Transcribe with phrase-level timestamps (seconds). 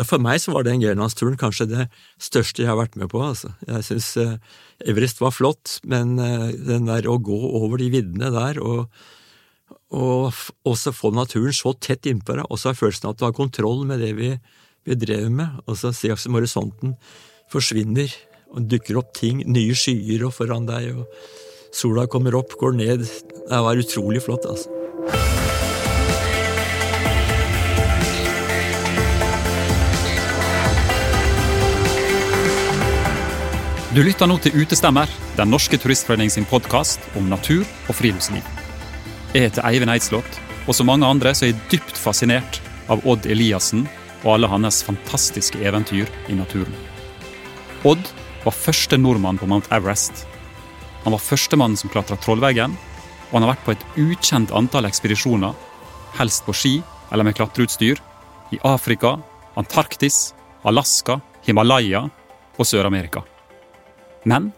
[0.00, 1.82] For meg så var den Grenlandsturen kanskje det
[2.22, 3.20] største jeg har vært med på.
[3.20, 3.52] Altså.
[3.68, 4.38] Jeg syns eh,
[4.88, 8.88] Everest var flott, men eh, den der å gå over de viddene der og,
[9.92, 10.32] og
[10.64, 13.36] også få naturen så tett innpå deg, og så ha følelsen av at du har
[13.36, 14.32] kontroll med det vi,
[14.88, 16.96] vi drev med, og så se som horisonten
[17.52, 18.08] forsvinner
[18.52, 23.04] og dukker opp ting, nye skyer og foran deg, og sola kommer opp, går ned.
[23.44, 24.81] Det var utrolig flott, altså.
[33.92, 38.40] Du lytter nå til Utestemmer, Den norske turistforening sin podkast om natur og friluftsliv.
[39.34, 43.28] Jeg heter Eivind Eidslott, og som mange andre så er jeg dypt fascinert av Odd
[43.28, 43.82] Eliassen
[44.22, 46.72] og alle hans fantastiske eventyr i naturen.
[47.84, 48.08] Odd
[48.46, 50.24] var første nordmann på Mount Everest.
[51.04, 52.72] Han var førstemann som klatra Trollveggen,
[53.28, 55.52] og han har vært på et ukjent antall ekspedisjoner,
[56.16, 56.72] helst på ski
[57.12, 58.00] eller med klatreutstyr,
[58.56, 59.18] i Afrika,
[59.60, 60.32] Antarktis,
[60.64, 62.06] Alaska, Himalaya
[62.56, 63.26] og Sør-Amerika.
[64.22, 64.50] Men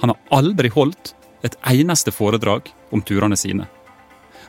[0.00, 1.14] han har aldri holdt
[1.46, 3.66] et eneste foredrag om turene sine.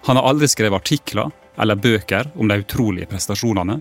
[0.07, 3.79] Han har aldri skrevet artikler eller bøker om de utrolige prestasjonene,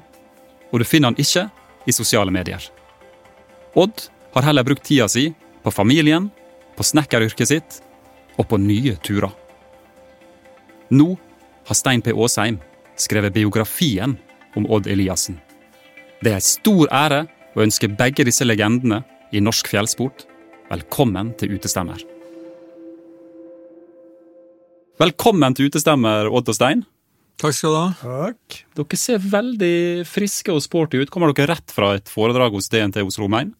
[0.72, 1.46] og du finner han ikke
[1.86, 2.62] i sosiale medier.
[3.77, 5.28] Odd har heller brukt tida si
[5.62, 6.30] på familien,
[6.77, 7.80] på snekkeryrket sitt
[8.36, 9.33] og på nye turer.
[10.92, 11.16] Nå
[11.66, 12.12] har Stein P.
[12.12, 12.61] Aasheim
[13.00, 14.16] skrevet biografien
[14.56, 15.38] om Odd Eliassen.
[16.20, 17.24] Det er en stor ære
[17.56, 19.02] å ønske begge disse legendene
[19.33, 20.24] i norsk fjellsport
[20.67, 22.00] Velkommen til Utestemmer.
[24.98, 26.81] Velkommen til Utestemmer, Odd og Stein.
[27.39, 27.91] Takk skal du ha.
[28.00, 28.56] Takk.
[28.75, 29.77] Dere ser veldig
[30.11, 31.12] friske og sporty ut.
[31.12, 33.53] Kommer dere rett fra et foredrag hos DNT Oslo Main?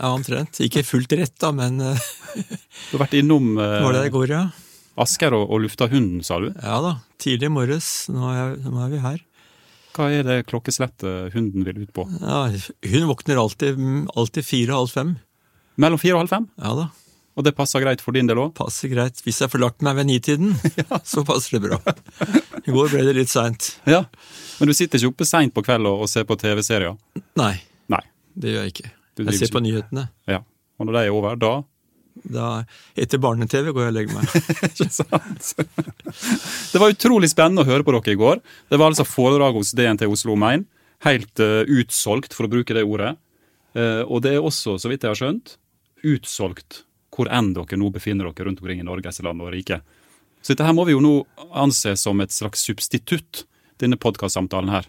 [0.00, 0.58] Ja, omtrent.
[0.64, 4.32] Ikke fullt rett, da, men uh, Du har vært innom uh, Var det det går,
[4.34, 4.42] ja?
[4.98, 6.50] Asker og, og lufta hunden, sa du?
[6.56, 6.96] Ja da.
[7.22, 7.92] Tidlig i morges.
[8.10, 9.22] Nå er, nå er vi her.
[9.96, 12.08] Hva er det klokkeslettet hunden vil ut på?
[12.18, 12.48] Ja,
[12.90, 13.78] Hun våkner alltid,
[14.16, 15.14] alltid fire-halv fem.
[15.80, 16.48] Mellom fire og halv fem?
[16.62, 16.86] Ja da.
[17.36, 18.54] Og det passer greit for din del òg?
[18.56, 19.20] Passer greit.
[19.24, 21.00] Hvis jeg får lagt meg ved nitiden, ja.
[21.04, 21.80] så passer det bra.
[22.64, 23.74] I går ble det litt seint.
[23.84, 24.06] Ja.
[24.56, 26.96] Men du sitter ikke oppe seint på kveld og, ser på TV-serier?
[27.36, 27.54] Nei.
[27.92, 28.04] Nei.
[28.32, 28.92] Det gjør jeg ikke.
[29.26, 30.08] Jeg ser på nyhetene.
[30.28, 30.40] Ja.
[30.80, 31.54] Og når de er over, da
[32.24, 32.64] da,
[32.96, 34.30] Etter barne-TV går jeg og legger meg.
[34.70, 35.50] ikke sant?
[36.72, 38.40] det var utrolig spennende å høre på dere i går.
[38.72, 40.64] Det var altså foredrag hos DNT Oslo Main.
[41.04, 43.14] Helt uh, utsolgt, for å bruke det ordet.
[43.76, 45.58] Uh, og det er også, så vidt jeg har skjønt,
[46.06, 46.82] utsolgt
[47.16, 49.80] hvor enn dere nå befinner dere rundt omkring i Norges land og rike.
[50.42, 51.14] Så dette her må vi jo nå
[51.56, 53.46] anse som et slags substitutt,
[53.80, 54.86] denne podkastsamtalen her.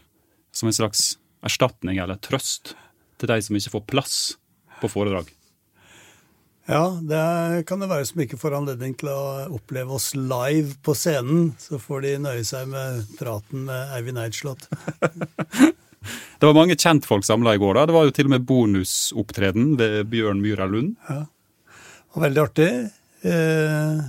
[0.52, 2.76] Som en slags erstatning eller trøst
[3.18, 4.20] til de som ikke får plass
[4.82, 5.32] på foredrag.
[6.68, 10.96] Ja, det kan det være som ikke får anledning til å oppleve oss live på
[11.00, 11.54] scenen.
[11.64, 14.68] Så får de nøye seg med praten med Eivind Eidslott.
[16.40, 17.80] det var mange kjentfolk samla i går.
[17.80, 17.88] da.
[17.90, 20.96] Det var jo til og med bonusopptreden ved Bjørn Myhra Lund.
[21.10, 21.26] Ja
[22.18, 22.72] var veldig artig.
[23.22, 24.00] Eh,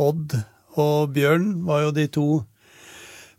[0.00, 0.36] Odd
[0.80, 2.26] og Bjørn var jo de to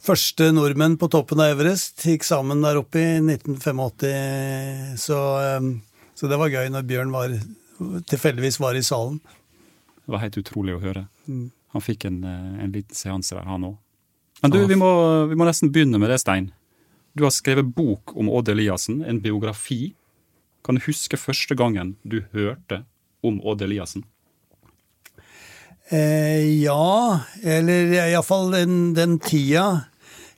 [0.04, 2.04] første nordmenn på toppen av Everest.
[2.06, 4.98] Gikk sammen der oppe i 1985.
[5.02, 5.70] Så, eh,
[6.14, 7.34] så det var gøy når Bjørn var,
[8.10, 9.20] tilfeldigvis var i salen.
[10.04, 11.08] Det var helt utrolig å høre.
[11.28, 11.52] Mm.
[11.74, 13.78] Han fikk en, eh, en liten seanse der, han òg.
[14.44, 14.92] Men du, vi må,
[15.30, 16.52] vi må, nesten begynne med det, Stein.
[17.13, 19.94] Du har skrevet bok om Odd Eliassen, en biografi.
[20.66, 22.84] Kan du huske første gangen du hørte
[23.24, 24.06] om Odd Eliassen?
[25.94, 29.91] Eh, ja, eller iallfall den, den tida.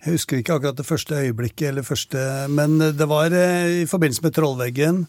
[0.04, 2.20] Jeg husker ikke akkurat det første øyeblikket, eller første,
[2.52, 5.00] men det var eh, i forbindelse med Trollveggen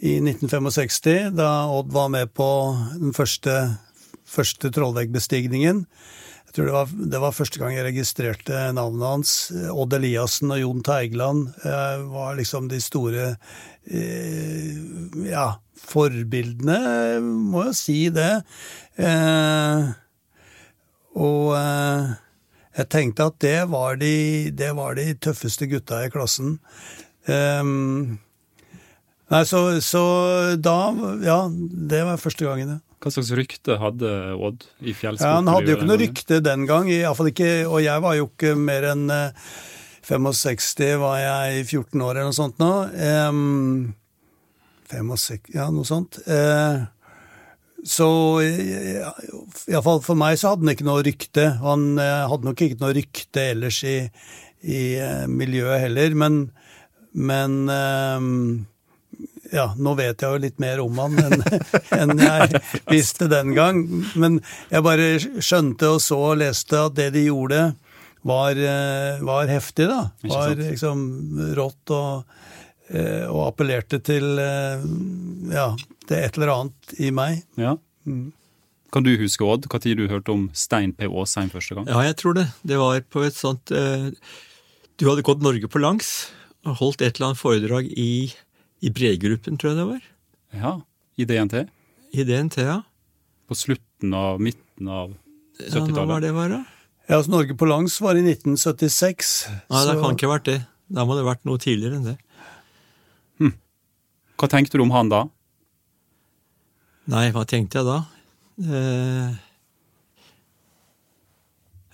[0.00, 2.48] i 1965, da Odd var med på
[2.96, 3.76] den første,
[4.24, 5.84] første Trollveggbestigningen.
[6.50, 9.34] Jeg tror det var, det var, første gang jeg registrerte navnet hans.
[9.70, 13.26] Odd Eliassen og Jon Teigeland eh, var liksom de store
[13.86, 14.72] eh,
[15.28, 15.44] ja,
[15.78, 16.80] forbildene,
[17.22, 18.32] må jo si det.
[18.98, 19.92] Eh,
[21.22, 22.10] og eh,
[22.82, 26.56] jeg tenkte at det var, de, det var, de, tøffeste gutta i klassen.
[27.30, 28.18] Um,
[29.30, 30.02] nei, så, så
[30.58, 30.78] da
[31.22, 31.44] Ja,
[31.92, 32.89] det var første gangen, ja.
[33.00, 35.24] Hva slags rykte hadde Odd i fjellsporten?
[35.24, 38.16] Ja, han hadde jo ikke noe rykte den gang, i fall ikke, og jeg var
[38.18, 39.06] jo ikke mer enn
[40.04, 42.70] 65, eh, var jeg 14 år eller noe sånt nå.
[43.30, 43.94] Um,
[44.92, 46.20] 65, ja, noe sånt.
[46.28, 46.84] Uh,
[47.88, 48.10] så
[48.44, 51.46] iallfall for meg så hadde han ikke noe rykte.
[51.64, 53.96] Han uh, hadde nok ikke noe rykte ellers i,
[54.60, 54.82] i
[55.32, 56.42] miljøet heller, men,
[57.16, 58.36] men um,
[59.52, 61.44] ja, nå vet jeg jo litt mer om han enn,
[62.00, 63.84] enn jeg visste den gang.
[64.20, 65.12] Men jeg bare
[65.42, 67.70] skjønte og så og leste at det de gjorde,
[68.26, 70.10] var, eh, var heftig, da.
[70.28, 71.06] Var liksom
[71.56, 72.26] rått og
[72.90, 74.84] eh, og appellerte til eh,
[75.54, 75.70] ja,
[76.08, 77.40] det er et eller annet i meg.
[77.60, 77.76] Ja.
[78.90, 81.06] Kan du huske, Odd, når du hørte om Stein P.
[81.06, 81.86] Aasheim første gang?
[81.88, 82.48] Ja, jeg tror det.
[82.66, 84.10] Det var på et sånt eh,
[84.98, 86.30] Du hadde gått Norge på langs
[86.66, 88.28] og holdt et eller annet foredrag i,
[88.80, 90.06] i Bregruppen, tror jeg det var.
[90.56, 90.72] Ja,
[91.20, 91.66] I DNT?
[92.16, 92.78] I DNT, ja.
[93.50, 95.12] På slutten av midten av
[95.60, 95.90] 70-tallet?
[95.90, 96.62] ja hva var det var, da?
[97.10, 99.34] Ja, altså Norge på langs var i 1976.
[99.68, 100.58] Nei, det kan ikke ha vært det.
[100.90, 102.16] Da må det ha vært noe tidligere enn det.
[104.40, 105.18] Hva tenkte du om han da?
[107.12, 107.98] Nei, hva tenkte jeg da?
[108.64, 109.34] Eh,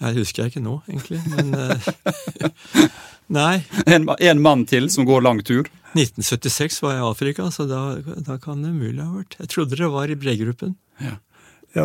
[0.04, 1.18] jeg husker jeg ikke nå, egentlig.
[1.32, 1.88] Men eh,
[3.38, 3.64] Nei.
[3.90, 5.66] En, en mann til som går lang tur?
[5.96, 7.80] 1976 var jeg i Afrika, så da,
[8.26, 9.38] da kan det umulig ha vært.
[9.40, 10.76] Jeg trodde det var i Bregruppen.
[11.02, 11.18] Ja,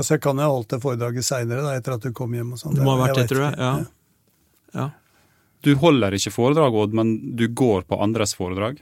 [0.02, 2.54] Så jeg kan jo ha holdt det foredraget seinere, etter at du kom hjem.
[2.56, 2.78] og sånn.
[2.78, 3.58] Det må ha vært det, tror jeg.
[3.58, 3.72] ikke.
[3.72, 4.80] Ja.
[4.82, 4.88] ja.
[5.62, 8.80] Du holder ikke foredrag, Odd, men du går på andres foredrag?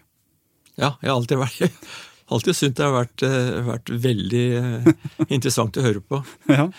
[0.80, 1.76] Ja, jeg har alltid vært
[2.34, 4.90] alltid syntes det har vært, eh, vært veldig eh,
[5.28, 6.24] interessant å høre på.
[6.60, 6.70] Ja.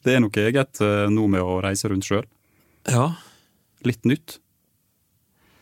[0.00, 2.24] Det er noe eget eh, nå med å reise rundt sjøl.
[2.88, 3.10] Ja.
[3.84, 4.38] Litt nytt.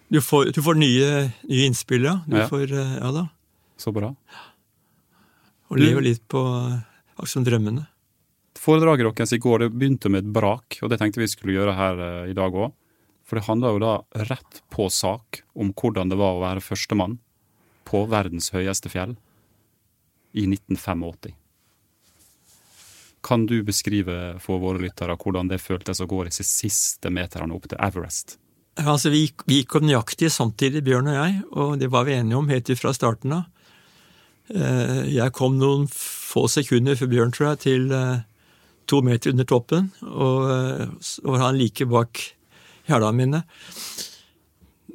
[0.09, 1.09] Du får, du får nye,
[1.49, 2.21] nye innspill, ja.
[2.27, 2.49] Du Ja.
[2.49, 3.29] får, eh, ja da.
[3.77, 4.15] Så bra.
[5.69, 6.41] Og lever litt på
[6.73, 7.87] eh, som drømmene.
[8.59, 11.77] Foredraget deres i går det begynte med et brak, og det tenkte vi skulle gjøre
[11.77, 12.73] her eh, i dag òg.
[13.29, 13.93] For det handla jo da
[14.31, 17.19] rett på sak om hvordan det var å være førstemann
[17.85, 19.17] på verdens høyeste fjell
[20.33, 21.35] i 1985.
[23.23, 27.69] Kan du beskrive for våre lyttere hvordan det føltes å gå disse siste meterne opp
[27.69, 28.39] til Everest?
[28.79, 32.39] Altså, vi, gikk- vi gikk nøyaktig samtidig, Bjørn og jeg, og det var vi enige
[32.39, 33.47] om helt fra starten av.
[34.55, 38.21] Eh, Jeg kom noen få sekunder før Bjørn, tror jeg, til eh,
[38.89, 42.23] to meter under toppen, og eh, så var han like bak
[42.89, 43.43] hælene mine.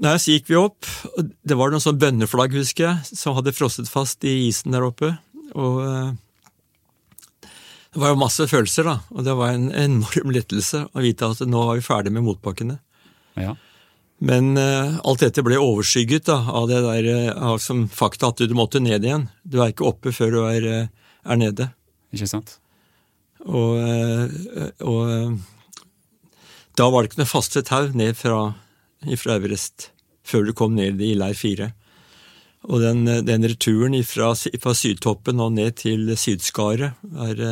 [0.04, 0.88] Nei, så gikk vi opp,
[1.46, 5.12] det var noen sånn bønneflagg, husker jeg, som hadde frosset fast i isen der oppe,
[5.54, 6.14] og eh,
[7.94, 11.44] det var jo masse følelser, da, og det var en enorm lettelse å vite at
[11.46, 12.80] nå var vi ferdig med motbakkene.
[13.38, 13.54] Ja.
[14.24, 18.56] Men uh, alt dette ble overskygget da, av det der uh, som fakta at du
[18.56, 19.28] måtte ned igjen.
[19.44, 21.68] Du er ikke oppe før du er, uh, er nede.
[22.16, 22.58] Ikke sant?
[23.44, 23.76] Og,
[24.88, 25.40] og
[26.80, 28.54] da var det ikke noe faste tau ned fra,
[29.20, 29.90] fra Everest
[30.24, 31.74] før du kom ned i leir fire.
[32.70, 36.96] Og den, den returen fra, fra sydtoppen og ned til sydskaret
[37.28, 37.44] er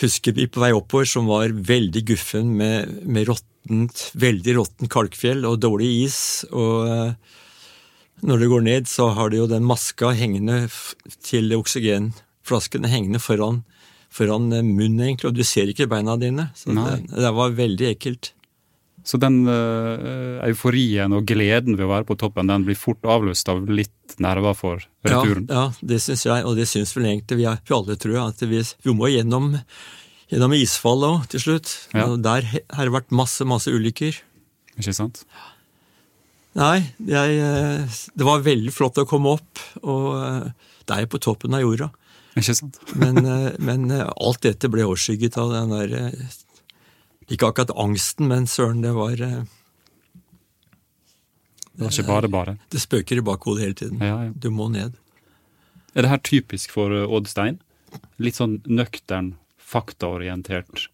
[0.00, 3.28] Husker vi på vei oppover som var veldig guffen med, med
[3.62, 6.44] råttent, veldig råttent kalkfjell og dårlig is.
[6.52, 7.14] Og eh,
[8.22, 10.68] når du går ned, så har du jo den maska hengende
[11.22, 13.64] til oksygenflaskene hengende foran,
[14.10, 16.50] foran eh, munnen, egentlig, og du ser ikke beina dine.
[16.54, 18.34] Så det, det var veldig ekkelt.
[19.04, 23.48] Så den uh, euforien og gleden ved å være på toppen, den blir fort avløst
[23.50, 25.48] av litt nerver for returen?
[25.50, 28.14] Ja, ja det syns jeg, og det syns vel egentlig vi, er, vi alle, tror
[28.14, 28.36] jeg.
[28.36, 29.56] At vi, vi må gjennom,
[30.32, 31.72] gjennom isfallet òg, til slutt.
[31.92, 32.08] Ja.
[32.16, 34.16] Der har det vært masse, masse ulykker.
[34.80, 35.26] Ikke sant?
[36.58, 40.48] Nei, jeg, eh, det var veldig flott å komme opp, og eh,
[40.84, 41.88] det er jo på toppen av jorda.
[42.36, 42.80] Ikke sant?
[43.00, 45.88] Men, eh, men alt dette ble overskygget av den der
[47.32, 49.44] Ikke akkurat angsten, men søren, det var Det
[51.76, 52.56] var ikke bare bare.
[52.72, 54.00] Det spøker i bakhodet hele tiden.
[54.00, 54.32] Ja, ja.
[54.32, 54.96] Du må ned.
[55.92, 57.60] Er det her typisk for Odd Stein?
[58.20, 59.34] Litt sånn nøktern,
[59.72, 60.86] faktaorientert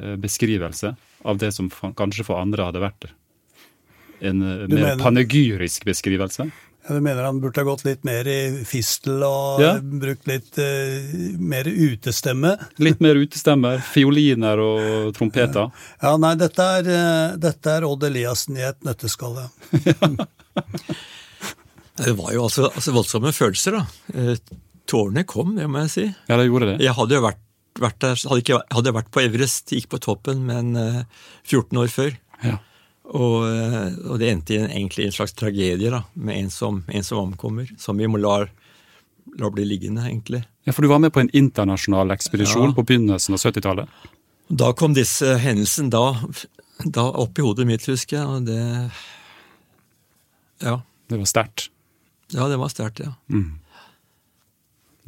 [0.00, 0.94] eh, beskrivelse
[1.28, 3.10] av det som kanskje for andre hadde vært
[4.24, 6.48] en eh, Du mer mener- panegyrisk beskrivelse?
[6.88, 9.74] Ja, du mener han burde ha gått litt mer i fistel og Ja.
[9.82, 12.54] brukt litt uh, mer utestemme?
[12.80, 15.68] Litt mer utestemmer, fioliner og trompeter.
[16.02, 16.88] Ja, nei, dette er,
[17.36, 19.50] dette er Odd Eliassen i et nøtteskalle.
[21.98, 23.84] Det var jo altså, altså voldsomme følelser, da.
[24.88, 26.04] Tårene kom, det må jeg si.
[26.30, 26.76] Ja, det gjorde det.
[26.86, 27.40] Jeg hadde jo vært,
[27.82, 31.02] vært der, hadde, ikke, hadde jeg vært på Everest, gikk på toppen, men eh,
[31.48, 32.16] 14 år før.
[32.44, 32.56] Ja.
[33.08, 36.82] Og, eh, og det endte i en, egentlig en slags tragedie, da, med en som,
[36.88, 37.70] en som omkommer.
[37.80, 38.42] Som vi må la,
[39.40, 40.42] la bli liggende, egentlig.
[40.68, 42.74] ja, for du var med på en internasjonal ekspedisjon Ja.
[42.76, 43.88] på begynnelsen av 70-tallet.
[44.48, 46.04] Da kom disse hendelsene da,
[46.84, 48.90] da opp i hodet mitt, husker jeg, og det
[50.64, 50.80] Ja.
[51.08, 51.68] Det var sterkt.
[52.34, 53.14] Ja, det var sterkt, ja.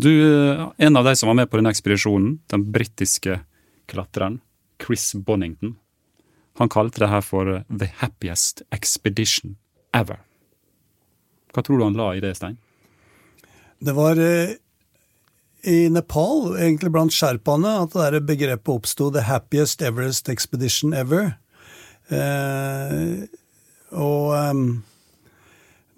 [0.00, 0.12] Du,
[0.50, 3.40] eh, en av de som var med på den ekspedisjonen, den britiske
[3.90, 4.38] klatreren
[4.80, 5.75] Chris Bonington,
[6.57, 9.59] han kalte det her for eh, the happiest expedition
[9.92, 10.23] ever.
[11.52, 12.57] Hva tror du han la i det, Stein?
[13.80, 14.57] Det var eh,
[15.69, 21.35] i Nepal, egentlig blant sherpaene, at det der begrepet oppsto 'the happiest Everest expedition ever'.
[22.09, 23.26] Eh,
[23.92, 24.83] og ehm,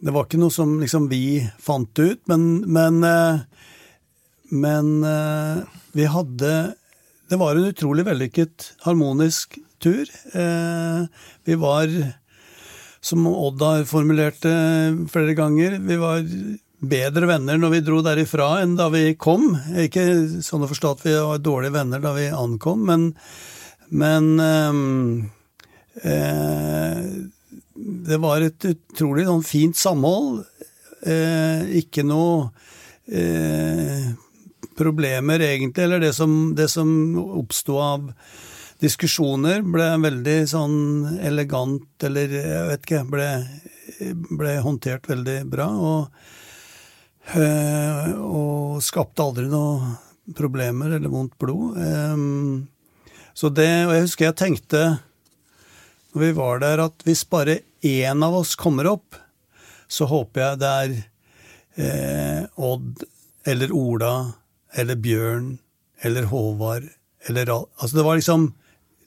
[0.03, 3.69] det var ikke noe som liksom vi fant ut, men, men, eh,
[4.53, 5.63] men eh,
[5.97, 6.53] vi hadde
[7.31, 10.05] Det var en utrolig vellykket, harmonisk tur.
[10.37, 11.07] Eh,
[11.49, 11.89] vi var,
[13.01, 16.21] som Odd har formulert det flere ganger, vi var
[16.83, 19.55] bedre venner når vi dro derifra enn da vi kom.
[19.81, 20.05] Ikke
[20.45, 23.09] sånn å forstå at vi var dårlige venner da vi ankom, men,
[23.89, 24.29] men
[26.03, 27.07] eh,
[27.75, 30.43] det var et utrolig sånn, fint samhold.
[31.03, 32.51] Eh, ikke noe
[33.09, 34.13] eh,
[34.83, 35.87] problemer, egentlig.
[35.87, 36.91] Eller det som, det som
[37.23, 38.11] oppsto av
[38.83, 40.79] diskusjoner, ble veldig sånn
[41.23, 43.29] elegant, eller jeg vet ikke, ble,
[44.39, 45.69] ble håndtert veldig bra.
[45.93, 46.33] Og,
[47.39, 49.95] eh, og skapte aldri noe
[50.37, 51.79] problemer eller vondt blod.
[51.79, 54.85] Eh, så det, og jeg husker jeg tenkte
[56.13, 59.17] når vi var der, at hvis bare én av oss kommer opp,
[59.89, 60.93] så håper jeg det er
[61.81, 63.05] eh, Odd
[63.49, 64.13] eller Ola
[64.79, 65.57] eller Bjørn
[66.03, 66.89] eller Håvard
[67.29, 68.49] eller Altså, det var liksom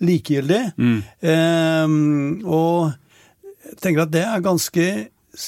[0.06, 0.62] likegyldig.
[0.78, 1.00] Mm.
[1.32, 1.96] Eh,
[2.48, 2.94] og
[3.66, 4.86] jeg tenker at det er ganske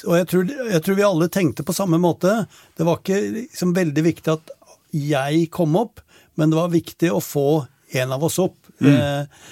[0.08, 2.42] Og jeg tror, jeg tror, vi alle tenkte på samme måte.
[2.76, 4.52] Det var ikke liksom veldig viktig at
[4.98, 6.02] jeg kom opp,
[6.36, 7.48] men det var viktig å få
[7.96, 8.58] en av oss opp.
[8.84, 8.90] Mm.
[8.92, 9.48] Eh,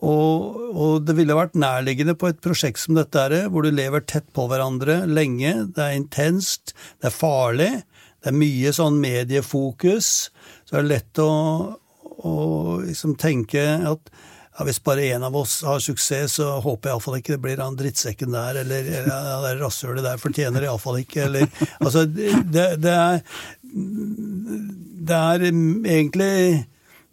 [0.00, 4.26] og, og, det ville vært nærliggende på et prosjekt som dette hvor du lever tett
[4.36, 5.52] på hverandre lenge.
[5.76, 7.70] Det er intenst, det er farlig,
[8.20, 10.30] det er mye sånn mediefokus.
[10.64, 11.30] Så det er lett å,
[12.20, 12.34] å
[12.84, 14.12] liksom tenke at
[14.60, 17.62] ja, hvis bare én av oss har suksess, så håper jeg iallfall ikke det blir
[17.62, 21.46] han drittsekken der, eller ja, det rasshølet der fortjener iallfall ikke, eller
[21.78, 23.22] Altså, det, det er
[25.00, 26.34] Det er egentlig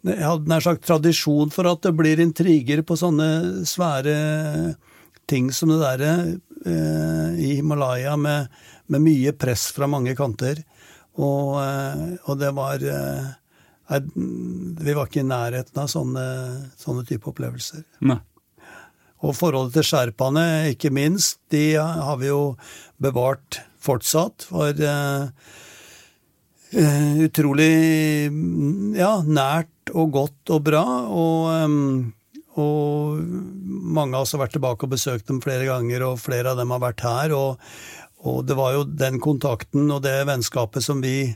[0.06, 4.14] jeg hadde nær sagt tradisjon for at det blir intriger på sånne svære
[5.28, 6.12] ting som det derre
[6.64, 8.46] eh, i Himalaya, med,
[8.86, 10.62] med, mye press fra mange kanter.
[11.18, 13.28] Og, eh, og det var eh,
[14.84, 16.26] Vi var ikke i nærheten av sånne,
[16.78, 17.84] sånne type opplevelser.
[18.06, 18.20] Nei.
[19.26, 20.44] Og forholdet til sherpaene,
[20.74, 22.52] ikke minst, de har vi jo
[23.02, 24.46] bevart fortsatt.
[24.46, 25.32] For uh,
[27.24, 28.28] utrolig
[28.98, 30.84] ja, nært og godt og bra.
[31.10, 32.06] Og,
[32.62, 33.18] og,
[33.98, 37.06] mange har vært tilbake og besøkt dem flere ganger, og flere av dem har vært
[37.06, 37.34] her.
[37.34, 37.70] Og,
[38.26, 41.30] og det var jo den kontakten og det vennskapet som vi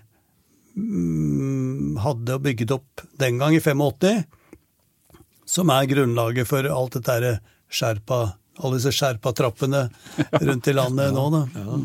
[0.74, 4.24] mm, hadde og bygget opp den gang, i 85,
[5.46, 7.36] som er grunnlaget for alt dette
[7.72, 8.22] skjerpa,
[8.62, 9.86] alle disse skjerpa-trappene
[10.48, 11.28] rundt i landet nå.
[11.36, 11.44] Da.
[11.54, 11.78] Ja.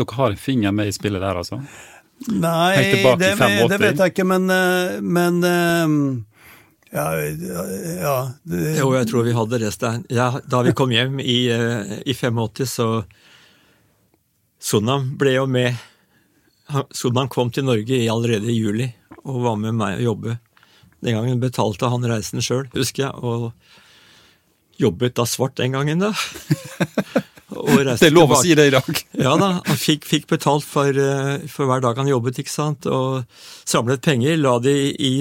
[0.00, 1.60] Dere har en finger med i spillet der, altså?
[2.28, 5.94] Nei, det, det, vet jeg ikke, men, eh, men eh,
[6.92, 7.06] ja,
[8.02, 10.04] ja det, Jo, jeg tror vi hadde det, Stein.
[10.12, 12.88] Ja, da vi kom hjem i, eh, i 85, så
[14.60, 15.76] Sonam ble jo med.
[16.94, 18.90] Sonam kom til Norge allerede i juli
[19.24, 20.36] og var med meg å jobbe.
[21.00, 26.12] Den gangen betalte han reisen sjøl, husker jeg, og jobbet da svart den gangen, da.
[27.50, 28.88] det er lov å si det i dag.
[29.24, 32.88] ja da, han fikk, fikk betalt for, eh, for, hver dag han jobbet, ikke sant,
[32.88, 33.24] og
[33.68, 35.14] samlet penger, la de i,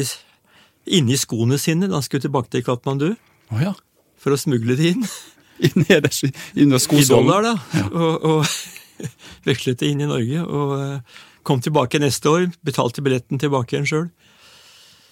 [0.99, 3.13] inni skoene sine da han skulle tilbake til Katmandu.
[3.49, 3.73] Oh, ja.
[4.19, 5.07] For å smugle de inn.
[5.87, 7.55] Nederst under I dollar, da.
[7.75, 7.87] Ja.
[7.91, 8.78] Og, og
[9.49, 10.45] vekslet det inn i Norge.
[10.45, 14.07] Og eh, kom tilbake neste år, betalte billetten tilbake igjen sjøl.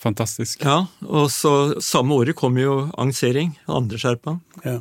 [0.03, 0.61] Fantastisk.
[0.61, 1.51] Ja, og så
[1.83, 4.43] samme året kom jo Angsering, andre sherpaen.
[4.65, 4.79] Ja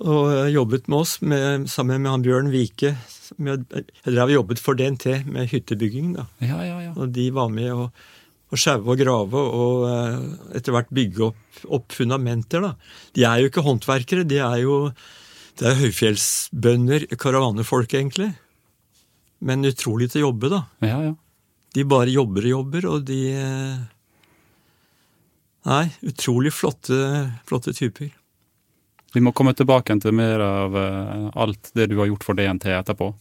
[0.00, 2.94] og jobbet med oss med, sammen med han Bjørn Vike.
[3.36, 3.66] Med,
[4.04, 6.14] jeg vi jobbet for DNT med hyttebygging.
[6.16, 6.26] da.
[6.40, 6.92] Ja, ja, ja.
[6.96, 7.88] Og de var med å,
[8.52, 12.64] å sjaue og grave og uh, etter hvert bygge opp, opp, fundamenter.
[12.64, 12.74] da.
[13.14, 14.78] De er jo ikke håndverkere, de er jo
[15.60, 18.30] det er høyfjellsbønder, karavanefolk, egentlig.
[19.42, 20.62] Men utrolig til å jobbe, da.
[20.84, 21.14] Ja, ja.
[21.72, 23.82] De bare jobber og jobber, og de uh,
[25.62, 26.96] Nei, utrolig flotte,
[27.46, 28.10] flotte typer.
[29.12, 32.66] Vi må komme tilbake til mer av uh, alt det du har gjort for DNT
[32.74, 33.12] etterpå.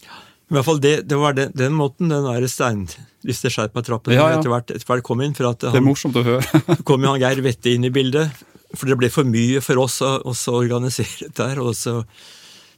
[0.52, 2.88] I hvert fall det, det var den, den måten den der stein,
[3.24, 4.40] hvis det skjerp meg trappen ja, ja.
[4.40, 5.36] etter, hvert, etter hvert kom inn.
[5.38, 6.64] for at han, Det er morsomt å høre.
[6.88, 8.42] kom jo han Geir Vette inn i bildet.
[8.78, 11.60] For det ble for mye for oss å organisere dette her.
[11.64, 12.02] Og så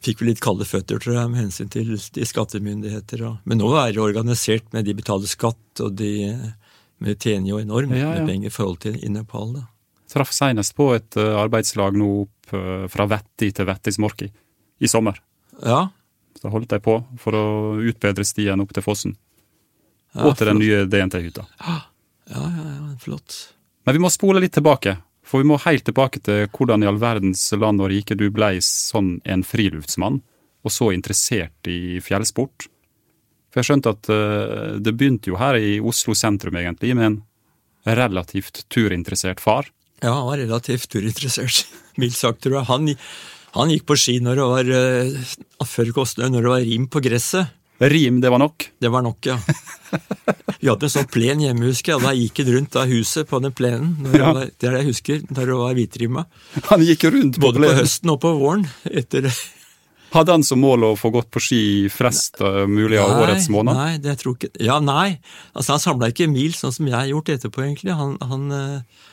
[0.04, 3.24] fikk vi litt kalde føtter, tror jeg, med hensyn til de skattemyndigheter.
[3.28, 6.34] Og, men nå er det organisert med de betaler skatt, og de,
[7.04, 9.54] de tjener jo enormt ja, med penger i forhold til i Nepal.
[9.56, 9.68] da.
[10.12, 14.28] Traff senest på et uh, arbeidslag nå opp uh, fra Vetti til Vettismorki
[14.84, 15.22] i sommer.
[15.64, 15.88] Ja.
[16.38, 17.46] Så holdt de på for å
[17.82, 19.16] utbedre stien opp til fossen.
[20.14, 21.48] Ja, og til den nye DNT-hytta.
[21.64, 21.80] Ja,
[22.30, 23.38] ja, ja, flott.
[23.88, 24.98] Men vi må spole litt tilbake.
[25.34, 28.60] For vi må helt tilbake til hvordan i all verdens land og rike du blei
[28.62, 30.20] sånn en friluftsmann,
[30.62, 32.68] og så interessert i fjellsport.
[33.50, 37.18] For jeg skjønte at uh, det begynte jo her i Oslo sentrum, egentlig, med en
[37.98, 39.72] relativt turinteressert far.
[40.04, 41.66] Ja, han var relativt turinteressert,
[42.02, 42.70] mildt sagt, tror jeg.
[42.70, 42.94] Han,
[43.58, 45.36] han, gikk på ski når det var uh,
[45.66, 47.58] før Kostnø, når det var rim på gresset.
[47.90, 48.68] Rim, det var nok?
[48.80, 49.38] Det var nok, ja.
[50.60, 52.04] Vi hadde en sånn plen hjemme, husker jeg.
[52.04, 53.98] Da gikk han rundt av huset på den plenen.
[54.14, 54.32] Ja.
[54.38, 56.24] Det, det er det jeg husker, da det var hvitrima.
[56.70, 57.74] Han gikk rundt på Både plenen?
[57.74, 58.66] Både på høsten og på våren.
[58.88, 59.28] etter
[60.14, 63.74] Hadde han som mål å få gått på ski flest uh, mulig av årets måned?
[63.74, 65.18] Nei, det tror ikke Ja, nei.
[65.56, 67.96] Altså, han samla ikke mil, sånn som jeg har gjort etterpå, egentlig.
[67.98, 69.08] Han, han, uh,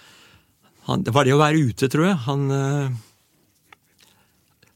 [0.90, 2.18] han, Det var det å være ute, tror jeg.
[2.26, 2.98] Han uh,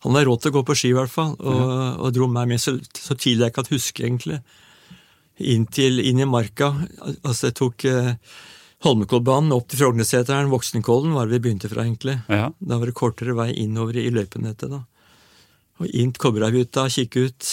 [0.05, 1.85] han hadde råd til å gå på ski, i hvert fall, og, ja.
[1.97, 4.41] og dro meg med så, så, tidlig jeg kan huske, egentlig.
[5.41, 6.75] Inn, til, inn i marka.
[7.25, 8.11] Altså, jeg tok eh,
[8.85, 12.19] Holmenkollbanen opp til Frognerseteren, Voksenkollen var det vi begynte fra, egentlig.
[12.29, 12.51] Ja.
[12.61, 14.85] Da var det kortere vei innover i løypenettet, da.
[15.81, 17.53] Og inn til Kobberhavhytta, kikke ut.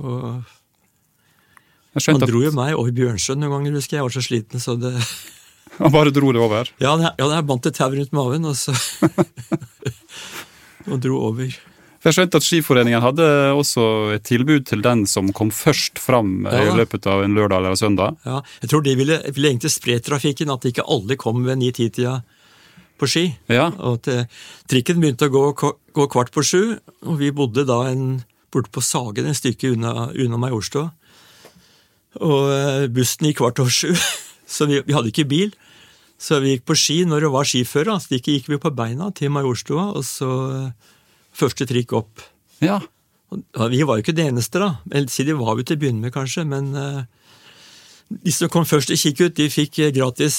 [0.00, 0.24] Og
[2.00, 4.00] han dro jo meg over Bjørnsjøen noen ganger, husker jeg.
[4.00, 4.96] Jeg var så sliten, så det
[5.76, 6.70] Han bare dro det over?
[6.80, 8.72] Ja, jeg bandt et tau rundt maven, og så
[10.86, 11.56] og dro over.
[12.06, 13.26] Jeg skjønte at Skiforeningen hadde
[13.56, 16.68] også et tilbud til den som kom først fram ja.
[16.68, 18.18] i løpet av en lørdag eller søndag.
[18.26, 22.20] Ja, Jeg tror de ville, ville egentlig spre trafikken, at ikke alle kom ved ni-ti-tida
[23.00, 23.24] på ski.
[23.50, 23.72] Ja.
[23.82, 24.30] Og at
[24.70, 26.62] Trikken begynte å gå, gå, kvart på sju,
[27.02, 28.22] og vi bodde da en,
[28.54, 30.92] borte på Sagen, et stykke unna, unna Majorstua.
[32.22, 33.92] Og eh, bussen gikk kvart over sju,
[34.54, 35.56] så vi, vi hadde ikke bil.
[36.18, 37.98] Så vi gikk på ski når det var skiføre.
[38.00, 40.94] Så gikk vi på beina til Majorstua, og så eh,
[41.36, 42.24] første trikk opp.
[42.64, 42.80] Ja.
[43.30, 44.70] Vi var jo ikke det eneste, da.
[44.90, 47.02] Eller si de var vi til å begynne med, kanskje, men uh,
[48.08, 50.36] de som kom først og kikk ut, de fikk eh, gratis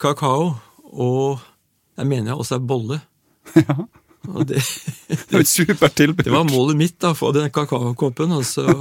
[0.00, 0.54] kakao
[0.90, 1.42] og
[2.00, 3.02] jeg mener jeg også er bolle.
[3.60, 3.76] Ja.
[4.28, 4.60] Og det,
[5.08, 6.08] det.
[6.20, 8.66] Det var målet mitt, da, å få den kakaokoppen, og så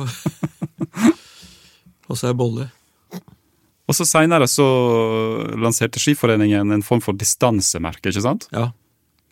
[2.09, 2.67] Og så er bolle.
[3.89, 4.67] Og så Seinere så
[5.57, 8.45] lanserte Skiforeningen en form for distansemerke, ikke sant?
[8.53, 8.69] Ja.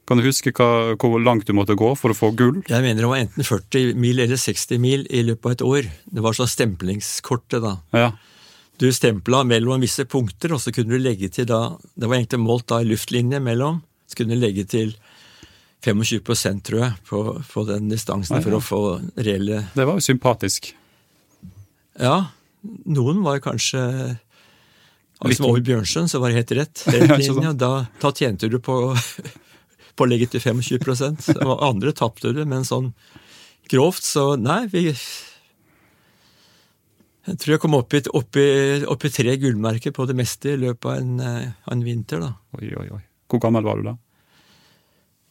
[0.08, 2.62] Kan du huske hva, hvor langt du måtte gå for å få gull?
[2.65, 5.89] Jeg mener det var enten 40 mil eller 60 mil i løpet av et år.
[6.08, 7.76] Det var sånn stemplingskortet, da.
[7.93, 8.10] Ja.
[8.80, 12.39] Du stempla mellom visse punkter, og så kunne du legge til da Det var egentlig
[12.43, 13.82] målt da i luftlinje mellom.
[14.08, 14.96] Så kunne du legge til
[15.86, 18.43] 25 tror jeg, på, på den distansen ja.
[18.43, 18.82] for å få
[19.13, 20.72] reelle Det var jo sympatisk.
[22.00, 22.32] Ja.
[22.89, 23.82] Noen var kanskje
[25.18, 26.84] Altså i Bjørnsund, så var det helt rett.
[26.94, 28.76] Linje, da, da, tjente du på,
[29.98, 32.92] på å legge til 25% og Andre tapte du, men sånn
[33.72, 34.86] grovt, så nei, vi
[37.28, 38.50] Jeg tror jeg kom opp i, opp i,
[38.88, 42.30] opp i tre gullmerker på det meste i løpet av en, eh, en, vinter, da.
[42.56, 43.02] Oi, oi, oi.
[43.28, 43.98] Hvor gammel var du da?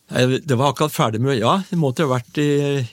[0.06, 2.84] Det var akkurat ferdig med Ja, det måtte ha vært i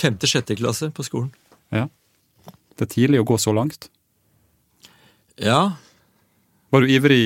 [0.00, 1.32] femte-sjette klasse på skolen.
[1.74, 1.88] Ja.
[2.78, 3.90] Det er tidlig å gå så langt?
[5.40, 5.62] Ja.
[6.70, 7.24] Var du ivrig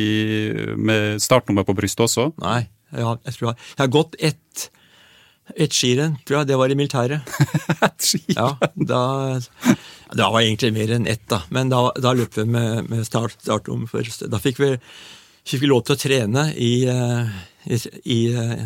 [0.81, 2.31] med startnummer på brystet også?
[2.41, 2.63] Nei,
[2.95, 4.71] jeg, jeg tror jeg, jeg har gått ett
[5.61, 6.49] et skirenn, tror jeg.
[6.49, 7.35] Det var i militæret.
[7.87, 8.39] et skirenn?
[8.39, 9.03] Ja, da,
[10.17, 11.43] da var egentlig mer enn ett, da.
[11.55, 14.25] Men da, da løp vi med, med start, startnummer først.
[14.33, 14.71] Da fikk vi,
[15.45, 17.35] fikk vi lov til å trene i, eh,
[17.69, 17.81] i,
[18.17, 18.65] i, eh,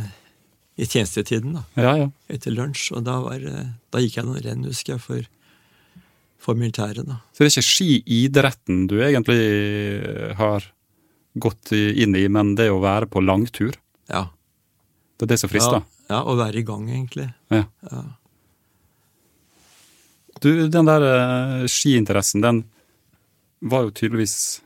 [0.79, 1.65] i tjenestetiden, da.
[1.83, 2.13] Ja, ja.
[2.31, 2.93] Etter lunsj.
[2.95, 5.27] Og da, var, eh, da gikk jeg noen renn, husker jeg, for
[6.49, 7.05] for militæret.
[7.05, 7.21] da.
[7.33, 9.43] Så det er ikke skiidretten du egentlig
[10.01, 10.65] eh, har
[11.37, 13.77] gått inn i, men det å være på langtur?
[14.09, 14.31] Ja.
[15.19, 15.85] Det er det som frister?
[16.09, 17.29] Ja, ja å være i gang, egentlig.
[17.53, 17.67] Ja.
[17.91, 18.01] ja.
[20.41, 22.63] Du, den der uh, skiinteressen, den
[23.61, 24.63] var jo tydeligvis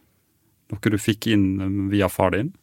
[0.71, 2.55] noe du fikk inn via far din.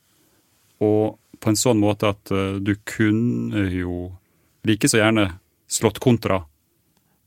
[0.80, 4.14] Og på en sånn måte at uh, du kunne jo
[4.70, 5.28] like så gjerne
[5.70, 6.46] slått kontra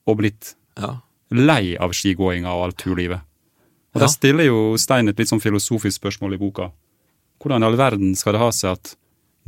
[0.09, 0.97] og blitt ja
[1.33, 3.23] lei av skigåinga og alt turlivet.
[3.93, 4.05] Og ja.
[4.05, 6.71] Der stiller jo Stein et litt sånn filosofisk spørsmål i boka.
[7.43, 8.95] Hvordan i all verden skal det ha seg at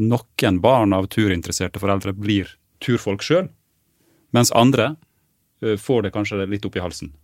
[0.03, 2.51] noen barn av turinteresserte foreldre blir
[2.83, 3.49] turfolk sjøl,
[4.35, 4.95] mens andre
[5.61, 7.15] får det kanskje litt opp i halsen?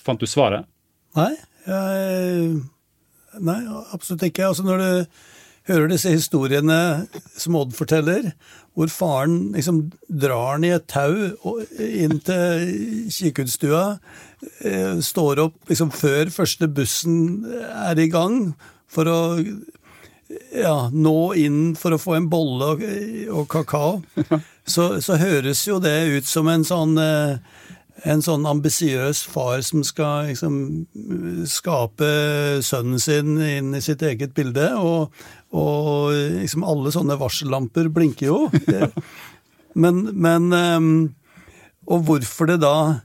[0.00, 0.68] Fant du svaret?
[1.16, 1.32] Nei,
[1.66, 2.60] jeg,
[3.42, 3.58] nei
[3.92, 4.46] absolutt ikke.
[4.52, 5.24] Altså når du
[5.66, 6.78] hører disse historiene
[7.36, 8.30] som Odd forteller,
[8.76, 11.14] hvor faren liksom drar i et tau
[11.80, 12.66] inn til
[13.12, 13.84] kikhutstua,
[14.60, 18.52] eh, står opp liksom før første bussen er i gang
[18.86, 19.20] for å
[20.52, 22.84] ja, nå inn for å få en bolle og,
[23.32, 24.02] og kakao,
[24.74, 27.38] så, så, høres jo det ut som en sånn eh,
[28.04, 30.56] en sånn ambisiøs far som skal liksom
[31.48, 32.10] skape
[32.64, 35.14] sønnen sin inn i sitt eget bilde, og,
[35.56, 38.42] og liksom alle sånne varsellamper blinker jo.
[39.76, 40.92] Men, men ehm,
[41.84, 43.02] Og hvorfor det da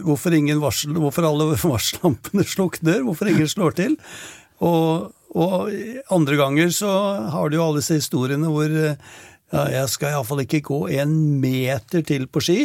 [0.00, 3.98] Hvorfor ingen varsel, hvorfor alle varsellampene slukner, hvorfor ingen slår til.
[4.64, 5.68] Og, og
[6.16, 6.88] andre ganger så
[7.34, 8.72] har du jo alle disse historiene hvor
[9.52, 12.58] ja, jeg skal iallfall ikke gå en meter til på ski.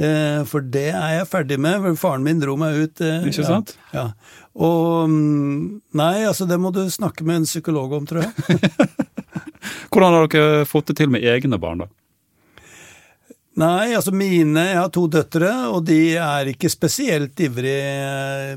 [0.00, 1.84] Eh, for det er jeg ferdig med.
[2.00, 3.02] Faren min dro meg ut.
[3.04, 3.74] Eh, ikke sant?
[3.92, 4.38] Ja, ja.
[4.52, 8.58] Og mm, Nei, altså det må du snakke med en psykolog om, tror jeg.
[9.92, 11.90] Hvordan har dere fått det til med egne barn, da?
[13.60, 18.56] Nei, altså mine Jeg har to døtre, og de er ikke spesielt ivrige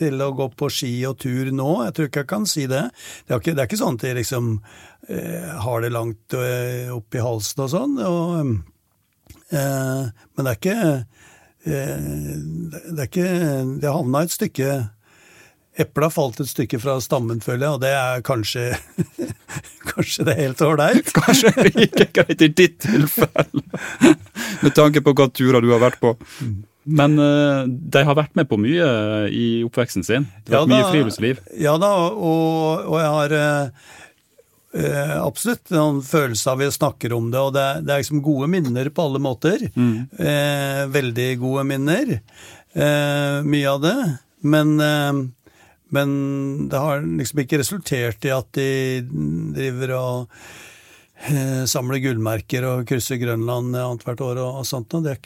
[0.00, 1.68] til å gå på ski og tur nå.
[1.84, 2.86] Jeg tror ikke jeg kan si det.
[3.26, 4.48] Det er ikke, det er ikke sånn at de liksom
[5.12, 7.98] eh, har det langt eh, opp i halsen og sånn.
[8.06, 8.54] Og,
[9.52, 10.78] eh, men det er ikke
[11.68, 12.08] eh,
[12.88, 13.28] Det er ikke
[13.82, 14.72] Det havna et stykke
[15.80, 18.66] Eplet har falt et stykke fra stammen, føler jeg, og det er kanskje
[19.90, 21.12] Kanskje det er helt ålreit?
[21.18, 23.62] Kanskje ikke greit i ditt tilfelle,
[24.60, 26.14] med tanke på hva turer du har vært på.
[26.90, 28.90] Men uh, de har vært med på mye
[29.32, 30.28] i oppveksten sin?
[30.46, 31.42] Det har vært ja, mye friluftsliv?
[31.60, 37.42] Ja da, og, og jeg har eh, absolutt noen følelse av vi snakker om det,
[37.42, 39.66] og det, det er liksom gode minner på alle måter.
[39.74, 40.08] Mm.
[40.16, 42.16] Eh, veldig gode minner.
[42.70, 43.98] mye av det.
[44.46, 44.76] Men
[45.94, 46.10] men
[46.70, 48.70] det har liksom ikke resultert i at de
[49.56, 50.40] driver og
[51.28, 54.92] eh, samler gullmerker og krysser Grønland annethvert år og, og sånt.
[54.92, 55.06] noe.
[55.06, 55.18] det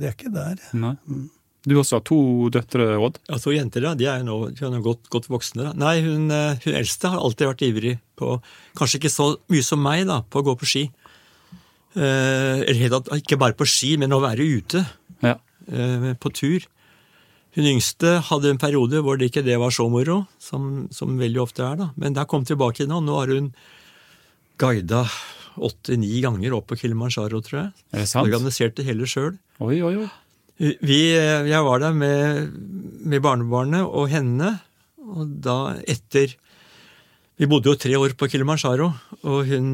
[0.00, 0.60] det er ikke der.
[0.76, 0.96] Nei.
[1.06, 1.26] Mm.
[1.66, 2.18] Du også har to
[2.54, 3.18] døtre, Odd?
[3.26, 3.82] Ja, to jenter.
[3.82, 3.94] da.
[3.98, 5.64] De er nå, de er godt, godt, voksne.
[5.66, 5.72] da.
[5.74, 8.36] Nei, hun, eh, hun, eldste har alltid vært ivrig på
[8.78, 10.84] Kanskje ikke så mye som meg, da, på å gå på ski.
[11.96, 12.62] Eh,
[13.18, 14.84] ikke bare på ski, men å være ute.
[15.24, 15.34] Ja.
[15.66, 16.68] Eh, på tur.
[17.56, 21.40] Hun yngste hadde en periode hvor det ikke det var så moro, som, som veldig
[21.40, 21.78] ofte er.
[21.80, 21.88] da.
[21.96, 23.00] Men der kom tilbake nå.
[23.00, 23.48] Nå har hun
[24.60, 25.06] guida
[25.56, 27.70] åtte-ni ganger opp på Kilimanjaro, tror jeg.
[27.96, 28.28] Er det sant?
[28.28, 29.38] Organiserte hele sjøl.
[29.64, 30.08] Oi, oi, oi.
[30.56, 32.52] Vi, jeg var der med,
[33.04, 34.54] med barnebarnet og henne,
[35.06, 36.32] og da etter
[37.36, 38.86] Vi bodde jo tre år på Kilimanjaro,
[39.28, 39.66] og hun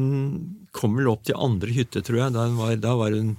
[0.75, 2.33] kom vel opp til andre hytte, tror jeg.
[2.35, 3.37] Da var, da var hun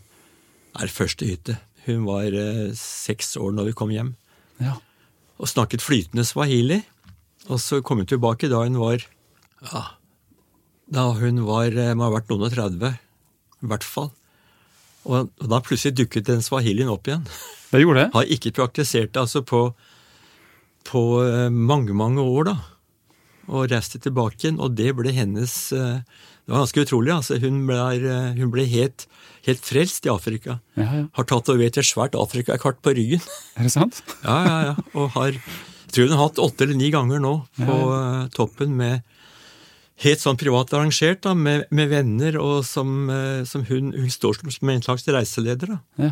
[0.81, 1.59] er første hytte.
[1.85, 4.15] Hun var eh, seks år når vi kom hjem.
[4.63, 4.77] Ja.
[5.41, 6.83] Og snakket flytende swahili.
[7.51, 9.03] Og så kom hun tilbake da hun var
[9.65, 9.83] ja,
[10.95, 12.95] Da hun var eh, må ha vært noen og 30,
[13.65, 14.13] i hvert fall.
[15.05, 17.27] Og, og da plutselig dukket den swahilien opp igjen.
[17.75, 18.11] Det gjorde det?
[18.15, 19.65] Har ikke praktisert det altså på,
[20.87, 22.55] på eh, mange, mange år, da.
[23.51, 26.05] Og reiste tilbake igjen, og det ble hennes eh,
[26.45, 27.13] Det var ganske utrolig.
[27.15, 27.79] altså Hun ble,
[28.37, 29.07] hun ble helt
[29.45, 30.59] helt frelst i Afrika.
[30.79, 31.05] Ja, ja.
[31.17, 33.25] Har tatovert et svært Afrikakart på ryggen.
[33.59, 34.03] Er det sant?
[34.25, 34.75] Ja, ja, ja.
[34.97, 38.31] Og har jeg tror hun har hatt åtte eller ni ganger nå på ja, uh,
[38.35, 39.05] toppen med
[40.03, 44.41] helt sånn privat arrangert, da, med, med venner, og som, uh, som hun, hun, står
[44.41, 45.77] som en slags reiseleder.
[45.77, 46.09] da.
[46.09, 46.11] Ja.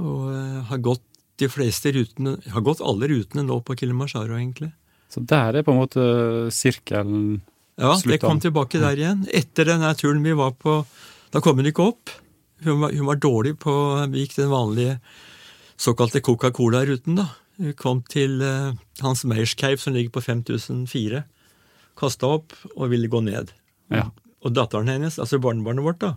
[0.00, 1.04] Og uh, har gått
[1.42, 4.70] de fleste rutene, har gått alle rutene nå på Kilimanjaro, egentlig.
[5.12, 6.08] Så der er på en måte
[6.54, 7.42] sirkelen
[7.80, 9.24] Ja, det kom tilbake der igjen.
[9.32, 10.82] Etter denne turen vi var på
[11.32, 12.12] da kom hun ikke opp.
[12.62, 13.74] Hun var, hun var dårlig på
[14.12, 14.98] Vi gikk den vanlige
[15.80, 17.30] såkalte Coca-Cola-ruten, da.
[17.58, 21.24] Hun kom til uh, Hans Meyers-Cave, som ligger på 5004.
[21.98, 23.50] Kasta opp og ville gå ned.
[23.90, 24.10] Ja.
[24.44, 26.14] Og datteren hennes, altså barnebarnet vårt, da,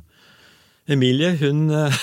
[0.91, 1.95] Emilie, hun, uh,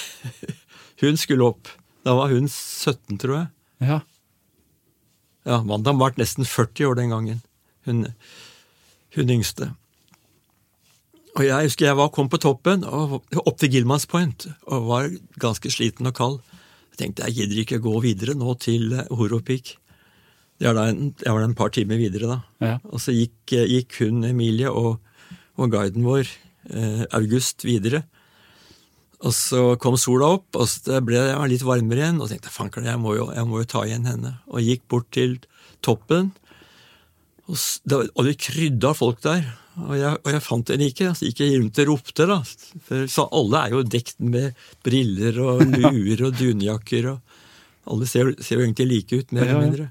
[1.04, 1.70] hun skulle opp.
[2.02, 3.46] Da var hun 17, tror jeg.
[3.84, 4.00] Ja.
[5.46, 7.44] Ja, Wanda var nesten 40 år den gangen.
[7.86, 8.08] Hun,
[9.16, 9.72] hun yngste.
[11.33, 15.09] Og Jeg husker jeg var, kom på toppen, og opp til Gilmans Point, og var
[15.40, 16.40] ganske sliten og kald.
[16.92, 19.79] Jeg tenkte jeg gidder ikke gå videre nå til Horopik.
[20.61, 20.92] Jeg var
[21.25, 22.38] da en par timer videre, da.
[22.62, 22.75] Ja.
[22.92, 25.01] Og så gikk, gikk, hun, Emilie, og,
[25.57, 26.29] og guiden vår,
[26.70, 28.05] eh, August, videre.
[29.22, 32.20] Og så kom sola opp, og så ble jeg litt varmere igjen.
[32.22, 34.37] Og tenkte fanker, jeg, må jo, jeg må jo ta igjen henne.
[34.51, 35.38] Og gikk bort til
[35.83, 36.31] toppen.
[37.50, 39.44] Og, det krydda folk der.
[39.81, 42.38] Og jeg, og jeg fant en ikke, så gikk jeg rundt og ropte, da.
[42.87, 48.35] For, så alle er jo dekt med briller og luer og dunjakker, og alle ser,
[48.38, 49.88] ser, jo egentlig like ut, mer eller mindre.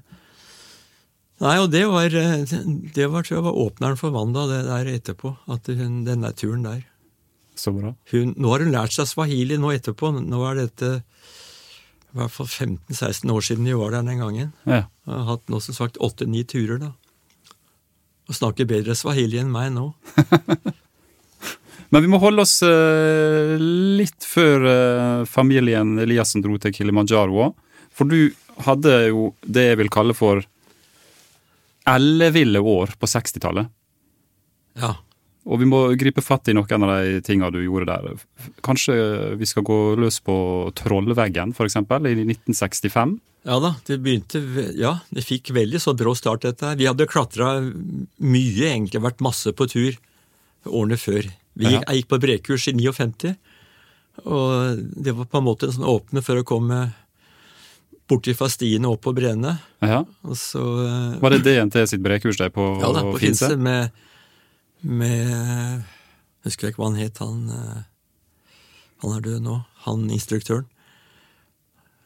[1.42, 5.34] Nei, og det var, det var, tror jeg, var åpneren for Wanda, det der etterpå.
[5.50, 6.84] At hun, den der turen der.
[7.58, 7.90] Så bra.
[8.12, 10.12] Hun, nå har hun lært seg swahili nå etterpå.
[10.22, 14.52] Nå er dette i hvert fall 15-16 år siden vi var der den gangen.
[14.62, 14.84] Ja.
[14.86, 16.92] Jeg har hatt nå som sagt åtte-ni turer, da
[18.32, 19.90] og snakker bedre swahili enn meg nå.
[21.92, 27.58] Men vi må holde oss eh, litt før eh, familien Eliassen dro til Kilimanjaro òg.
[27.92, 28.32] For du
[28.64, 30.40] hadde jo det jeg vil kalle for
[31.92, 33.68] elleville år på 60-tallet.
[34.80, 34.94] Ja.
[35.42, 38.22] Og vi må gripe fatt i noen av de tinga du gjorde der.
[38.62, 38.94] Kanskje
[39.40, 40.36] vi skal gå løs på
[40.78, 43.18] Trollveggen, f.eks., i 1965?
[43.42, 44.38] Ja da, det begynte
[44.78, 46.78] Ja, det fikk veldig så brå start, dette her.
[46.78, 49.98] Vi hadde klatra mye, egentlig vært masse på tur
[50.70, 51.26] årene før.
[51.58, 53.32] Vi gikk, jeg gikk på brekurs i 59,
[54.22, 56.84] og det var på en måte en sånn åpne for å komme
[58.08, 59.56] borti fra stiene opp på breene.
[59.82, 60.02] Ja.
[60.38, 63.48] Så eh, Var det DNT sitt brekurs der på, Ja da, på Finse?
[63.50, 64.04] Finse med,
[64.82, 65.82] med
[66.42, 67.82] Husker jeg ikke hva han het, han eh,
[69.04, 70.66] Han er død nå, han instruktøren.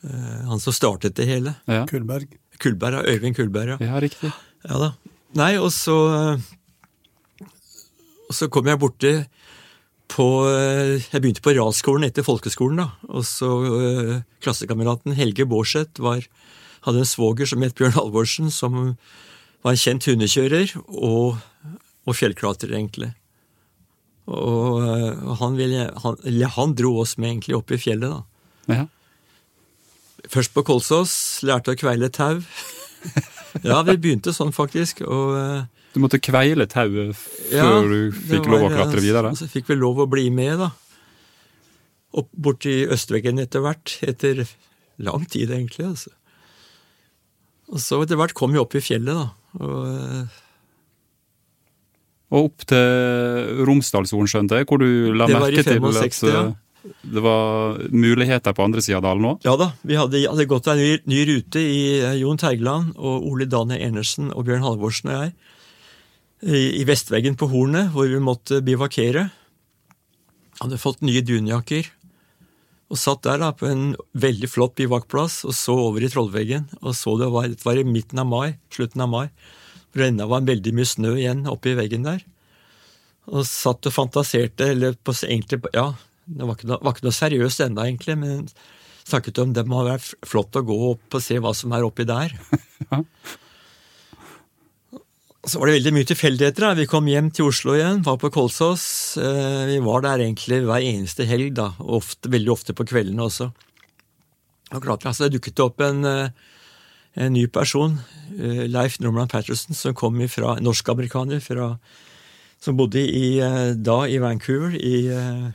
[0.04, 1.54] Eh, Han som startet det hele.
[1.68, 1.86] Ja.
[1.88, 2.36] Kullberg.
[2.60, 3.90] Kullberg, ja, Øyvind Kullberg, ja.
[3.92, 4.32] ja, riktig.
[4.64, 4.92] ja da.
[5.36, 5.96] Nei, og så
[8.28, 9.12] Og så kom jeg borti
[10.12, 12.90] på eh, Jeg begynte på realskolen etter folkeskolen, da.
[13.08, 16.22] Og så eh, klassekameraten Helge Bårdseth var
[16.86, 18.76] hadde en svoger som het Bjørn Halvorsen, som
[19.64, 21.40] var en kjent hundekjører og,
[22.06, 23.12] og fjellklatrer, egentlig.
[24.26, 26.18] Og eh, han, ville, han,
[26.56, 28.22] han dro oss med egentlig opp i fjellet, da.
[28.66, 28.84] Ja.
[30.32, 31.14] Først på Kolsås,
[31.46, 32.40] lærte å kveile tau.
[33.68, 35.04] ja, vi begynte sånn, faktisk.
[35.06, 39.34] Og eh, Du måtte kveile tauet før Ja, du fikk var, lov å klatre videre?
[39.38, 40.72] Så fikk vi lov å bli med, da.
[42.16, 43.98] Opp borti Østveggen etter hvert.
[44.02, 44.42] Etter
[44.96, 45.92] lang tid, egentlig.
[45.92, 46.10] altså.
[47.70, 49.62] Og så etter hvert kom vi opp i fjellet, da.
[49.62, 50.42] Og eh,
[52.34, 56.44] Og opp til Romsdalsoren, skjønte jeg, hvor du la merke til 65, at ja.
[57.14, 59.46] det var muligheter på andre sida av dalen òg?
[59.46, 63.28] Ja da, vi hadde, hadde gått en ny, ny rute i eh, Jon Tergeland og
[63.30, 65.36] Ole Daniel Enersen og Bjørn Halvorsen og jeg
[66.42, 69.28] i, i Vestveggen på Hornet, hvor vi måtte bivakere.
[70.60, 71.92] Hadde fått nye dunjakker
[72.86, 76.94] og satt der da på en veldig flott bivakplass og så over i Trollveggen og
[76.94, 79.24] så det var, det var i midten av mai, slutten av mai,
[80.04, 82.20] ennå var veldig mye snø igjen oppi veggen der.
[83.26, 85.94] Og satt og fantaserte, eller på, egentlig, ja,
[86.26, 88.46] det var ikke noe, var ikke noe seriøst ennå, egentlig, men
[89.06, 92.06] snakket om det må være flott å gå opp og se hva som er oppi
[92.06, 92.34] der.
[95.46, 96.64] Så var det veldig mye tilfeldigheter.
[96.64, 96.74] da.
[96.74, 99.14] Vi kom hjem til Oslo igjen, var på Kolsås.
[99.22, 103.52] Eh, Vi var der egentlig hver eneste helg, da, ofte, veldig ofte på kveldene også.
[104.74, 106.30] Og klart, altså, Det dukket opp en, eh,
[107.16, 107.98] en ny person,
[108.38, 111.40] eh, Leif Norman Patterson, som kom fra norsk-amerikaner
[112.60, 115.50] som bodde i, eh, da i Vancouver i, eh,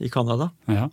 [0.00, 0.90] i Canada Ja.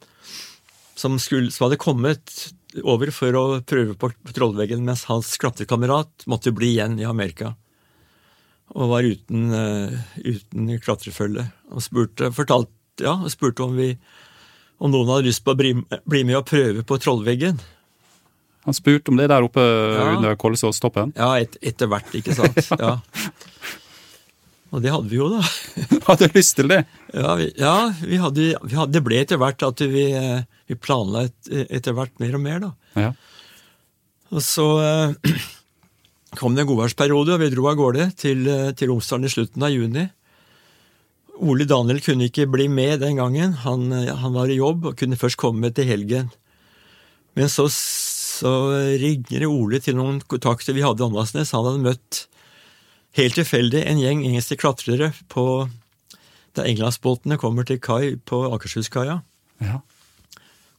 [0.96, 6.54] som, skulle, som hadde kommet over for å prøve på Trollveggen, mens hans klatrekamerat måtte
[6.54, 7.56] bli igjen i Amerika.
[8.74, 9.52] Og var uten,
[10.18, 11.52] uten klatrefølge.
[11.72, 13.98] Og spurte, fortalt, ja, spurte om, vi,
[14.80, 15.74] om noen hadde lyst på å bli,
[16.10, 17.60] bli med og prøve på Trollveggen.
[18.64, 20.06] Han spurte om det der oppe Ja.
[20.16, 21.12] under Kolsåstoppen.
[21.18, 22.62] Ja, et, etter hvert, ikke sant.
[22.80, 22.98] Ja.
[24.74, 25.42] Og det hadde vi jo, da.
[26.08, 26.80] Hadde lyst til det!
[27.14, 30.78] Ja, vi, ja vi hadde, vi hadde, det ble etter hvert at vi, eh, vi
[30.82, 32.72] planla et, etter hvert mer og mer, da.
[32.98, 33.12] Ja.
[34.34, 35.36] Og så eh,
[36.40, 39.68] kom det en godværsperiode, og vi dro av gårde til, eh, til Romsdalen i slutten
[39.68, 40.08] av juni.
[41.44, 43.54] Ole Daniel kunne ikke bli med den gangen.
[43.68, 46.34] Han, eh, han var i jobb og kunne først komme til helgen.
[47.38, 47.68] Men så,
[48.44, 48.52] så
[49.00, 51.54] ringer Ole til noen kontakter vi hadde i Åndalsnes.
[51.56, 52.26] Han hadde møtt
[53.16, 55.46] helt tilfeldig en gjeng engelske klatrere på
[56.54, 59.22] da englandsbåtene kommer til kai på Akershus-kaia.
[59.64, 59.80] ja.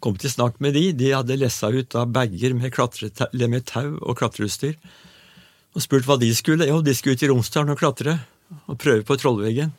[0.04, 0.90] Kom til snakk med de.
[0.92, 2.74] De hadde lessa ut av bager med,
[3.48, 4.74] med tau og klatreutstyr.
[5.72, 6.66] Og spurt hva de skulle.
[6.68, 8.18] Jo, de skulle ut i Romsdalen og klatre.
[8.68, 9.72] Og prøve på Trollveggen.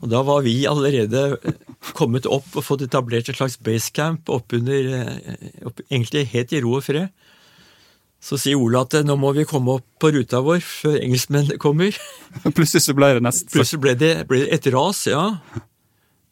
[0.00, 1.36] Og da var vi allerede
[1.96, 4.88] kommet opp og fått etablert et slags basecamp oppunder
[5.68, 7.10] opp, Egentlig helt i ro og fred.
[8.20, 11.96] Så sier Ole at nå må vi komme opp på ruta vår før engelskmennene kommer.
[12.56, 13.48] Plutselig så ble det nest.
[13.52, 15.24] Plutselig ble det, ble det et ras, ja.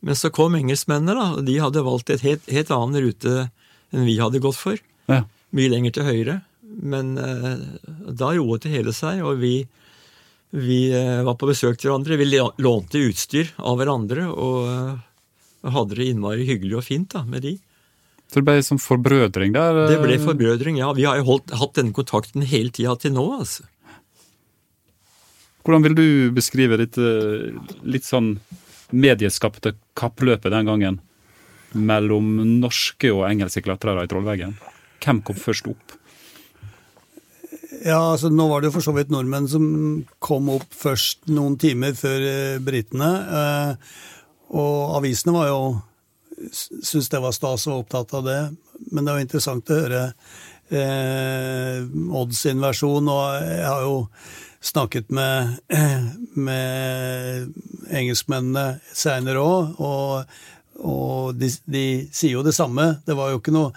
[0.05, 3.49] Men så kom engelskmennene, da, og de hadde valgt et helt, helt annen rute
[3.93, 4.81] enn vi hadde gått for.
[5.11, 5.25] ja.
[5.57, 6.33] Mye lenger til høyre.
[6.69, 7.61] Men eh,
[8.13, 9.63] da roet det hele seg, og vi,
[10.51, 12.19] vi eh, var på besøk til hverandre.
[12.21, 12.29] Vi
[12.65, 17.57] lånte utstyr av hverandre og eh, hadde det innmari hyggelig og fint da, med de.
[18.29, 19.83] Så det ble som forbrødring der?
[19.93, 20.93] Det ble eh, forbrødring, ja.
[20.97, 23.69] Vi har jo holdt, hatt denne kontakten hele tida til nå, altså.
[25.67, 26.97] Hvordan vil du beskrive ditt
[27.85, 28.39] litt sånn
[28.89, 30.97] medieskapte kappløpet den gangen
[31.77, 34.57] mellom norske og engelske klatrere i Trollveggen?
[35.05, 35.98] Hvem kom først opp?
[37.85, 39.67] Ja, altså Nå var det jo for så vidt nordmenn som
[40.25, 43.11] kom opp først noen timer før eh, britene.
[43.41, 43.99] Eh,
[44.59, 45.61] og avisene var jo
[46.55, 48.41] syntes det var stas og var opptatt av det.
[48.91, 50.03] Men det er jo interessant å høre
[50.71, 51.81] eh,
[52.21, 53.97] Odd sin versjon, og jeg har jo
[54.69, 55.59] snakket med,
[56.49, 57.53] med
[57.95, 60.39] engelskmennene seinere òg, og,
[60.79, 63.01] og de, de, sier jo det samme.
[63.07, 63.73] Det var jo ikke noe,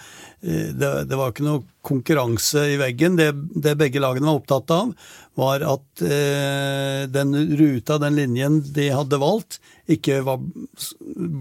[0.45, 3.17] eh, det, det var ikke noe konkurranse i veggen.
[3.17, 4.91] Det, det, begge lagene var opptatt av,
[5.39, 9.57] var at eh, den ruta, den linjen de hadde valgt,
[9.91, 10.43] ikke var,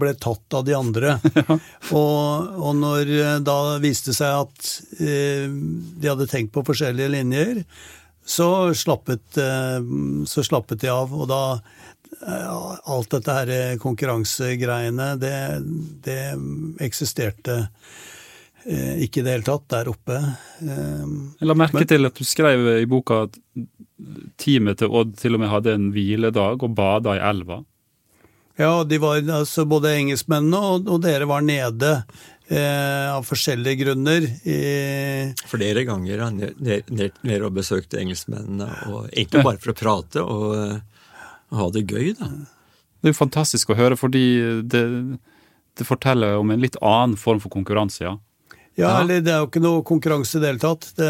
[0.01, 1.17] ble tatt av de andre.
[1.41, 1.57] Ja.
[1.97, 3.09] Og, og, når
[3.43, 4.67] da viste seg at
[5.01, 7.63] eh, de hadde tenkt på forskjellige linjer,
[8.25, 9.79] så slappet, eh,
[10.27, 11.13] så slappet de av.
[11.13, 15.35] Og da eh, Alt dette her konkurransegreiene, det,
[16.05, 16.19] det
[16.83, 17.55] eksisterte
[18.65, 20.19] eh, ikke i det hele tatt der oppe.
[20.61, 23.39] Jeg la merke Men, til at du skrev i boka at
[24.41, 27.61] teamet til Odd til og med hadde en hviledag og bada i elva.
[28.59, 31.91] Ja, de var, altså både engelskmennene og, og dere var nede
[32.51, 34.27] eh, av forskjellige grunner.
[34.45, 34.59] I
[35.49, 39.77] Flere ganger har jeg ned, ned, ned og besøkte engelskmennene, og egentlig bare for å
[39.79, 40.90] prate og, og
[41.55, 42.31] ha det gøy, da.
[43.01, 44.25] Det er jo fantastisk å høre, fordi
[44.69, 44.83] det,
[45.77, 48.17] det, forteller om en litt annen form for konkurranse, ja.
[48.79, 50.85] Ja, eller det er jo ikke noe konkurranse i det hele tatt.
[50.95, 51.09] Det,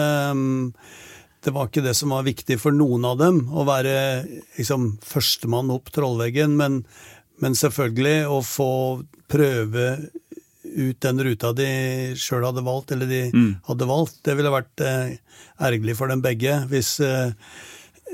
[1.45, 3.93] det, var ikke det som var viktig for noen av dem, å være
[4.57, 6.81] liksom førstemann opp trollveggen, men,
[7.43, 8.71] men selvfølgelig å få
[9.31, 9.91] prøve
[10.71, 11.69] ut den ruta de
[12.19, 13.51] sjøl hadde valgt, eller de mm.
[13.67, 14.19] hadde valgt.
[14.25, 15.13] Det ville vært eh,
[15.61, 17.33] ergerlig for dem begge hvis, eh,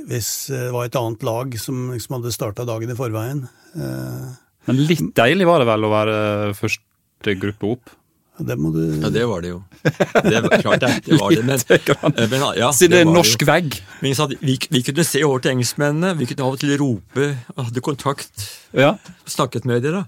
[0.09, 3.45] hvis eh, det var et annet lag som liksom hadde starta dagen i forveien.
[3.75, 4.27] Eh,
[4.69, 6.17] Men litt deilig var det vel å være
[6.57, 7.95] første gruppe opp?
[8.37, 9.63] Ja, det må du Ja, det var det jo.
[9.81, 13.41] Det var, klart det, det var det, men, eh, men ja, Siden det er norsk
[13.41, 13.49] jo.
[13.49, 13.79] vegg.
[14.03, 17.85] Men vi, vi, kunne se over til engelskmennene, vi kunne av og til rope, hadde
[17.85, 18.93] kontakt, ja.
[19.25, 20.03] snakket med dem.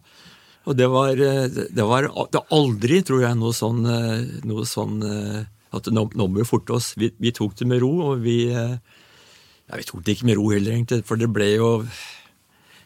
[0.69, 5.02] Og det var, eh, det var det aldri, tror jeg, noe sånn, eh, noe sånn
[5.02, 5.39] eh,
[5.73, 6.93] at nå, nå, må vi forte oss.
[6.99, 8.43] Vi, vi, tok det med ro, og vi
[9.69, 11.69] ja, Vi tok det ikke med ro heller, egentlig, for det ble jo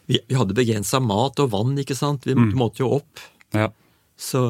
[0.06, 2.26] Vi, vi hadde begrensa mat og vann, ikke sant.
[2.28, 2.52] Vi mm.
[2.60, 3.22] måtte jo opp.
[3.56, 3.70] Ja.
[4.20, 4.42] Så,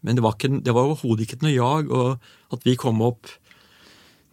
[0.00, 1.90] men det var, ikke, det var overhodet ikke noe jag.
[1.92, 3.28] Og at vi kom opp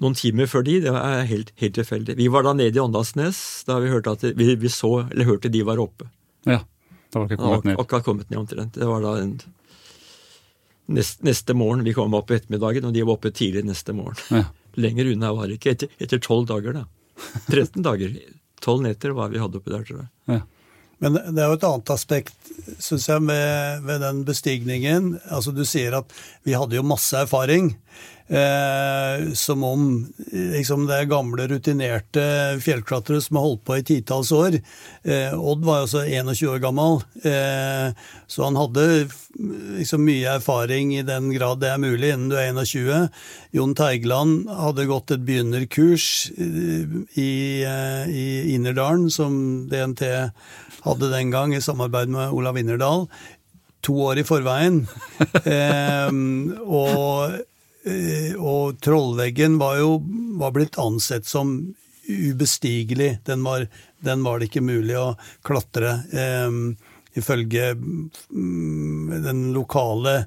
[0.01, 2.15] noen timer før de, det var helt, helt tilfeldig.
[2.17, 5.51] Vi var da nede i Åndalsnes da vi hørte at vi, vi så, eller hørte
[5.51, 6.07] de var oppe.
[6.47, 6.61] Ja.
[7.11, 7.81] Da var ikke kommet ned.
[7.83, 8.79] Akkurat kommet ned omtrent.
[8.79, 9.35] Det var da en,
[10.95, 11.83] neste, neste morgen.
[11.85, 14.17] Vi kom opp ettermiddagen, og de var oppe tidlig neste morgen.
[14.31, 14.47] Ja.
[14.79, 15.91] Lenger unna var det ikke.
[15.99, 16.85] Etter tolv dager, da.
[17.49, 18.17] 13 dager.
[18.61, 20.09] Tolv netter var vi hadde oppi der, tror jeg.
[20.31, 20.41] Ja.
[21.01, 25.15] Men det er jo et annet aspekt, syns jeg, med, med, den bestigningen.
[25.33, 26.13] Altså, du sier at
[26.45, 27.71] vi hadde jo masse erfaring.
[28.31, 32.23] Eh, som om liksom, det er gamle, rutinerte
[32.63, 34.55] fjellklatrere som har holdt på i titalls år.
[35.03, 37.91] Eh, Odd var altså 21 år gammel, eh,
[38.31, 38.85] så han hadde
[39.81, 43.11] liksom, mye erfaring i den grad det er mulig innen du er 21.
[43.51, 47.35] Jon Teigland hadde gått et begynnerkurs eh, i,
[47.67, 50.07] eh, i Innerdalen, som DNT
[50.87, 53.09] hadde den gang, i samarbeid med Olav Innerdal
[53.81, 54.83] to år i forveien.
[55.43, 56.11] eh,
[56.63, 57.41] og
[58.37, 59.95] og Trollveggen var jo
[60.37, 61.55] var blitt ansett som
[62.07, 63.19] ubestigelig.
[63.25, 63.67] Den var,
[63.99, 65.15] den var, det ikke mulig å
[65.45, 66.03] klatre.
[66.13, 66.51] eh,
[67.13, 67.71] ifølge
[68.29, 70.25] um, den lokale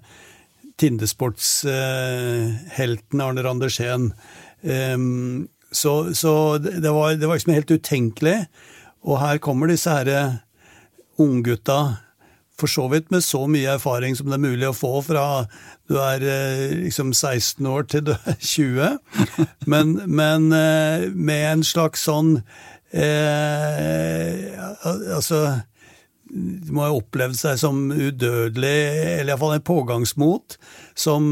[0.77, 4.13] Tindesportshelten eh, Arne Randersen.
[4.63, 4.99] Eh,
[5.71, 8.47] så, så det, var, det var liksom helt utenkelig.
[9.05, 10.39] Og her kommer disse herre
[11.21, 11.97] unggutta
[12.61, 15.25] for så vidt med så mye erfaring som det er mulig å få fra
[15.91, 18.99] du er eh, liksom 16 år til du er 20,
[19.71, 22.37] men, men eh, med en slags sånn
[22.95, 25.41] eh, Altså
[26.25, 28.79] De må ha opplevd seg som udødelig,
[29.21, 30.57] eller iallfall en pågangsmot,
[30.99, 31.29] som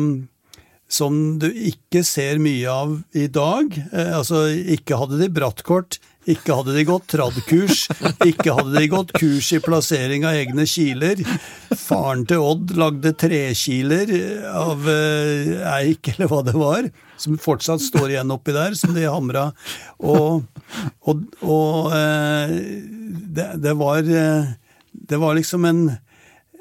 [0.92, 3.72] som du ikke ser mye av i dag.
[3.92, 5.96] Eh, altså, ikke hadde de brattkort,
[6.30, 7.86] ikke hadde de gått tradkurs,
[8.22, 11.22] ikke hadde de gått kurs i plassering av egne kiler.
[11.74, 14.12] Faren til Odd lagde trekiler
[14.52, 16.86] av eh, eik, eller hva det var,
[17.18, 19.48] som fortsatt står igjen oppi der, som de hamra.
[19.98, 20.46] Og,
[21.10, 22.56] og, og eh,
[23.32, 24.54] det, det, var eh,
[24.92, 25.84] Det var liksom en,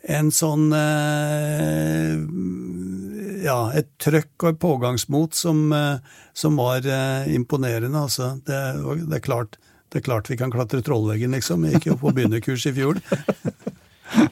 [0.10, 2.18] en sånn eh,
[3.42, 8.06] ja, et trøkk og et pågangsmot som, eh, som var eh, imponerende.
[8.06, 8.36] Altså.
[8.46, 8.62] Det,
[9.08, 9.58] det, er klart,
[9.90, 11.66] det, er klart, vi kan klatre Trollveggen, liksom.
[11.68, 13.02] Jeg gikk jo på begynnerkurs i fjor.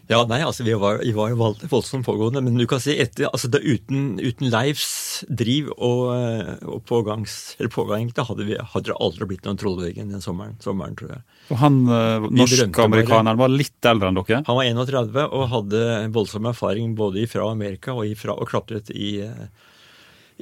[0.09, 3.27] Ja, nei, altså vi var, vi var vold- voldsomt pågående, men du kan si etter,
[3.29, 8.57] altså det, uten, uten Leifs driv og, eh, og pågangs, eller pågang, da hadde, vi,
[8.73, 11.21] hadde det aldri blitt noen Trollveggen den sommeren, sommeren, tror jeg.
[11.53, 14.41] Og han eh, norsk-amerikaneren var litt eldre enn dere?
[14.49, 15.85] Han var 31 og hadde
[16.17, 19.47] voldsom erfaring både fra Amerika og, ifra, og klatret i, eh,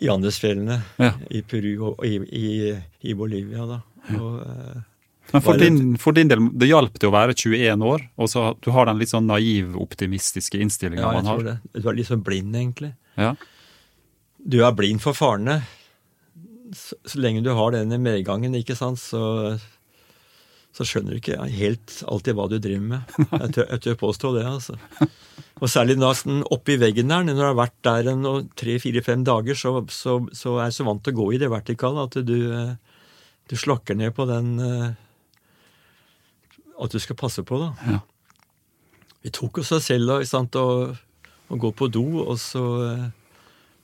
[0.02, 1.12] i Andesfjellene, Ja.
[1.30, 2.76] i Peru og i, i,
[3.12, 3.82] i Bolivia, da.
[4.18, 4.86] Og, eh,
[5.34, 8.46] Men for din, for din del, det hjalp det å være 21 år, og så
[8.64, 11.40] du har den litt sånn naiv, optimistiske innstillinga ja, jeg man har.
[11.42, 11.82] tror det.
[11.84, 12.94] Du er litt sånn blind, egentlig.
[13.20, 13.34] Ja.
[14.38, 15.62] Du er blind for farene.
[16.76, 19.58] Så, så lenge du har denne medgangen, ikke sant, så,
[20.76, 23.18] så skjønner du ikke helt alltid hva du driver med.
[23.28, 24.80] Jeg tør, jeg tør påstå det, altså.
[25.58, 28.28] Og særlig når sånn oppi veggen der, når du har vært der en
[28.60, 32.06] tre-fire-fem dager, så, så, så er jeg så vant til å gå i det vertikale
[32.06, 33.04] at du, eh,
[33.50, 34.88] du slakker ned på den eh,
[36.78, 37.72] At du skal passe på, da.
[37.90, 38.02] Ja.
[39.26, 40.94] Vi tok oss selv da, ikke sant, å,
[41.50, 43.08] å gå på do, og så eh,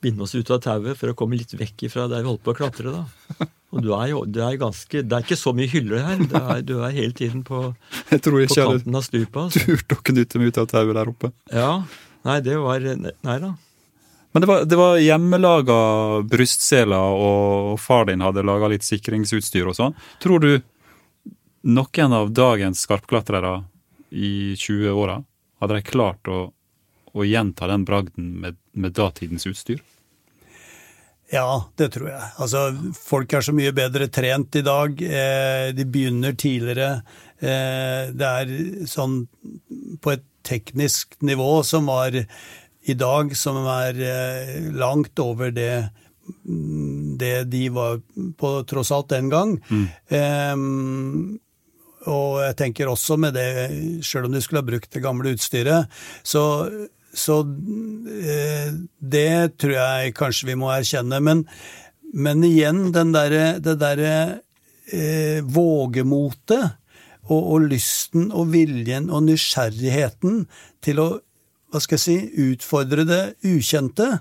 [0.04, 2.54] binde oss ut av tauet for å komme litt vekk ifra der vi holdt på
[2.54, 2.94] å klatre.
[2.94, 3.48] da.
[3.74, 6.22] Og du er jo du er ganske, Det er ikke så mye hyller her.
[6.30, 7.66] Du er, du er hele tiden på,
[8.12, 9.38] Jeg tror jeg på kanten av stupet.
[9.42, 9.64] Altså.
[9.66, 11.32] Turte å knytte meg ut av tauet der oppe.
[11.52, 11.70] Ja,
[12.24, 13.50] Nei, det var Nei da.
[14.34, 15.74] Men det var, det var hjemmelaga
[16.26, 19.94] brystseler, og far din hadde laga litt sikringsutstyr og sånn.
[20.24, 20.48] Tror du
[21.64, 23.64] noen av dagens skarpklatrere
[24.14, 25.22] i 20-åra
[25.60, 26.38] hadde de klart å,
[27.12, 29.80] å gjenta den bragden med, med datidens utstyr?
[31.32, 32.26] Ja, det tror jeg.
[32.42, 32.66] Altså,
[32.98, 35.00] folk er så mye bedre trent i dag.
[35.02, 37.00] Eh, de begynner tidligere.
[37.40, 38.52] Eh, det er
[38.90, 39.24] sånn
[40.04, 45.74] på et teknisk nivå som var i dag, som er eh, langt over det
[47.20, 47.98] det de var
[48.40, 49.58] på tross alt den gang.
[49.68, 51.36] Mm.
[52.10, 53.48] Og jeg tenker også med det,
[54.04, 55.90] sjøl om du skulle ha brukt det gamle utstyret,
[56.26, 56.44] så
[57.14, 57.40] så
[58.10, 61.20] eh, det tror jeg kanskje vi må erkjenne.
[61.22, 61.44] Men,
[62.10, 64.14] men igjen, der, det derre
[64.90, 66.74] eh, vågemotet
[67.24, 70.44] og, og, lysten og viljen og nysgjerrigheten
[70.84, 71.08] til å
[71.74, 74.20] hva skal jeg si, utfordre det ukjente,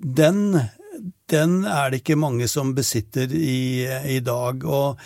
[0.00, 0.54] den,
[1.32, 4.64] den er det ikke mange som besitter i, i dag.
[4.64, 5.00] og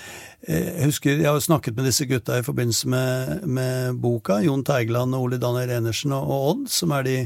[0.46, 4.38] jeg husker, jeg har snakket med disse gutta i forbindelse med, med boka.
[4.44, 7.16] Jon Teigeland og Ole Daniel Enersen og, og Odd, som er de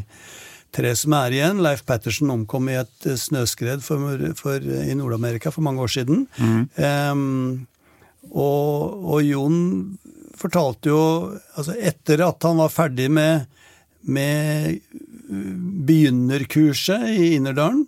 [0.75, 1.61] tre som er igjen.
[1.65, 6.25] Leif Pettersen omkom i et snøskred for, for, i Nord-Amerika for mange år siden.
[6.39, 6.63] Mm.
[6.79, 7.67] Um,
[8.31, 9.59] og, og, Jon
[10.39, 11.03] fortalte jo
[11.59, 13.49] altså Etter at han var ferdig med,
[14.09, 14.81] med
[15.89, 17.85] begynnerkurset i Innerdalen,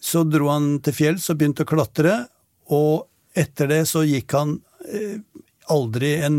[0.00, 2.26] så dro han til fjells og begynte å klatre.
[2.72, 4.56] og etter det så gikk han
[4.90, 5.20] eh,
[5.70, 6.38] aldri en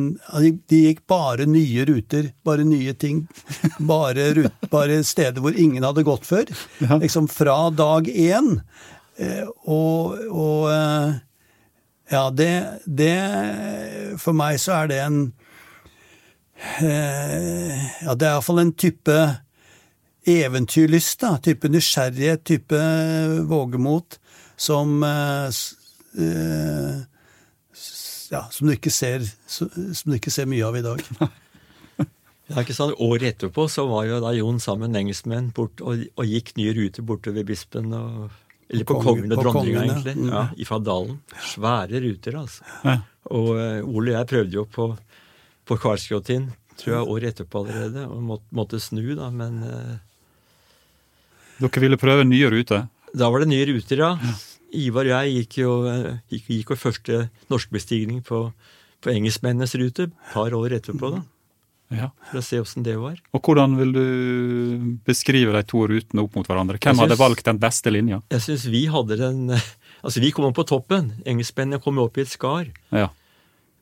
[0.68, 3.24] De gikk bare nye ruter, bare nye ting.
[3.80, 6.52] Bare, rut, bare steder hvor ingen hadde gått før.
[6.84, 6.98] Ja.
[7.00, 8.58] Liksom fra dag én.
[9.18, 11.20] Eh, og, og eh,
[12.12, 12.52] Ja, det,
[12.88, 13.16] det
[14.20, 15.20] For meg så er det en
[16.80, 19.18] eh, Ja, det er iallfall en type
[20.28, 21.38] eventyrlyst, da.
[21.44, 22.82] Type nysgjerrighet, type
[23.50, 24.20] vågemot,
[24.56, 25.50] som eh,
[28.32, 31.08] ja, som, du ser, som du ikke ser mye av i dag.
[32.52, 32.98] Ja, ikke sant?
[33.00, 36.74] Året etterpå så var jo da Jon sammen med engelskmenn bort og, og, gikk nye
[36.76, 38.26] ruter borte ved Bispen og
[38.68, 40.16] Eller på, på Kongen og Dronninga, egentlig.
[40.18, 40.32] Mm.
[40.34, 41.22] Ja, Fra Dalen.
[41.54, 42.68] Svære ruter, altså.
[42.84, 42.98] Ja.
[43.32, 44.90] Og uh, Ole og jeg prøvde jo på,
[45.68, 46.50] på Karlsgråtin,
[46.82, 49.96] tror jeg, året etterpå allerede, og måtte, måtte snu, da, men uh,
[51.62, 52.88] Dere ville prøve nye ruter?
[53.14, 54.16] Da var det nye ruter, ja.
[54.18, 54.38] ja.
[54.82, 55.74] Ivar og jeg gikk jo,
[56.32, 58.46] gikk, gikk vår første norskbestigning på,
[59.04, 61.12] på engelskmennenes rute et par år etterpå.
[61.18, 61.24] da.
[61.92, 62.08] Ja.
[62.30, 63.18] For å se åssen det var.
[63.36, 64.06] Og Hvordan vil du
[65.08, 66.80] beskrive de to rutene opp mot hverandre?
[66.80, 68.22] Hvem synes, hadde valgt den beste linja?
[68.32, 69.42] Jeg synes vi hadde den
[70.02, 71.12] Altså, vi kom opp på toppen.
[71.30, 72.72] Engelskmennene kom opp i et skar.
[72.90, 73.12] Ja.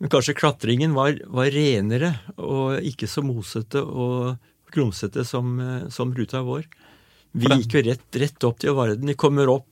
[0.03, 4.35] Men kanskje klatringen var, var, renere og ikke så mosete og
[4.73, 5.53] grumsete som,
[5.87, 6.65] som ruta vår.
[7.31, 9.09] Vi gikk jo rett, rett opp til Varden.
[9.09, 9.67] Vi kommer opp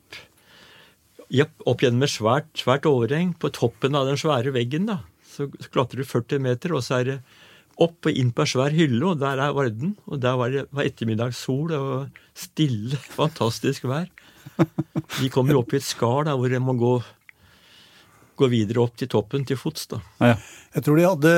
[1.67, 3.33] opp gjennom et svært, svært overheng.
[3.35, 7.09] På toppen av den svære veggen da, så klatrer du 40 meter, og så er
[7.09, 7.17] det
[7.83, 9.95] opp og inn på en svær hylle, og der er Varden.
[10.07, 14.09] Og der var det var ettermiddagssol og stille, fantastisk vær.
[15.19, 16.95] Vi kommer opp i et skar da, hvor en må gå,
[18.39, 19.89] gå, videre opp til toppen til fots.
[19.91, 20.01] da.
[20.23, 20.35] Ja.
[20.77, 21.33] Jeg tror de hadde,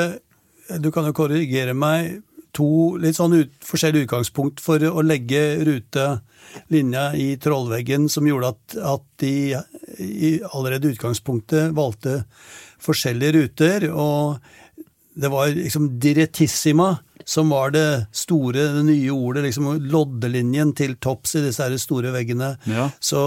[0.83, 2.21] du kan jo korrigere meg,
[2.55, 8.79] to litt sånn ut, forskjellige utgangspunkt for å legge rutelinja i Trollveggen, som gjorde at,
[8.95, 9.33] at de
[9.99, 12.23] i allerede utgangspunktet valgte
[12.83, 13.89] forskjellige ruter.
[13.91, 14.39] og
[15.19, 16.93] det var liksom direttissima
[17.29, 22.13] som var det store, det nye ordet, liksom loddelinjen til topps i disse her store
[22.15, 22.55] veggene.
[22.65, 22.87] Ja.
[22.99, 23.21] Så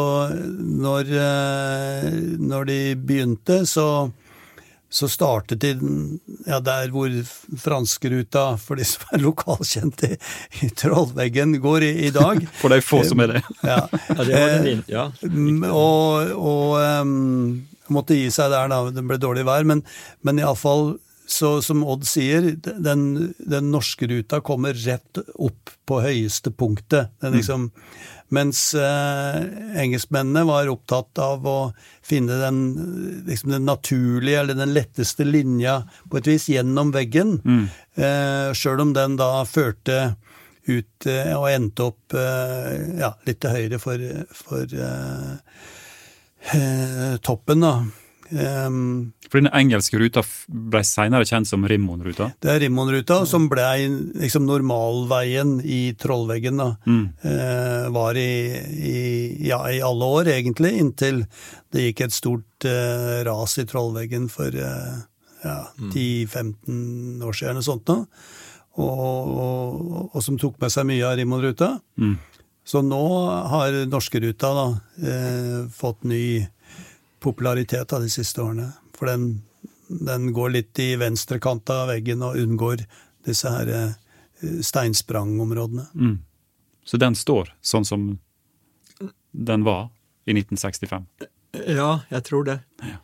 [0.59, 2.09] når, eh,
[2.41, 4.11] når de begynte, så,
[4.93, 5.71] så startet de
[6.45, 7.09] ja, der hvor
[7.59, 10.19] franskeruta, for de som er lokalkjente i,
[10.67, 12.43] i Trollveggen, går i, i dag.
[12.61, 13.45] For de få som er det.
[13.63, 13.79] Ja.
[13.89, 15.07] Ja, det var den ja.
[15.23, 17.63] Mm, Og, og um,
[17.95, 19.81] måtte gi seg der da det ble dårlig vær, men,
[20.27, 20.97] men iallfall
[21.33, 27.15] så som Odd sier, den, den norske ruta kommer rett opp på høyeste punktet.
[27.23, 27.71] Den liksom,
[28.33, 29.39] Mens eh,
[29.83, 31.57] engelskmennene var opptatt av å
[32.01, 32.61] finne den,
[33.29, 37.37] liksom den naturlige eller den letteste linja på et vis gjennom veggen.
[37.95, 40.15] Eh, Sjøl om den da førte
[40.65, 44.05] ut eh, og endte opp eh, ja, litt til høyre for,
[44.37, 45.33] for eh,
[46.57, 47.75] eh, toppen, da.
[48.33, 52.31] Em, For den engelske ruta ble senere kjent som Rimmon-ruta.
[52.41, 53.67] Det er Rimmonruta, som ble
[54.23, 56.71] liksom normalveien i Trollveggen, da.
[56.89, 58.33] Eh, var i,
[58.93, 58.99] i,
[59.49, 61.25] ja, i alle år, egentlig, inntil
[61.73, 65.01] det gikk et stort uh, ras i Trollveggen for uh,
[65.43, 68.07] ja, 10-15 år siden eller sånt noe.
[68.81, 71.75] Og, og, og som tok med seg mye av Rimmonruta.
[72.01, 72.15] Mm.
[72.65, 73.03] Så nå
[73.53, 74.67] har norskeruta da
[75.03, 76.47] eh, fått ny
[77.23, 78.69] popularitet av de siste årene.
[78.97, 79.43] For den,
[79.89, 82.85] den går litt i venstrekant av veggen og unngår
[83.27, 83.95] disse her eh,
[84.67, 85.87] steinsprangområdene.
[85.95, 86.19] Mm.
[86.85, 88.11] Så den står sånn som
[89.33, 89.89] den var
[90.27, 91.07] i 1965.
[91.69, 92.59] Ja, jeg tror det.
[92.83, 92.99] Ja.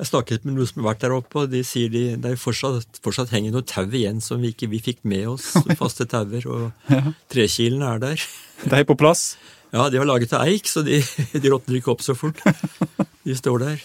[0.00, 3.02] Jeg snakket med noen som har vært der oppe, og de sier de, det fortsatt,
[3.04, 5.50] fortsatt henger noe tau igjen som vi ikke vi fikk med oss.
[5.80, 8.24] Faste tauer, og trekilene er der.
[8.64, 9.34] De er på plass.
[9.70, 10.98] Ja, de var laget av eik, så de,
[11.42, 12.40] de råtner ikke opp så fort.
[13.22, 13.84] De står der.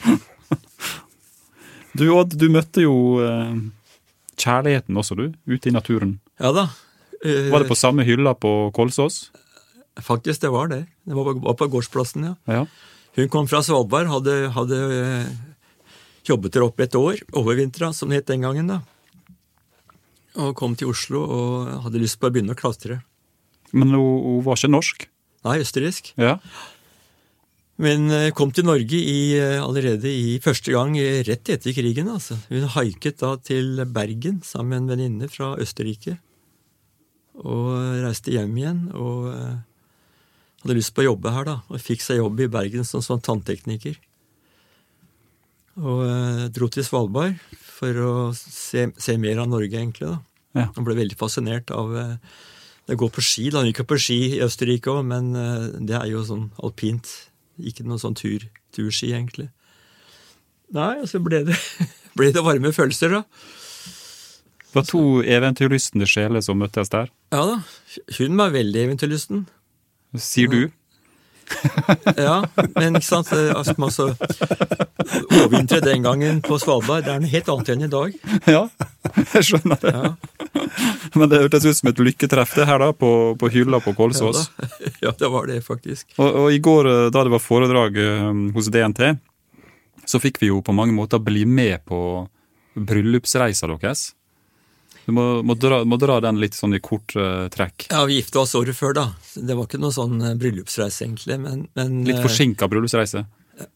[1.95, 3.53] Du Odd, du møtte jo eh,
[4.41, 6.17] kjærligheten også, du, ute i naturen.
[6.41, 6.65] Ja da.
[7.21, 9.29] Eh, Var det på samme hylla på Kolsås?
[10.03, 10.81] Faktisk, det var det.
[11.07, 12.33] Det var på, gårdsplassen, ja.
[12.51, 12.65] Ja.
[13.15, 15.29] Hun kom fra Svalbard, hadde, hadde eh,
[16.27, 18.81] jobbet der oppe et år, overvintra, som det het den gangen, da.
[20.35, 22.99] Og kom til Oslo og hadde lyst på å begynne å klatre.
[23.71, 25.07] Men hun, hun var ikke norsk?
[25.45, 26.13] Nei, østerriksk.
[26.17, 26.37] Ja.
[27.81, 32.09] Men eh, kom til Norge i, eh, allerede i første gang eh, rett etter krigen.
[32.09, 32.37] altså.
[32.49, 36.17] Hun haiket da til Bergen sammen med en venninne fra Østerrike.
[37.35, 41.55] Og reiste hjem igjen og hadde lyst på å jobbe her, da.
[41.67, 43.97] Og fikk seg jobb i Bergen som, som tanntekniker.
[45.75, 46.05] Og
[46.55, 47.35] dro til Svalbard
[47.75, 50.07] for å se, se mer av Norge, egentlig.
[50.13, 50.21] da.
[50.55, 50.69] Ja.
[50.71, 52.35] Og ble veldig fascinert av eh,
[52.87, 53.49] det går på ski.
[53.49, 56.47] da, Han gikk jo på ski i Østerrike òg, men eh, det er jo sånn
[56.63, 57.09] alpint.
[57.57, 58.43] Ikke noe sånn tur,
[58.75, 59.49] turski, egentlig.
[60.75, 61.55] Nei, og så ble det,
[62.17, 63.23] ble det varme følelser, da.
[64.65, 67.59] Det var to eventyrlystne sjeler som møttes der, Ja da.
[68.17, 69.45] Hun var veldig eventyrlysten.
[70.19, 70.65] sier du.
[72.17, 72.41] Ja,
[72.73, 74.07] men ikke sant eh, altså, man så
[75.35, 78.15] Overvintre den gangen på Svalbard, det er noe helt annet enn i dag.
[78.55, 78.63] Ja,
[79.35, 79.93] jeg skjønner det.
[79.93, 80.15] Ja,
[81.19, 83.09] Men det hørtes ut som et lykketreff det her da, på,
[83.39, 84.49] på hylla på ja, Kolsås.
[84.57, 84.67] da.
[85.07, 86.11] ja, det var det, faktisk.
[86.17, 89.15] Og, og i går, eh, da det var foredrag eh, hos DNT,
[90.05, 91.99] så fikk vi jo på mange måter bli med på
[92.75, 94.11] bryllupsreisa deres.
[95.05, 97.87] Du må, må, dra, må dra den litt sånn i kort uh, trekk.
[97.91, 99.03] Ja, Vi gifta oss året før, da.
[99.37, 101.37] Det var ikke noe sånn bryllupsreise, egentlig.
[101.43, 103.21] Men, men Litt forsinka bryllupsreise.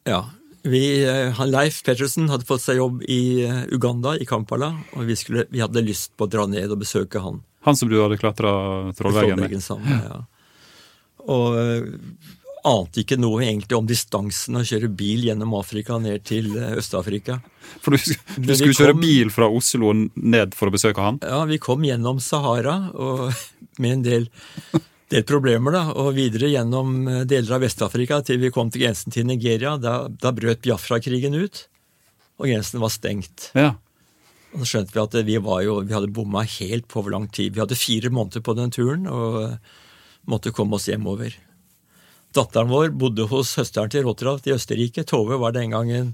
[0.10, 0.24] Ja.
[0.62, 5.06] Vi, eh, han Leif Pettersen hadde fått seg jobb i eh, Uganda, i Kampala, og
[5.08, 7.40] vi, skulle, vi hadde lyst på å dra ned og besøke han.
[7.68, 8.52] Han som du hadde klatra
[8.98, 9.56] Trollveggen med.
[9.64, 10.04] Sammen.
[10.04, 10.20] Ja.
[11.30, 11.88] Og eh,
[12.68, 17.40] ante ikke noe egentlig om distansen å kjøre bil gjennom Afrika ned til Øst-Afrika.
[17.80, 21.22] For du, du skulle skulle kjøre bil fra Oslo ned for å besøke han?
[21.24, 23.30] Ja, vi kom gjennom Sahara og
[23.82, 24.30] med en del,
[25.10, 29.14] del problemer, da, og videre gjennom eh, deler av Vest-Afrika til vi kom til grensen
[29.14, 29.76] til Nigeria.
[29.82, 31.66] Da, da brøt Biafra-krigen ut,
[32.38, 33.50] og grensen var stengt.
[33.58, 33.74] Ja.
[34.54, 37.28] Og så skjønte vi at vi, var jo, vi hadde bomma helt på hvor lang
[37.34, 37.54] tid.
[37.54, 39.78] Vi hadde fire måneder på den turen og eh,
[40.30, 41.36] måtte komme oss hjemover.
[42.38, 45.06] Datteren vår bodde hos søsteren til Rotterdam i Østerrike.
[45.10, 46.14] Tove var den gangen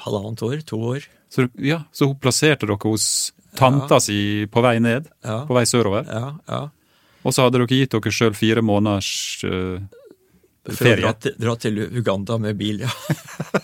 [0.00, 1.04] halvannet år, to år.
[1.28, 5.08] Så, ja, så hun plasserte dere hos tanta si på vei ned?
[5.24, 5.42] Ja.
[5.48, 6.06] På vei sørover?
[6.06, 6.60] Ja, ja.
[7.24, 9.80] Og så hadde dere gitt dere sjøl fire måneders ferie.
[10.70, 12.92] For å dra til, dra til Uganda med bil, ja.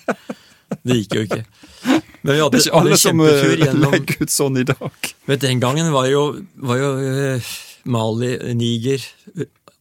[0.86, 1.44] det gikk jo ikke.
[2.26, 5.10] Men vi Det er ikke alle som eh, gjennom legger ut sånn i dag.
[5.30, 6.24] Men den gangen var jo,
[6.58, 7.50] var jo eh,
[7.86, 9.04] Mali, Niger,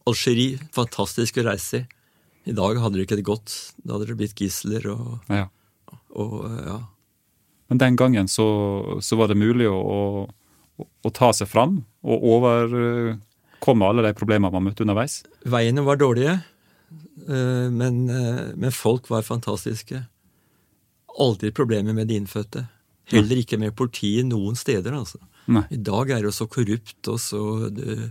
[0.06, 1.86] Algerie fantastisk å reise i.
[2.46, 3.54] I dag hadde det ikke det gått.
[3.82, 5.48] Da hadde det blitt gisler og, Ja.
[6.14, 6.76] og eh, ja.
[7.68, 8.46] Men den gangen så,
[9.02, 14.54] så var det mulig å, å, å, ta seg fram og overkomme alle de problemene
[14.54, 15.22] man møtte underveis?
[15.48, 16.38] Veiene var dårlige,
[17.26, 20.04] eh, men, eh, men folk var fantastiske.
[21.18, 22.66] Aldri problemer med de innfødte.
[23.10, 25.20] Heller ikke med politiet noen steder, altså.
[25.46, 25.62] Nei.
[25.70, 28.10] I dag er det jo så korrupt og så det,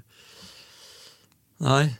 [1.63, 1.95] Nei.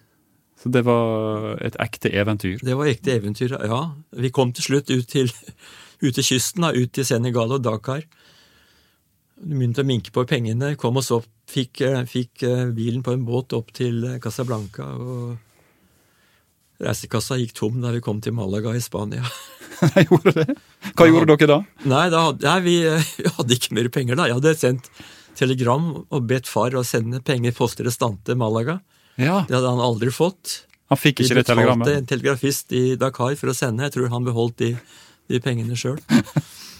[0.60, 2.60] Så det var et ekte eventyr?
[2.64, 3.82] Det var ekte eventyr, ja.
[4.18, 5.32] Vi kom til slutt ut til,
[6.02, 8.06] ut til kysten, da, ut til Senegal og Dakar.
[9.36, 13.26] Begynte å minke på pengene, kom oss opp, fikk, eh, fikk eh, bilen på en
[13.28, 14.88] båt opp til eh, Casablanca.
[14.96, 15.36] og
[16.84, 19.24] Reisekassa gikk tom da vi kom til Malaga i Spania.
[19.96, 20.56] Jeg gjorde det?
[20.96, 21.60] Hva gjorde dere da?
[21.88, 22.76] Nei, da hadde, nei vi,
[23.20, 24.28] vi, hadde ikke mer penger da.
[24.30, 24.90] Jeg hadde sendt
[25.36, 28.80] telegram og bedt far å sende penger post restante Malaga.
[29.20, 29.44] Ja.
[29.48, 30.62] Det hadde han aldri fått.
[30.92, 31.88] Han fikk ikke det telegrammet?
[31.88, 33.88] Vi betalte en telegrafist i Dakar for å sende.
[33.88, 34.72] Jeg tror han beholdt de,
[35.32, 36.00] de pengene sjøl.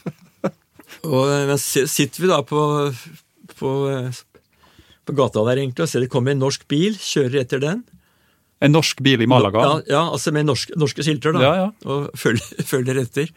[1.12, 2.62] og men sitter vi da på,
[3.58, 3.74] på,
[5.06, 7.84] på gata der egentlig og ser det kommer en norsk bil, kjører etter den.
[8.64, 9.66] En norsk bil i Malaga?
[9.66, 11.44] Ja, ja altså med norske, norske skilter, da.
[11.44, 11.68] Ja, ja.
[11.92, 13.32] Og følger, følger etter.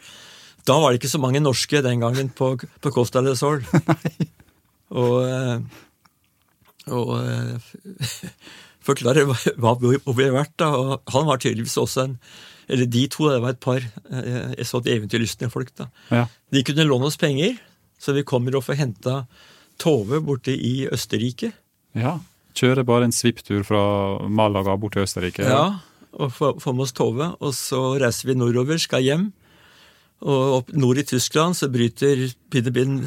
[0.67, 3.63] Da var det ikke så mange norske den gangen på, på Costa del Sol.
[5.03, 5.67] og
[6.89, 7.11] og
[8.85, 10.55] forklare hva, hvor vi har vært.
[10.61, 12.15] da, og Han var tydeligvis også en
[12.69, 15.71] Eller de to, det var et par jeg så et eventyrlystne folk.
[15.77, 15.89] da.
[16.13, 16.25] Ja.
[16.53, 17.57] De kunne låne oss penger,
[17.99, 19.15] så vi kommer og får henta
[19.79, 21.53] Tove borte i Østerrike.
[21.97, 22.19] Ja.
[22.57, 23.81] Kjører bare en svipptur fra
[24.27, 25.45] Malaga bort til Østerrike?
[25.47, 25.79] Ja,
[26.19, 27.31] og får med oss Tove.
[27.39, 29.29] Og så reiser vi nordover, skal hjem.
[30.19, 33.05] Og opp nord i Tyskland så bryter Pidebin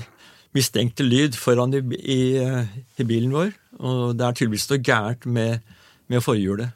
[0.56, 3.52] mistenkte lyd foran i, i, i, bilen vår.
[3.80, 5.74] Og det er tydeligvis noe gærent med,
[6.12, 6.72] med forhjulet.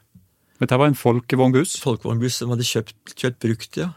[0.60, 1.76] Dette var en folkevognbuss?
[1.84, 3.92] Folkevognbuss som hadde kjøpt, kjøpt brukt, ja.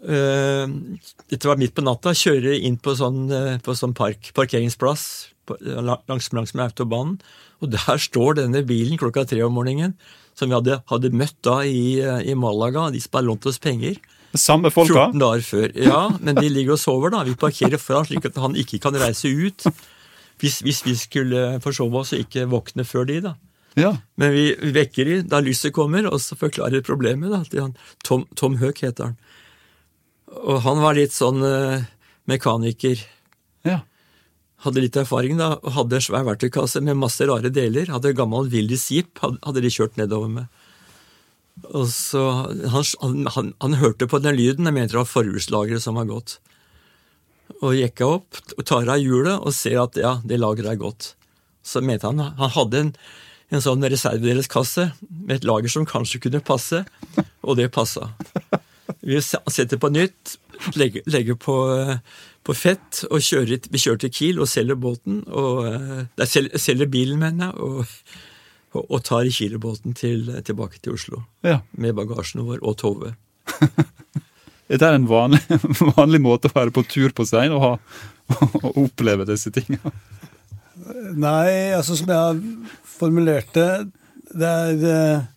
[0.00, 0.96] Uh,
[1.28, 2.14] dette var midt på natta.
[2.16, 5.04] Kjører inn på sånn, uh, på sånn park, parkeringsplass
[5.48, 7.18] på, langs, langs med autobanen.
[7.60, 9.92] Og der står denne bilen klokka tre om morgenen,
[10.38, 12.88] som vi hadde, hadde møtt da i, i Malaga.
[12.94, 14.00] De som har lånt oss penger.
[14.38, 15.10] Samme folka?
[15.10, 15.72] 14 dager før.
[15.74, 17.24] Ja, men de ligger og sover, da.
[17.26, 19.66] Vi parkerer foran slik at han ikke kan reise ut.
[20.40, 23.34] Hvis, hvis vi skulle forsove oss og ikke våkne før de, da.
[23.78, 23.94] Ja.
[24.18, 27.30] Men vi vekker de da lyset kommer, og så forklarer problemet.
[27.30, 29.16] da, han, Tom, Tom Høek heter han.
[30.30, 31.86] Og han var litt sånn uh,
[32.30, 33.02] mekaniker.
[33.66, 33.80] Ja.
[34.64, 35.54] Hadde litt erfaring, da.
[35.58, 37.90] og Hadde svær verktøykasse med masse rare deler.
[37.92, 40.60] Hadde gammel Willys jeep, hadde, de kjørt nedover med.
[41.70, 42.22] Og så,
[42.72, 46.38] han, han, han, hørte på den lyden, jeg mente det var forhjulslageret som var gått.
[47.60, 51.14] Og gikk opp og tar av hjulet og ser at ja, det lageret er gått.
[51.66, 52.94] Så mente han han hadde en,
[53.50, 56.84] en sånn reservedelskasse med et lager som kanskje kunne passe,
[57.42, 58.12] og det passa.
[59.02, 60.36] Vi setter på nytt,
[60.78, 61.56] legger, legger på,
[62.46, 65.22] på, fett, og kjører, vi kjører til Kiel og selger båten.
[65.26, 65.64] og
[66.18, 67.58] Der selger, selger bilen, mener jeg.
[67.58, 67.86] og
[68.70, 71.24] og tar Kilebåten til, tilbake til Oslo.
[71.42, 71.60] Ja.
[71.72, 73.16] Med bagasjen vår og Tove.
[74.70, 75.40] Dette er en vanlig,
[75.96, 77.80] vanlig, måte å være på tur på, Stein, og,
[78.62, 79.90] og oppleve disse tingene?
[81.20, 82.40] Nei, altså som jeg har
[82.86, 83.70] formulert det,
[84.30, 85.28] det er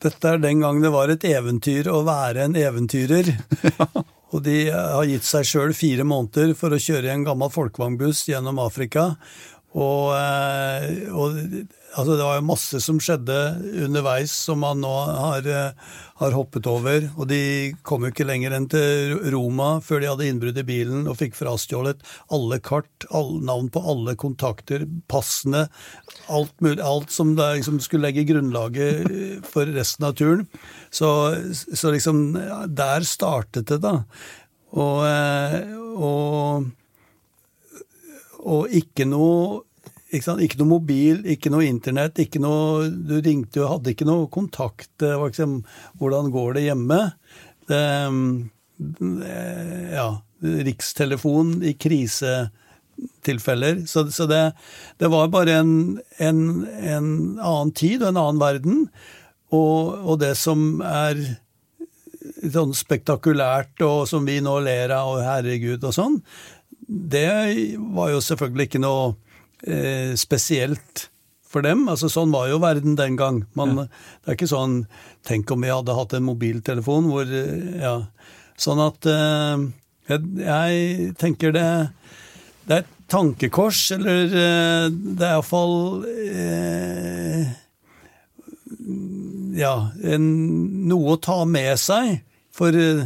[0.00, 3.34] Dette er den gang det var et eventyr å være en eventyrer.
[4.32, 8.22] Og de har gitt seg sjøl fire måneder for å kjøre i en gammel folkevognbuss
[8.30, 9.10] gjennom Afrika.
[9.76, 10.14] Og,
[11.12, 11.36] og
[11.98, 13.36] altså det var jo masse som skjedde
[13.84, 15.46] underveis som man nå har,
[16.20, 17.08] har, hoppet over.
[17.16, 17.40] Og de
[17.86, 21.38] kom jo ikke lenger enn til Roma før de hadde innbrudd i bilen og fikk
[21.38, 25.66] frastjålet alle kart, alle, navn på alle kontakter, passene,
[26.30, 30.46] alt, alt som det, liksom, skulle legge grunnlaget for resten av turen.
[30.90, 31.08] Så,
[31.54, 32.28] så liksom
[32.76, 34.04] Der startet det, da.
[34.70, 35.02] Og,
[35.98, 36.70] og,
[38.40, 39.64] og ikke noe
[40.10, 44.26] ikke, ikke, noe mobil, ikke noe internett, ikke noe Du ringte og hadde ikke noe
[44.32, 44.92] kontakt.
[45.00, 45.60] Liksom
[46.00, 47.00] Hvordan går det hjemme?
[47.70, 47.84] Det,
[49.94, 50.08] ja,
[50.40, 53.86] rikstelefon i krisetilfeller.
[53.86, 54.52] Så, så det,
[54.98, 58.82] det, var bare en, en, en, annen tid og en annen verden.
[59.50, 61.18] Og, og det som er
[62.40, 66.20] sånn spektakulært, og som vi nå ler av, og herregud og sånn,
[66.90, 67.28] det
[67.94, 69.12] var jo selvfølgelig ikke noe
[69.66, 71.10] eh, spesielt
[71.50, 71.86] for dem.
[71.90, 73.42] Altså Sånn var jo verden den gang.
[73.58, 73.86] Man, ja.
[74.22, 74.84] Det er ikke sånn
[75.26, 77.96] Tenk om vi hadde hatt en mobiltelefon hvor eh, Ja.
[78.60, 79.66] Sånn at eh,
[80.10, 81.68] jeg, jeg, tenker det
[82.66, 87.46] Det er et tankekors, eller eh, det er iallfall eh,
[89.58, 89.74] Ja,
[90.06, 90.26] en,
[90.88, 92.20] noe å ta med seg
[92.54, 93.02] for eh,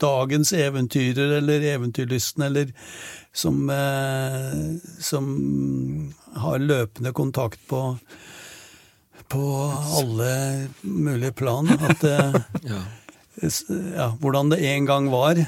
[0.00, 2.72] dagens eventyrer eller eventyrlysten, eller
[3.36, 5.28] som, eh, som
[6.40, 7.82] har løpende kontakt på
[9.28, 11.68] på alle mulige plan.
[11.68, 12.36] At eh,
[12.72, 12.82] Ja.
[13.96, 15.40] ja, hvordan det en gang var.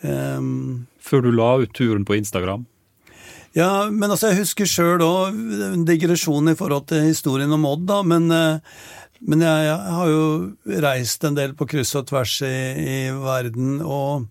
[0.00, 2.66] Um, Før du la ut turen på Instagram?
[3.54, 5.36] ja, men altså, jeg husker sjøl òg
[5.70, 8.58] en digresjon i forhold til historien om Odd, da, men, eh,
[9.22, 10.24] men jeg, jeg har jo
[10.82, 14.26] reist en del på kryss og tvers i, i verden, og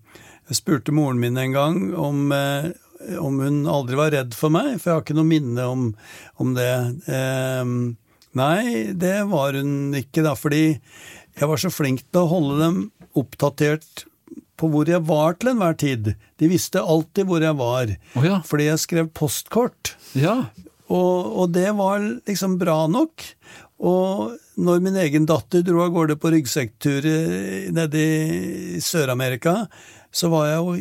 [0.54, 2.70] jeg spurte moren min en gang om, eh,
[3.18, 5.88] om hun aldri var redd for meg, for jeg har ikke noe minne om,
[6.38, 6.74] om det.
[7.10, 7.74] Eh,
[8.38, 10.66] nei, det var hun ikke, da, fordi
[11.34, 12.78] jeg var så flink til å holde dem
[13.18, 14.06] oppdatert
[14.62, 16.12] på hvor jeg var til enhver tid.
[16.38, 18.38] De visste alltid hvor jeg var, oh, ja.
[18.46, 19.96] fordi jeg skrev postkort.
[20.14, 20.44] Ja.
[20.94, 23.26] Og, og det var liksom bra nok.
[23.84, 27.10] Og når min egen datter dro av gårde på ryggsekktur
[27.74, 28.06] nede
[28.78, 29.64] i Sør-Amerika,
[30.14, 30.74] så var jeg jo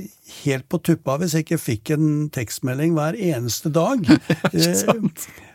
[0.45, 4.05] helt på tuppa hvis jeg ikke fikk en tekstmelding hver eneste dag.
[4.53, 4.93] Eh,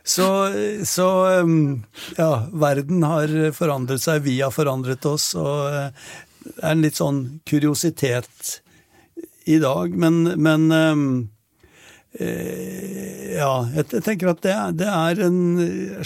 [0.07, 0.27] så,
[0.87, 1.07] så
[1.43, 1.83] um,
[2.17, 6.05] ja, verden har forandret seg, vi har forandret oss, og eh,
[6.47, 7.19] det er en litt sånn
[7.49, 8.53] kuriositet
[9.51, 11.09] i dag, men, men um,
[12.17, 15.35] Eh, ja, jeg tenker at det, er- det er en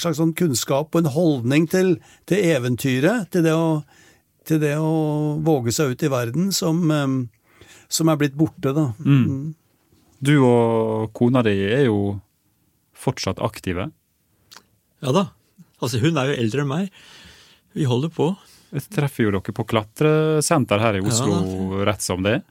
[0.02, 1.94] slags sånn kunnskap og en holdning til,
[2.28, 3.84] til eventyret, til det, å,
[4.50, 4.90] til det å
[5.46, 7.14] våge seg ut i verden, som, eh,
[7.92, 8.88] som er blitt borte, da.
[9.04, 9.52] Mm.
[10.22, 12.20] Du og kona di er jo
[13.02, 13.90] fortsatt aktive.
[15.02, 15.28] ja da.
[15.82, 16.90] Altså, hun er jo eldre enn meg.
[17.74, 18.28] Vi holder på.
[18.72, 22.36] Jeg treffer jo dere på klatresenter her i Oslo Ja, rett som det.
[22.40, 22.44] er.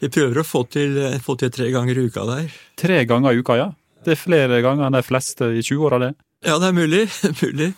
[0.00, 2.46] Vi prøver å få til, få til tre ganger i uka der.
[2.78, 3.68] Tre ganger i uka, ja.
[4.02, 6.12] Det er flere ganger enn de fleste i 20-åra, det.
[6.46, 7.02] Ja, det er mulig.
[7.42, 7.68] mulig.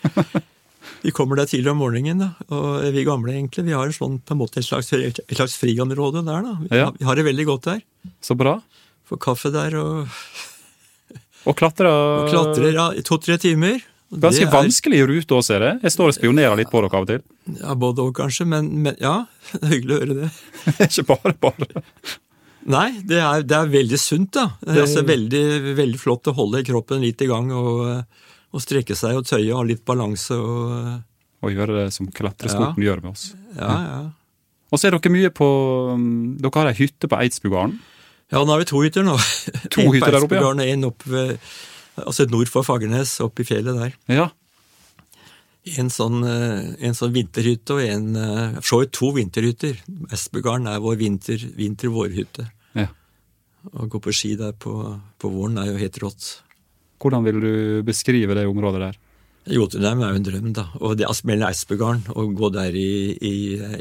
[1.04, 2.30] Vi kommer der tidlig om morgenen, da.
[2.54, 5.56] Og vi gamle, egentlig, vi har en sånn, på en måte et slags, et slags
[5.60, 6.54] friområde der, da.
[6.64, 6.90] Vi, Ja.
[6.98, 7.82] vi har det veldig godt der.
[8.24, 8.58] Så bra.
[9.08, 10.08] Får kaffe der og,
[11.46, 11.88] Og klatrer
[12.24, 13.82] og klatrer ja, to-tre timer.
[14.14, 15.72] Ganske det er- vanskelig rute også, er det.
[15.88, 17.22] Jeg står og spionerer litt på dere av og til.
[17.60, 18.46] Ja, både og, kanskje.
[18.46, 20.30] Men, men ja, det er hyggelig å høre det.
[20.86, 21.82] Ikke bare bare.
[22.64, 24.46] Nei, det er, det er veldig sunt, da.
[24.64, 25.42] Det er altså veldig,
[25.76, 27.82] veldig flott å holde kroppen litt i gang og,
[28.54, 31.02] og strekke seg og tøye og ha litt balanse og
[31.44, 33.24] Og gjøre det som klatresporten gjør med oss.
[33.58, 33.98] Ja, ja.
[34.72, 35.46] Og så er dere mye på
[35.92, 36.06] um,
[36.40, 37.76] Dere har ei hytte på Eidsbugarden.
[38.32, 39.18] Ja, nå har vi to hytter nå.
[39.74, 40.52] To hytter der oppe, ja.
[40.72, 41.34] En oppe ved,
[42.00, 43.92] altså nord for Fagernes, oppe i fjellet der.
[44.10, 44.30] Ja.
[45.78, 49.78] En sånn, eh, en sånn vinterhytte og en eh, For så vidt to vinterhytter.
[50.12, 52.48] Espegarden er vår vinter, vinter-vårhytte.
[52.80, 52.88] ja.
[53.64, 54.74] Å gå på ski der på,
[55.16, 56.24] på våren er jo helt rått.
[57.04, 59.00] Hvordan vil du beskrive det området der?
[59.52, 60.64] Jotunheim er jo en drøm, da.
[60.80, 63.34] Og det er mellom Eidsbugarden, å gå der i, i,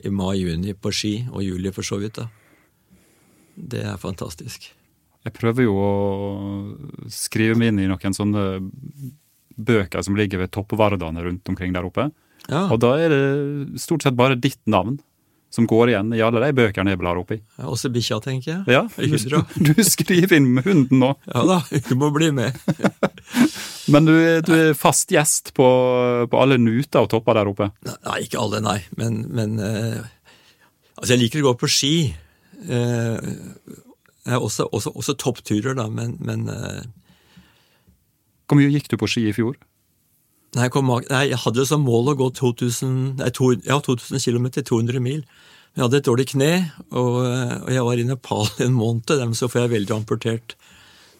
[0.03, 2.27] i mai-juni på ski, og juli for så vidt, da.
[3.55, 4.67] Det er fantastisk.
[5.23, 5.91] Jeg prøver jo å
[7.07, 8.43] skrive meg inn i noen sånne
[9.55, 12.09] bøker som ligger ved toppvardene rundt omkring der oppe.
[12.49, 14.97] Ja, Og da er det stort sett bare ditt navn
[15.53, 17.37] som går igjen i alle de bøkene jeg blar oppi.
[17.59, 18.61] ja, også bikkja, tenker jeg.
[18.73, 22.57] Ja, du, du skriver inn med hunden nå, Ja da, du må bli med.
[23.93, 25.67] men du, du er fast gjest på,
[26.29, 27.69] på alle nuter og topper der oppe.
[27.85, 28.79] Nei, ikke alle, nei.
[28.97, 30.01] Men, men uh,
[30.93, 31.95] Altså, jeg liker å gå på ski.
[32.69, 33.17] Uh,
[34.37, 36.81] også, også, også toppturer, da, men, men uh,
[38.47, 39.57] Hvor mye gikk du på ski i fjor?
[40.55, 44.21] Nei, jeg kom, nei, jeg hadde som mål å gå 2000, nei, to, ja, 2000
[44.23, 45.23] km, 200 mil.
[45.73, 46.51] Men Jeg hadde et dårlig kne,
[46.91, 50.55] og, og jeg var i Nepal en måned, dermed så får jeg veldig amputert.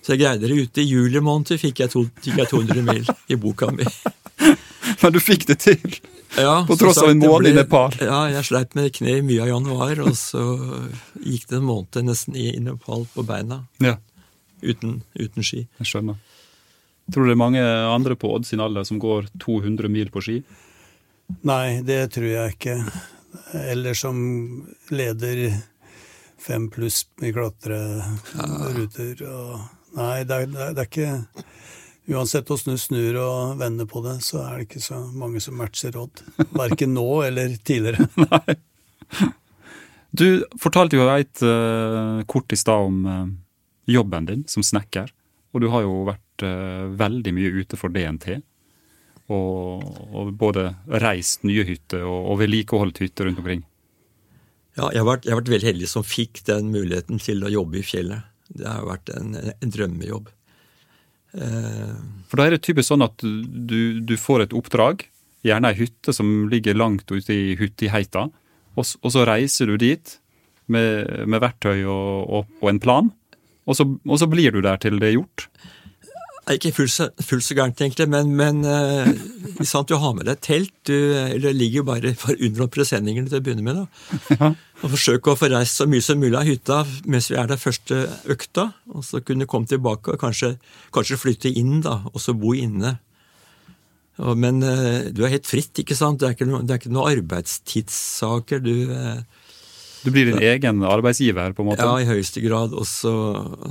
[0.04, 3.08] Så jeg greide det ute i juli måned, fikk jeg, to, fikk jeg 200 mil
[3.32, 3.88] i boka mi.
[5.02, 6.00] Men du fikk det til!
[6.38, 7.94] Ja, På tross tross av en måned i Nepal.
[8.02, 10.42] Ja, jeg sleit med kne i mye av januar, og så
[11.22, 13.98] gikk det en måned nesten i, i Nepal på beina, Ja,
[14.66, 15.68] uten, uten ski.
[15.82, 16.18] jeg skjønner.
[17.12, 20.24] Tror du det er mange andre på Odd sin alder som går 200 mil på
[20.24, 20.38] ski?
[21.44, 22.78] Nei, det tror jeg ikke.
[23.60, 24.18] Eller som
[24.94, 25.50] leder
[26.40, 29.24] fem pluss i klatreruter.
[29.28, 29.60] Og...
[29.98, 31.12] Nei, det er, det er- ikke
[32.04, 35.56] Uansett hvordan du snur og vender på det, så er det ikke så mange som
[35.56, 36.20] matcher Odd.
[36.52, 38.10] Verken nå eller tidligere.
[38.26, 38.58] Nei.
[40.12, 43.32] Du fortalte jo et uh, kort i stad om uh,
[43.88, 45.14] jobben din som snekker.
[45.56, 48.42] Og du har jo vært eh, veldig mye ute for DNT.
[49.32, 50.74] Og, og både
[51.04, 53.62] reist nye hytter og, og vedlikeholdt hytter rundt omkring.
[54.74, 57.52] Ja, jeg har, vært, jeg har vært veldig heldig som fikk den muligheten til å
[57.54, 58.26] jobbe i fjellet.
[58.50, 60.32] Det har vært en, en drømmejobb.
[61.38, 61.94] Eh,
[62.30, 65.06] For da er det typisk sånn at du, du får et oppdrag,
[65.46, 68.28] gjerne ei hytte som ligger langt ute i hytteheita,
[68.74, 70.18] og, og så reiser du dit
[70.72, 73.12] med, med verktøy og, og, og en plan,
[73.64, 75.48] og så, og så blir du der til det er gjort.
[76.44, 80.28] Er ikke fullt så, fullt så gærent, egentlig, men, men uh, sant, du har med
[80.28, 80.74] deg telt.
[80.90, 83.80] Du, eller ligger bare for under presenningene til å begynne med.
[83.80, 84.50] da.
[84.84, 87.62] Og Forsøke å få reist så mye som mulig av hytta mens vi er der
[87.62, 88.74] første økta.
[88.92, 90.58] Og så kunne komme tilbake og kanskje,
[90.96, 92.98] kanskje flytte inn, da, og så bo inne.
[94.20, 96.20] Og, men uh, du er helt fritt, ikke sant?
[96.20, 98.60] Det er ikke noen det er ikke noe arbeidstidssaker.
[98.68, 99.24] Du eh,
[100.04, 101.86] Du blir din egen arbeidsgiver, på en måte.
[101.86, 102.74] Ja, i høyeste grad.
[102.76, 103.14] Og så,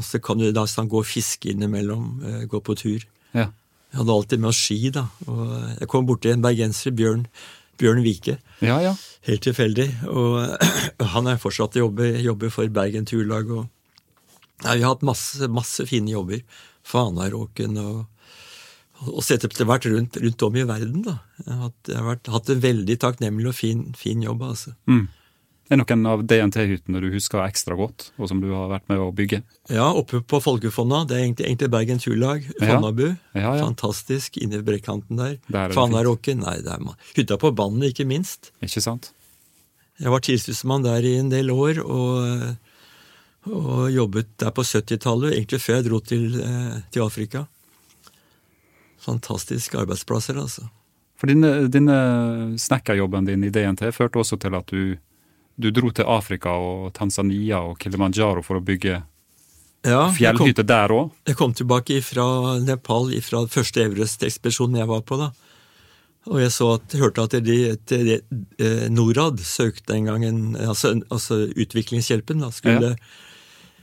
[0.05, 3.05] så kan du da sånn, gå og fiske innimellom, eh, gå på tur.
[3.37, 3.51] Ja.
[3.93, 5.07] Jeg hadde alltid med oss ski, da.
[5.29, 5.43] Og
[5.77, 7.27] jeg kom borti en bergenser, Bjørn,
[7.81, 8.95] Bjørn Vike, ja, ja.
[9.29, 9.89] helt tilfeldig.
[10.09, 10.39] Og
[11.15, 13.53] han er fortsatt jobber, jobber for Bergen Turlag.
[13.53, 13.67] Og
[14.65, 16.41] ja, vi har hatt masse, masse fine jobber.
[16.89, 18.01] Fanaråken og
[19.11, 21.03] og sett etter hvert rundt, rundt om i verden.
[21.03, 21.17] da.
[21.43, 24.45] Jeg har hatt, jeg har vært, hatt en veldig takknemlig og fin, fin jobb.
[24.47, 24.75] altså.
[24.87, 25.09] Mm.
[25.71, 29.09] Er noen av DNT-hyttene du husker ekstra godt, og som du har vært med å
[29.15, 29.41] bygge?
[29.73, 31.05] Ja, oppe på Folkefonna.
[31.09, 32.45] Det er egentlig, egentlig Bergen Turlag.
[32.59, 32.67] Ja.
[32.67, 33.07] Fonnabu.
[33.33, 33.63] Ja, ja.
[33.63, 34.37] Fantastisk.
[34.43, 35.39] Inne i brekkanten der.
[35.47, 36.43] Der er Fanaråken.
[36.45, 38.51] Nei, det er man hytta på Bandet, ikke minst.
[38.65, 39.13] Ikke sant?
[40.03, 45.63] Jeg var tilsynsmann der i en del år, og, og jobbet der på 70-tallet, egentlig
[45.63, 47.47] før jeg dro til, eh, til Afrika.
[49.03, 50.67] Fantastiske arbeidsplasser, altså.
[51.23, 51.97] For dine, denne
[52.59, 54.97] snekkerjobben din i DNT førte også til at du,
[55.57, 59.03] du dro til Afrika og Tanzania og Kilimanjaro for å bygge
[59.83, 61.11] Ja, jeg fjellhytte der òg.
[61.27, 65.33] jeg kom tilbake fra Nepal, fra første Everest-ekspedisjonen jeg var på, da.
[66.31, 67.57] Og jeg så at, hørte at de,
[67.91, 68.21] de,
[68.63, 72.93] eh, Norad søkte en gang en, altså, altså utviklingshjelpen, da, skulle,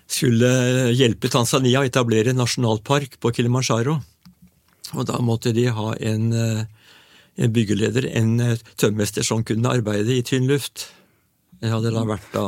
[0.07, 0.51] skulle
[0.95, 3.97] hjelpe Tanzania å etablere en nasjonalpark på Kilimanjaro.
[4.95, 6.63] Og da måtte de ha en, eh,
[7.43, 8.39] en byggeleder, en
[8.79, 10.87] tømmester, som kunne arbeide i tynn luft.
[11.59, 12.47] Jeg hadde da vært da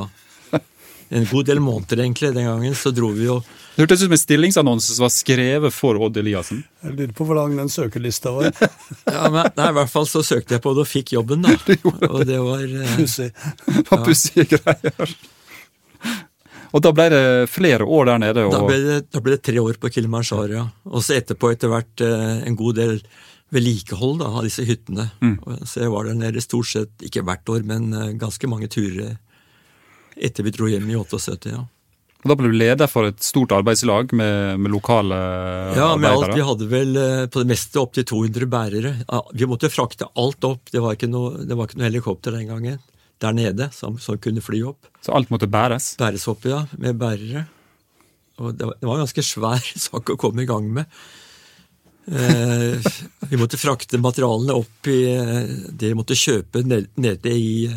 [1.12, 2.30] en god del måneder, egentlig.
[2.36, 3.42] Den gangen så dro vi jo
[3.76, 6.62] Det hørtes ut som en stillingsannonse som var skrevet for Odd Eliassen.
[6.86, 8.52] Jeg lurer på hvor lang den søkelista var.
[9.08, 11.56] Ja, men nei, I hvert fall så søkte jeg på det og fikk jobben, da.
[12.14, 13.32] Og det var eh, Pussig.
[13.68, 15.16] Det var pussige greier.
[16.72, 18.46] Og da ble det flere år der nede.
[18.48, 20.64] da, Og, ble det, da ble det tre år på Kilimanjaro, ja.
[20.88, 22.96] Og så etterpå etter hvert eh, en god del
[23.52, 25.10] vedlikehold da, av disse hyttene.
[25.22, 25.36] Mm.
[25.68, 29.18] Så jeg var der nede stort sett, ikke hvert år, men eh, ganske mange turer
[30.16, 31.52] etter vi dro hjem i 78.
[31.52, 31.62] ja.
[32.22, 35.18] og da ble du leder for et stort arbeidslag med, med lokale
[35.78, 36.36] Ja, med alt.
[36.36, 38.94] Vi hadde vel eh, på det meste opptil 200 bærere.
[39.34, 40.72] Vi måtte frakte alt opp.
[40.72, 42.80] Det var ikke noe, det var ikke noe helikopter den gangen
[43.22, 44.88] der nede som, som kunne fly opp.
[45.06, 45.94] Så alt måtte bæres.
[46.00, 47.46] Bæres opp, ja, med bærere.
[48.42, 51.02] Og det var, det var en ganske svær sak å komme i gang med.
[52.12, 52.92] Eh,
[53.30, 57.70] vi måtte frakte materialene opp i eh, det vi måtte kjøpe nede i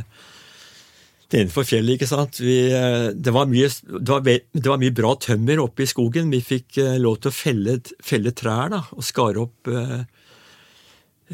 [1.34, 2.38] Nedenfor fjellet, ikke sant.
[2.38, 6.28] Vi, eh, det, var mye, det, var, det var mye bra tømmer oppe i skogen.
[6.30, 10.04] Vi fikk eh, lov til å felle, felle trær da, og skare opp eh,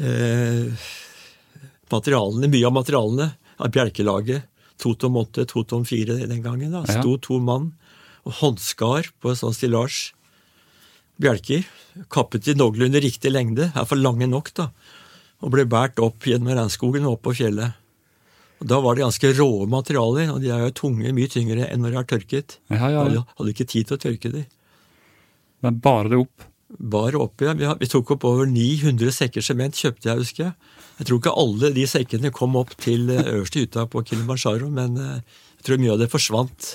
[0.01, 0.87] eh,
[1.91, 3.29] materialene, mye av materialene
[3.61, 4.47] av bjelkelaget.
[4.81, 6.73] To tom åtte, to tom fire den gangen.
[6.73, 7.73] da, Sto to mann
[8.25, 10.15] og håndskar på en sånn stillasj.
[11.21, 11.65] Bjelker.
[12.11, 14.69] Kappet i noenlunde riktig lengde, er for lange nok, da.
[15.41, 17.77] Og ble båret opp gjennom regnskogen og opp på fjellet.
[18.61, 21.81] Og Da var det ganske rå materialer, og de er jo tunge, mye tyngre enn
[21.81, 22.59] når de har tørket.
[22.69, 23.23] Ja, ja, ja.
[23.39, 24.45] hadde ikke tid til å tørke de.
[25.65, 26.45] Men bare det opp.
[26.77, 27.55] Bare opp, ja.
[27.57, 30.77] Vi, vi tok opp over 900 sekker sement, kjøpte jeg, husker jeg.
[31.01, 34.97] Jeg tror ikke alle de sekkene kom opp til eh, øverste hytta på Kilimanjaro, men
[35.01, 36.69] eh, jeg tror mye av det forsvant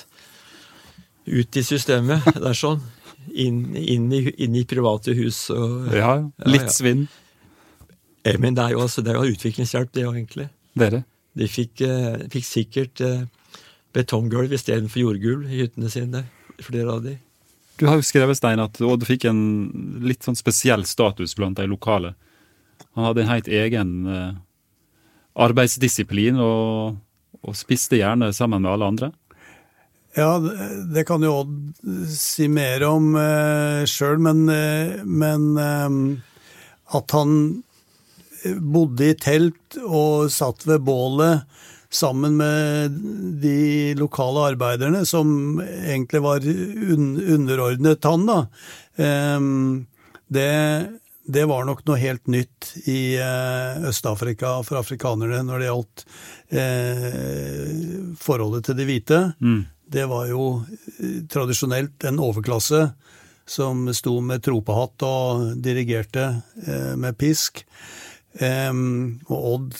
[1.27, 2.27] ut i systemet.
[2.35, 2.83] Det er sånn.
[3.33, 6.13] Inn, inn, i, inn i private hus og Ja, ja.
[6.23, 6.73] Ja, Litt ja.
[6.75, 7.07] svinn.
[8.23, 10.49] Eh, Men det er jo, altså, det er jo utviklingshjelp, det òg, egentlig.
[10.77, 11.03] Det er det.
[11.37, 13.25] De fikk, eh, fikk sikkert eh,
[13.93, 16.23] betonggulv istedenfor jordgulv i hyttene sine,
[16.61, 17.17] flere av de.
[17.77, 19.41] Du har jo skrevet, Stein, at Odd fikk en
[20.01, 22.15] litt sånn spesiell status blant de lokale.
[22.97, 23.91] Han hadde en helt egen
[25.37, 26.97] arbeidsdisiplin og,
[27.45, 29.11] og spiste gjerne sammen med alle andre.
[30.17, 35.89] Ja, det- kan jo Odd si mer om eh, sjøl, men, eh, men eh,
[36.97, 37.63] at han
[38.61, 41.43] bodde i telt og satt ved bålet
[41.93, 42.97] sammen med
[43.41, 48.39] de lokale arbeiderne, som egentlig var un underordnet han, da.
[48.97, 49.39] Eh,
[50.33, 50.49] det,
[51.29, 53.17] det var nok noe helt nytt i
[53.87, 56.05] Øst-Afrika for afrikanerne når det gjaldt
[58.19, 59.21] forholdet til de hvite.
[59.87, 60.47] Det var jo
[60.99, 62.81] eh, tradisjonelt en overklasse
[63.47, 66.25] som sto med tropehatt og dirigerte
[66.67, 67.63] eh, med pisk.
[68.37, 69.77] Og Odd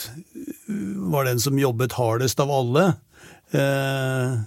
[1.13, 2.85] var den som jobbet hardest av alle.
[3.53, 4.39] Eh,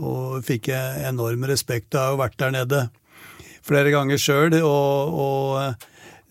[0.00, 1.92] og fikk enorm respekt.
[1.92, 2.86] Jeg har jo vært der nede
[3.66, 5.86] flere ganger sjøl, og, og,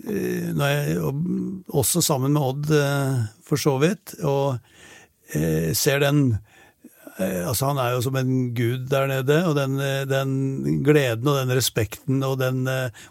[0.08, 1.24] eh, jeg, og,
[1.82, 4.16] også sammen med Odd, eh, for så vidt.
[4.24, 4.58] Og
[5.36, 6.24] eh, ser den
[7.20, 9.74] Altså, han er jo som en gud der nede, og den,
[10.08, 12.62] den gleden og den respekten og den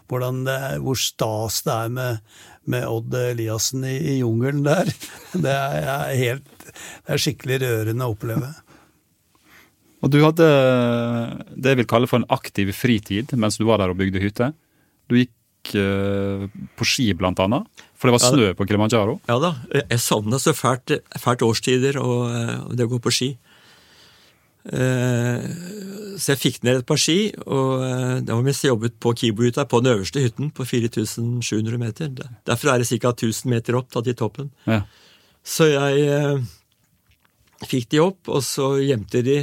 [0.09, 2.23] hvordan det er, hvor stas det er med,
[2.65, 4.89] med Odd Eliassen i, i jungelen der.
[5.45, 8.49] Det er, er helt Det er skikkelig rørende å oppleve.
[9.99, 10.47] Og du hadde
[11.53, 14.53] det jeg vil kalle for en aktiv fritid mens du var der og bygde hytte.
[15.11, 15.35] Du gikk
[15.69, 17.67] på ski, blant annet,
[17.99, 19.17] for det var snø ja, på Kilimanjaro.
[19.27, 23.29] Ja da, jeg savna så fælt, fælt årstider og, og, det å gå på ski.
[24.67, 25.45] Uh,
[26.19, 29.13] så jeg fikk ned et par ski, og da det var mens jeg jobbet på
[29.15, 32.09] Kibo-hytta, på den øverste hytten på 4700 meter.
[32.49, 33.13] Derfor er det ca.
[33.13, 34.49] 1000 meter opp da, til toppen.
[34.67, 34.81] Ja.
[35.47, 36.43] Så jeg
[37.67, 39.39] fikk de opp, og så gjemte de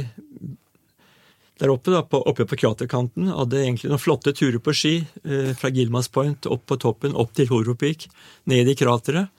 [1.57, 3.31] der oppe, da, på, oppe på kraterkanten.
[3.33, 7.33] Hadde egentlig noen flotte turer på ski eh, fra Gilmans Point opp på toppen, opp
[7.37, 8.07] til Horopik
[8.49, 9.33] ned i krateret.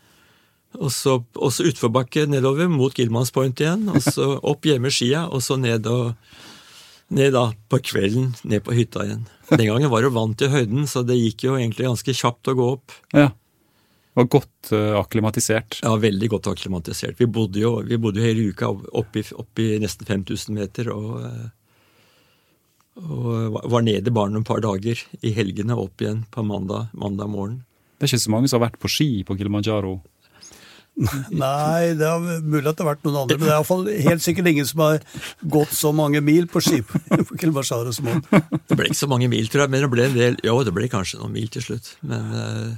[0.77, 5.25] Og så, og så utforbakke nedover mot Gilmans Point igjen, og så opp hjemme skia,
[5.33, 6.12] og så ned og
[7.14, 9.27] ned da, på kvelden ned på hytta igjen.
[9.49, 12.57] Den gangen var det vant til høyden, så det gikk jo egentlig ganske kjapt å
[12.59, 12.97] gå opp.
[13.16, 13.31] Ja.
[14.19, 15.79] Var godt uh, akklimatisert?
[15.85, 17.16] Ja, veldig godt akklimatisert.
[17.21, 20.93] Vi bodde jo, vi bodde jo hele uka oppe i, opp i nesten 5000 meter.
[20.95, 21.23] og...
[21.25, 21.47] Uh,
[22.99, 27.61] og var nede bare noen par dager i helgene, opp igjen på mandag, mandag morgen.
[27.95, 29.93] Det er ikke så mange som har vært på ski på Kilimanjaro?
[31.45, 34.25] Nei, det er mulig at det har vært noen andre, men det er iallfall helt
[34.25, 34.99] sikkert ingen som har
[35.55, 38.25] gått så mange mil på ski på Kilimanjaro som han.
[38.31, 40.75] Det ble ikke så mange mil, tror jeg, men det ble en del Jo, det
[40.75, 41.93] ble kanskje noen mil til slutt.
[42.09, 42.75] Men uh,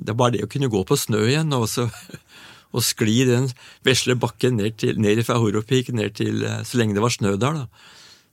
[0.00, 1.86] det er bare det å kunne gå på snø igjen, og, så,
[2.74, 3.50] og skli den
[3.86, 7.36] vesle bakken ned, til, ned fra Horopik ned til uh, Så lenge det var snø
[7.38, 7.88] der, da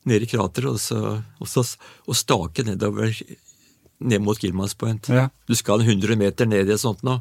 [0.07, 0.99] ned i krateret og, så,
[1.41, 1.63] og, så,
[2.07, 3.11] og stake nedover
[3.97, 5.09] ned mot Gilmans Point.
[5.09, 5.27] Ja.
[5.49, 7.19] Du skal 100 meter ned i et sånt nå,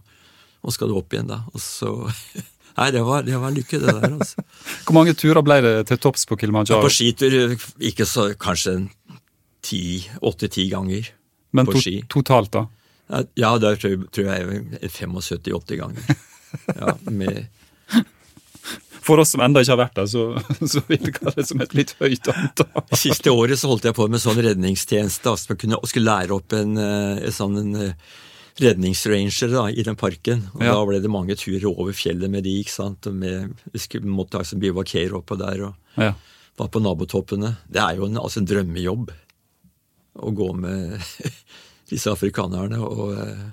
[0.66, 1.42] og skal du opp igjen da.
[1.54, 1.94] Og så
[2.76, 4.16] Nei, det var, det var lykke, det der.
[4.18, 4.42] altså.
[4.84, 6.82] Hvor mange turer ble det til topps på Kilimanjaro?
[6.82, 8.74] Ja, på skitur ikke så, kanskje
[10.20, 11.08] åtte-ti ganger.
[11.56, 11.94] Men på to, ski.
[12.12, 12.66] totalt, da?
[13.38, 14.60] Ja, tror, tror jeg
[14.92, 16.16] 75-80 ganger.
[16.76, 17.48] Ja, med
[19.06, 20.24] for oss som ennå ikke har vært der, så,
[20.72, 22.86] så virker det som et litt høyt antall.
[22.98, 25.30] Siste året så holdt jeg på med sånn redningstjeneste.
[25.30, 28.14] altså man kunne, skulle lære opp en, eh, en sånn en eh,
[28.60, 30.46] redningsranger da, i den parken.
[30.54, 30.72] og ja.
[30.72, 32.56] Da ble det mange turer over fjellet med de.
[32.62, 36.14] ikke sant, og med, Vi måtte altså bivakere oppå der og ja.
[36.56, 37.56] var på nabotoppene.
[37.68, 39.12] Det er jo en, altså en drømmejobb
[40.16, 40.96] å gå med
[41.92, 42.80] disse afrikanerne.
[42.80, 43.44] og eh,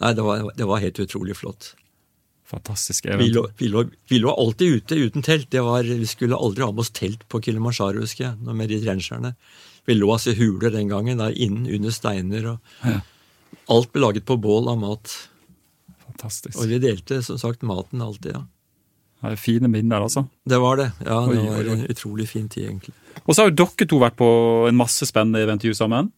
[0.00, 1.74] Nei, det var, det var helt utrolig flott.
[2.48, 3.20] Fantastisk event.
[3.20, 5.52] Vi lå, vi, lå, vi lå, alltid ute uten telt.
[5.52, 9.34] Var, vi skulle aldri ha med oss telt på Kilimanjaro, husker jeg, med de rangerne.
[9.86, 12.54] Vi lå altså i huler den gangen, der innen under steiner.
[12.54, 13.02] og ja.
[13.70, 15.12] Alt ble laget på bål av mat.
[16.06, 16.56] Fantastisk.
[16.58, 18.46] Og vi delte som sagt maten alltid, ja.
[19.20, 20.24] Det er fine minner, altså.
[20.48, 20.88] Det var det.
[21.04, 22.94] Ja, det oi, var en utrolig fin tid, egentlig.
[23.26, 24.30] Og så har jo dere to vært på
[24.70, 26.08] en masse spennende eventyr sammen.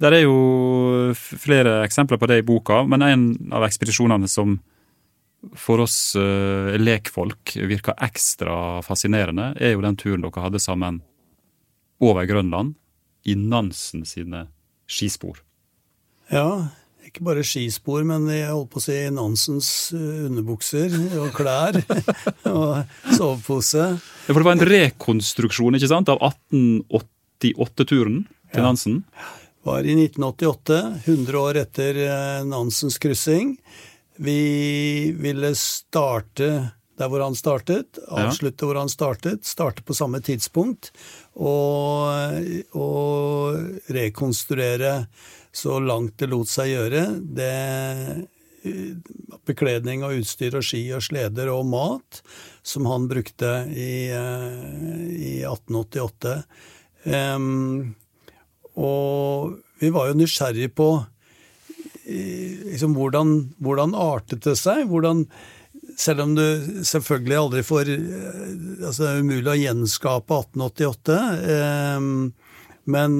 [0.00, 4.58] Der er jo flere eksempler på det i boka, men en av ekspedisjonene som
[5.56, 11.02] for oss uh, lekfolk virker ekstra fascinerende, er jo den turen dere hadde sammen
[12.02, 12.74] over Grønland,
[13.26, 14.46] i Nansen sine
[14.86, 15.40] skispor.
[16.30, 16.68] Ja,
[17.08, 20.90] ikke bare skispor, men jeg holdt på å si Nansens eh, underbukser
[21.22, 21.74] og klær.
[22.54, 22.84] og
[23.16, 23.84] sovepose.
[23.96, 28.66] Ja, For det var en rekonstruksjon ikke sant, av 1888-turen til ja.
[28.66, 29.02] Nansen?
[29.66, 33.56] var i 1988, 100 år etter eh, Nansens kryssing.
[34.16, 36.50] Vi ville starte
[36.96, 38.68] der hvor han startet, avslutte ja.
[38.68, 40.92] hvor han startet, starte på samme tidspunkt,
[41.36, 42.08] og,
[42.72, 44.92] og rekonstruere
[45.56, 47.04] så langt det lot seg gjøre.
[47.36, 47.52] Det
[49.46, 52.20] bekledning og utstyr og ski og sleder og mat
[52.66, 56.38] som han brukte i, i 1888.
[57.06, 57.94] Um,
[58.76, 60.88] og vi var jo nysgjerrig på
[62.06, 64.86] liksom, hvordan, hvordan, artet det seg?
[64.90, 65.24] Hvordan,
[65.98, 66.44] selv om du
[66.86, 68.50] selvfølgelig aldri får eh,
[68.84, 71.20] altså Det er umulig å gjenskape 1888,
[71.96, 72.10] um,
[72.92, 73.14] men,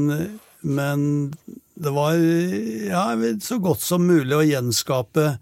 [0.61, 1.07] men
[1.77, 2.17] det var
[2.89, 3.05] ja,
[3.43, 5.37] så godt som mulig å gjenskape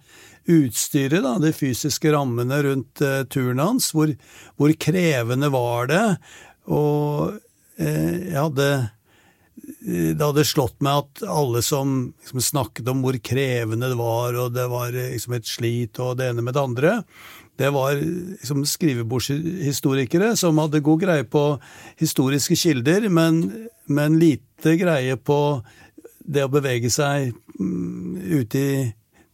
[0.50, 3.92] utstyret, da, de fysiske rammene rundt uh, turen hans.
[3.94, 4.12] Hvor,
[4.58, 6.02] hvor, krevende var det?
[6.74, 7.38] Og
[7.78, 8.68] eh, jeg hadde
[9.84, 14.52] det hadde slått meg at alle som liksom snakket om hvor krevende det var, og
[14.56, 16.92] det var liksom et slit og det ene med det andre,
[17.60, 21.44] det var liksom skrivebordshistorikere som hadde god greie på
[22.00, 23.44] historiske kilder, men,
[23.86, 25.38] men lite greie på
[26.24, 28.74] det å bevege seg mm, ute i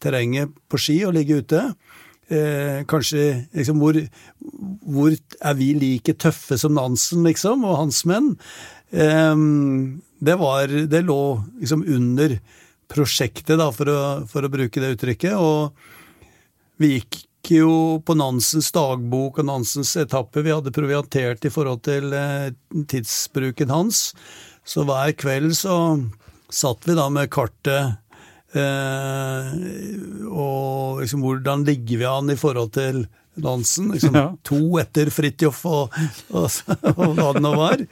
[0.01, 1.63] terrenget på ski og ligge ute.
[2.31, 3.97] Eh, kanskje liksom hvor,
[4.87, 8.37] hvor, er vi like tøffe som Nansen, liksom, og hans menn?
[8.91, 9.35] Eh,
[10.21, 11.23] det var Det lå
[11.61, 12.39] liksom under
[12.91, 15.35] prosjektet, da, for å, for å bruke det uttrykket.
[15.39, 15.75] Og
[16.81, 20.43] vi gikk jo på Nansens dagbok og Nansens etappe.
[20.45, 22.51] Vi hadde proviantert i forhold til eh,
[22.91, 24.11] tidsbruken hans.
[24.67, 25.77] Så hver kveld så
[26.55, 27.97] satt vi da med kartet
[28.57, 29.51] eh,
[30.27, 33.05] og liksom hvordan ligger vi an i forhold til
[33.41, 33.91] Nansen?
[33.95, 34.27] Liksom ja.
[34.49, 36.01] To etter Fridtjof og,
[36.35, 36.49] og,
[36.95, 37.85] og, hva det nå var.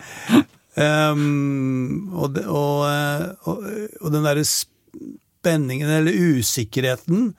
[0.79, 7.33] Um, og, og, den derre spenningen, eller usikkerheten,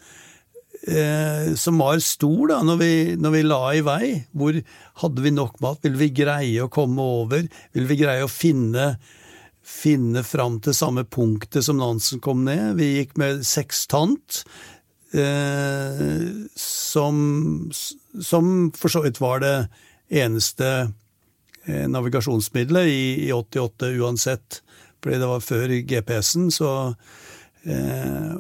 [0.88, 4.04] eh, som var stor da når vi, når vi, la i vei.
[4.36, 4.60] Hvor
[5.04, 5.80] hadde vi nok mat?
[5.86, 7.48] Ville vi greie å komme over?
[7.76, 8.94] Ville vi greie å finne
[9.70, 12.78] finne fram til samme punktet som Nansen kom ned.
[12.80, 14.44] Vi gikk med sekstant,
[15.14, 16.26] eh,
[16.60, 17.22] som,
[18.22, 19.56] som for så vidt var det
[20.10, 20.70] eneste
[21.66, 24.62] eh, navigasjonsmiddelet i, i, 88 uansett,
[25.04, 26.72] fordi det var før GPS-en, så
[27.64, 28.40] eh,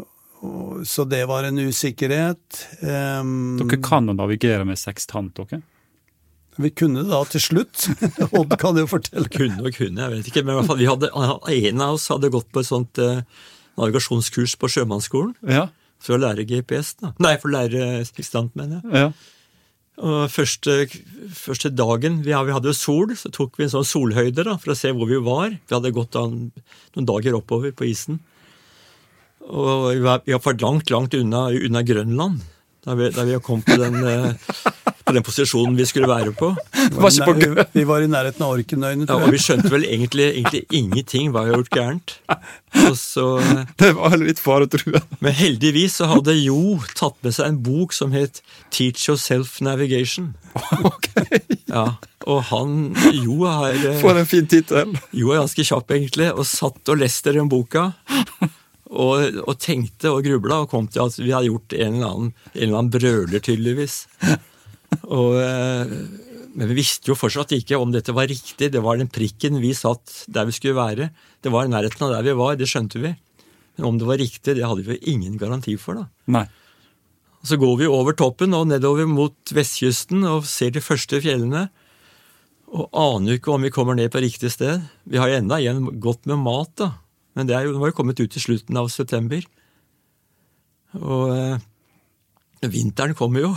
[0.88, 2.60] så det var en usikkerhet.
[2.80, 5.60] Dere kan jo navigere med sekstant, dere?
[6.60, 7.88] Vi kunne da til slutt.
[8.38, 9.30] Odd kan jo fortelle.
[9.32, 10.43] Kunne og kunne, jeg vet ikke.
[10.43, 11.12] Men i hvert fall, vi hadde,
[11.72, 13.22] en av oss hadde gått på et sånt eh,
[13.80, 15.36] navigasjonskurs på Sjømannsskolen.
[15.47, 15.70] Ja.
[16.03, 16.95] For å lære GPS.
[16.99, 17.14] da.
[17.24, 19.05] Nei, for å lære sekstant, mener jeg.
[19.05, 19.12] Ja.
[19.99, 20.86] Og første,
[21.36, 24.72] første dagen vi, vi, hadde jo sol, så tok vi en sånn solhøyde da, for
[24.72, 25.51] å se hvor vi var.
[25.51, 28.22] Vi hadde gått da, noen dager oppover på isen.
[29.49, 32.43] Og vi var, vi var langt, langt unna, unna Grønland
[32.86, 34.34] da vi, da vi kom på den, eh,
[35.10, 36.51] på den, posisjonen vi skulle være på.
[36.99, 39.22] Var vi var i nærheten av Orkenøyene, tror.
[39.22, 42.16] Ja, og vi skjønte vel egentlig, egentlig ingenting hva vi hadde gjort gærent.
[42.97, 43.26] Så,
[43.82, 45.01] det var litt far å tro.
[45.24, 48.41] Men heldigvis så hadde Jo tatt med seg en bok som het
[48.74, 50.34] Teach Yourself Navigation.
[50.86, 51.10] Ok.
[51.70, 51.86] Ja,
[52.30, 54.95] og han Jo er eh, For en fin tittel.
[55.16, 57.91] Jo er ganske kjapp, egentlig, og satt og leste den boka
[58.89, 62.32] og, og, tenkte og grubla og kom til at vi hadde gjort en eller annen,
[62.53, 64.01] en eller annen brøler, tydeligvis.
[65.10, 65.94] Og, eh,
[66.56, 68.72] men vi visste jo fortsatt ikke om dette var riktig.
[68.74, 71.10] Det var den prikken vi satt der vi skulle være.
[71.42, 73.14] Det var nærheten av der vi var, det skjønte vi.
[73.78, 76.02] Men om det var riktig, det hadde vi jo ingen garanti for.
[76.02, 76.08] da.
[76.28, 76.48] Nei.
[77.48, 81.70] Så går vi over toppen og nedover mot vestkysten og ser de første fjellene.
[82.70, 84.84] Og aner jo ikke om vi kommer ned på riktig sted.
[85.08, 86.92] Vi har jo enda igjen godt med mat, da.
[87.38, 89.46] Men det, jo, det var jo kommet ut i slutten av september.
[91.00, 93.54] Og eh, vinteren kommer jo.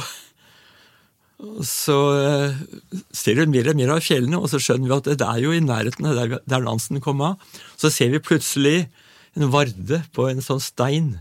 [1.66, 2.58] Så eh,
[3.14, 5.54] ser vi mer og mer av fjellene, og så skjønner vi at det er jo
[5.54, 7.40] i nærheten av der, der Nansen kom av.
[7.80, 8.76] Så ser vi plutselig
[9.34, 11.16] en varde på en sånn stein.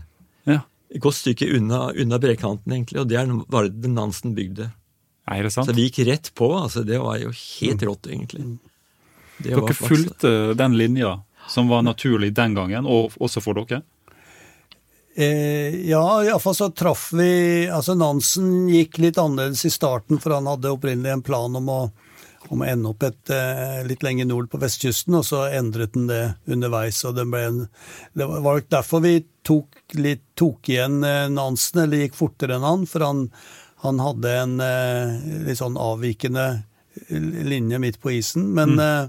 [0.48, 0.60] Ja.
[0.92, 4.70] Et godt stykke unna, unna brekanten, egentlig, og det er den varde Nansen bygde.
[5.30, 5.70] Er det sant?
[5.70, 6.50] Så vi gikk rett på.
[6.58, 8.46] altså Det var jo helt rått, egentlig.
[9.42, 11.16] Det Dere fulgte den linja
[11.50, 13.82] som var naturlig den gangen, og også for dere?
[15.14, 20.48] Eh, ja, iallfall så traff vi Altså Nansen gikk litt annerledes i starten, for han
[20.48, 21.80] hadde opprinnelig en plan om å,
[22.48, 26.08] om å ende opp et, eh, litt lenger nord på vestkysten, og så endret han
[26.08, 27.02] det underveis.
[27.04, 27.60] og Det, ble en,
[28.16, 32.88] det var derfor vi tok, litt, tok igjen eh, Nansen, eller gikk fortere enn han,
[32.88, 33.26] for han,
[33.84, 35.16] han hadde en eh,
[35.48, 36.50] litt sånn avvikende
[37.08, 38.52] linje midt på isen.
[38.56, 38.86] Men mm.
[38.88, 39.08] Eh,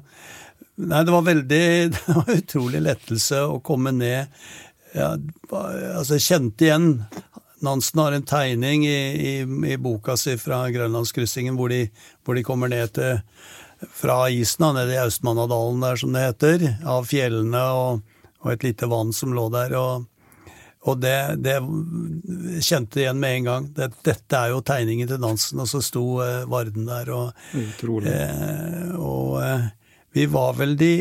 [0.73, 4.31] Nei, det var veldig Det var utrolig lettelse å komme ned
[4.93, 5.13] ja,
[5.53, 6.87] Altså, jeg kjente igjen
[7.63, 9.33] Nansen har en tegning i, i,
[9.71, 11.71] i boka si fra Grønlandskryssingen hvor,
[12.23, 13.21] hvor, de kommer ned til
[13.95, 18.87] fra isen, nede i Austmannadalen der, som det heter, av fjellene og, og et lite
[18.91, 19.77] vann som lå der.
[19.79, 20.09] og
[20.83, 21.53] og det, det
[22.63, 23.67] kjente igjen med en gang.
[23.75, 27.11] Det, dette er jo tegningen til Nansen, og så sto eh, Varden der.
[27.15, 27.29] Og.
[27.55, 29.69] Eh, og eh,
[30.11, 30.93] vi var vel de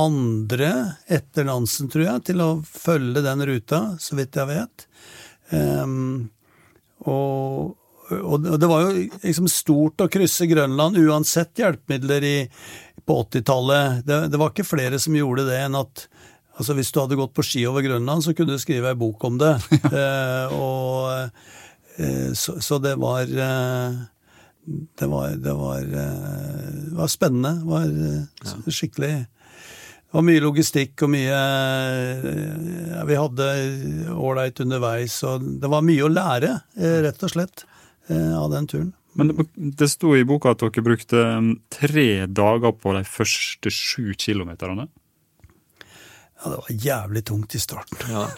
[0.00, 0.70] andre
[1.06, 4.86] etter Nansen, tror jeg, til å følge den ruta, så vidt jeg vet.
[5.54, 6.30] Um,
[7.04, 7.74] og,
[8.10, 12.36] og, det var jo liksom stort å krysse Grønland uansett hjelpemidler i,
[13.04, 14.02] på 80-tallet.
[14.08, 16.06] Det, det, var ikke flere som gjorde det enn at
[16.54, 19.22] altså hvis du hadde gått på ski over Grønland, så kunne du skrive ei bok
[19.28, 19.54] om det.
[19.92, 21.46] uh, og,
[22.00, 24.02] uh, så, så, det var uh,
[24.64, 27.58] det var, det var, det var spennende.
[27.60, 29.14] Det var skikkelig
[30.14, 31.38] Det var mye logistikk og mye
[32.94, 33.46] ja, Vi hadde
[34.14, 37.64] ålreit underveis, og det var mye å lære, eh, rett og slett,
[38.06, 38.92] eh, av den turen.
[39.18, 39.48] Men det,
[39.80, 44.86] det sto i boka at dere brukte mm, tre dager på de første sju kilometerne.
[45.42, 48.06] Ja, det var jævlig tungt i starten.
[48.06, 48.28] Ja.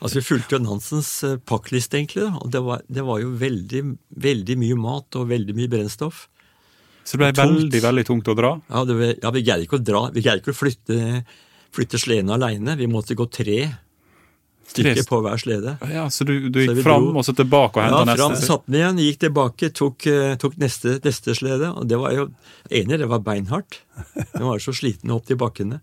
[0.00, 2.26] Altså, Vi fulgte jo Nansens eh, pakkliste, egentlig.
[2.26, 3.84] da, og det var, det var jo veldig,
[4.26, 6.26] veldig mye mat og veldig mye brennstoff.
[7.06, 8.50] Så det ble veldig veldig tungt å dra.
[8.68, 11.24] Ja, det, var- ja Vi greide ikke å dra, vi greide ikke å flytte,
[11.76, 12.74] flytte sleden aleine.
[12.80, 13.60] Vi måtte gå tre
[14.66, 15.76] stykker på hver slede.
[15.92, 18.32] Ja, Så du, du gikk så fram dro- og så tilbake og Ja, henta fram,
[18.34, 18.46] neste?
[18.50, 21.70] satte den igjen, gikk tilbake, tok, eh, tok neste, neste slede.
[21.78, 22.24] Og det var jo
[22.74, 23.78] enig, det var beinhardt.
[24.34, 25.78] Vi var så slitne opp til bakkene.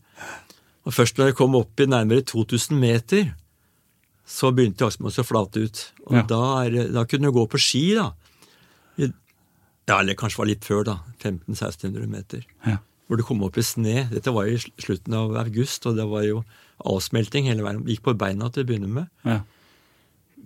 [0.84, 3.32] Og først når jeg kom opp i nærmere 2000 meter,
[4.28, 5.86] så begynte aksen å flate ut.
[6.08, 6.22] Og Ja.
[6.28, 8.12] da, er, da kunne du gå på ski, da.
[9.90, 10.98] Ja, eller kanskje var litt før, da.
[11.20, 12.44] 1500-1600 meter.
[12.68, 12.78] Ja.
[13.08, 14.06] Hvor det kom opp i sne.
[14.14, 16.44] Dette var i slutten av august, og det var jo
[16.88, 17.84] avsmelting hele veien.
[17.88, 19.42] Gikk på beina til å begynne med Ja.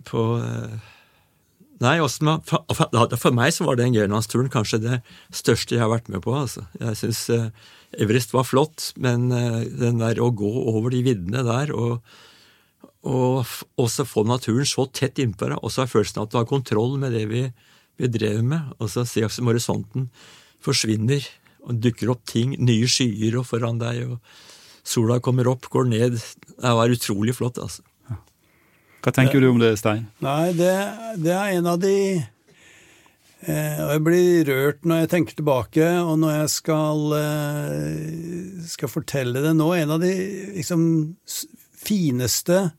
[0.08, 0.94] på eh,
[1.78, 2.64] Nei, for,
[3.14, 4.96] for, meg så var den Grønlandsturen kanskje det
[5.30, 6.32] største jeg har vært med på.
[6.34, 6.64] altså.
[6.80, 7.50] Jeg syns eh,
[8.02, 12.02] Everest var flott, men eh, den der å gå over de viddene der og,
[13.06, 13.46] og
[13.78, 16.50] også få naturen så tett innpå deg, og så ha følelsen av at du har
[16.50, 17.44] kontroll med det vi,
[17.98, 20.08] vi drev med, og så se som horisonten
[20.64, 21.24] forsvinner,
[21.68, 26.18] og dukker opp ting, nye skyer og foran deg, og sola kommer opp, går ned.
[26.48, 27.84] Det var utrolig flott, altså.
[29.04, 30.08] Hva tenker du om det, Stein?
[30.24, 30.74] Nei, det,
[31.22, 36.18] det er en av de eh, Og jeg blir rørt når jeg tenker tilbake, og
[36.18, 39.70] når jeg skal, eh, skal fortelle det nå.
[39.78, 40.12] En av de
[40.56, 40.82] liksom
[41.78, 42.72] fineste,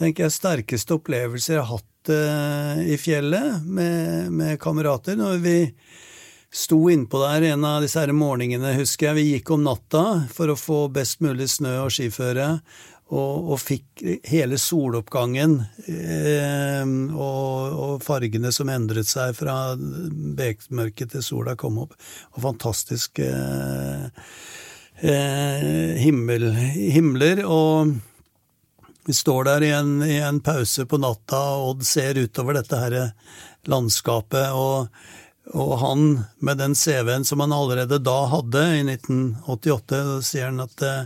[0.00, 5.18] tenker jeg, sterkeste opplevelser jeg har hatt eh, i fjellet med, med kamerater.
[5.18, 5.56] Når vi
[6.52, 9.18] sto innpå der en av disse her morgenene, husker jeg.
[9.18, 12.48] Vi gikk om natta for å få best mulig snø og skiføre,
[13.12, 21.24] og, og fikk hele soloppgangen eh, og, og fargene som endret seg fra bekmørket til
[21.24, 21.92] sola kom opp.
[22.32, 24.08] Og fantastisk eh,
[25.04, 27.44] eh, himmel, himler.
[27.44, 27.92] Og
[29.06, 32.78] vi står der i en, i en pause på natta, og Odd ser utover dette
[32.84, 32.98] her
[33.70, 34.50] landskapet.
[34.52, 34.88] og
[35.52, 36.02] og han,
[36.38, 41.00] med den CV-en som han allerede da hadde, i 1988, da sier han at eh,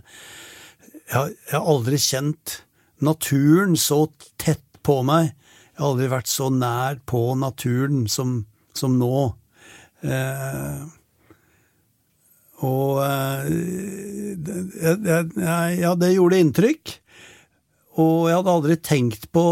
[1.09, 2.59] jeg, har- aldri kjent
[3.01, 4.03] naturen så
[4.37, 5.31] tett på meg.
[5.73, 8.43] Jeg har aldri vært så nær på naturen som,
[8.77, 9.33] som nå.
[10.05, 10.85] Eh,
[12.61, 14.37] og eh,
[15.81, 16.99] ja, det gjorde inntrykk.
[17.97, 19.47] Og jeg hadde aldri tenkt på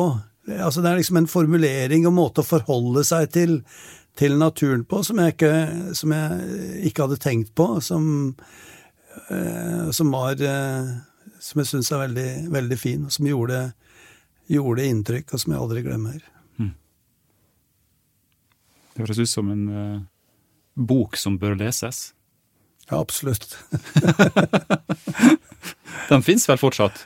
[0.45, 3.55] altså Det er liksom en formulering og måte å forholde seg til,
[4.13, 5.53] til naturen på som jeg ikke,
[5.97, 8.35] som jeg ikke hadde tenkt på, som,
[9.33, 10.91] eh, som var eh,
[11.41, 13.63] Som jeg syns er veldig, veldig fin, og som gjorde,
[14.53, 16.21] gjorde inntrykk, og som jeg aldri glemmer.
[18.95, 20.03] Det høres ut som en eh,
[20.79, 22.13] bok som bør leses.
[22.87, 23.57] Ja, absolutt.
[26.13, 27.03] Den fins vel fortsatt?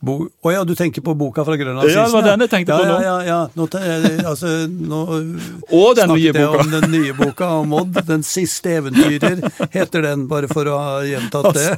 [0.00, 1.98] Å ja, du tenker på boka fra Grønlandsisen?
[1.98, 2.92] Ja, det var den jeg tenkte på nå.
[2.94, 3.40] Ja, ja, ja.
[3.52, 5.00] Nå, eh, altså, nå
[5.76, 7.98] Og den nye snakket jeg om den nye boka om Mod.
[8.08, 9.44] 'Den siste eventyrer'
[9.74, 11.68] heter den, bare for å ha gjentatt det.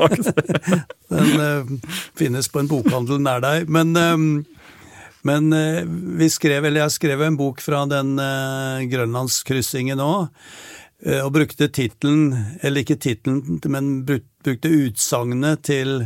[1.13, 3.67] Den uh, finnes på en bokhandel nær deg.
[3.69, 4.29] Men, um,
[5.27, 5.83] men uh,
[6.23, 10.31] vi skrev, eller jeg skrev en bok fra den uh, grønlandskryssingen òg.
[11.03, 12.31] Og brukte tittelen,
[12.63, 16.05] eller ikke tittelen, men brukte utsagnet til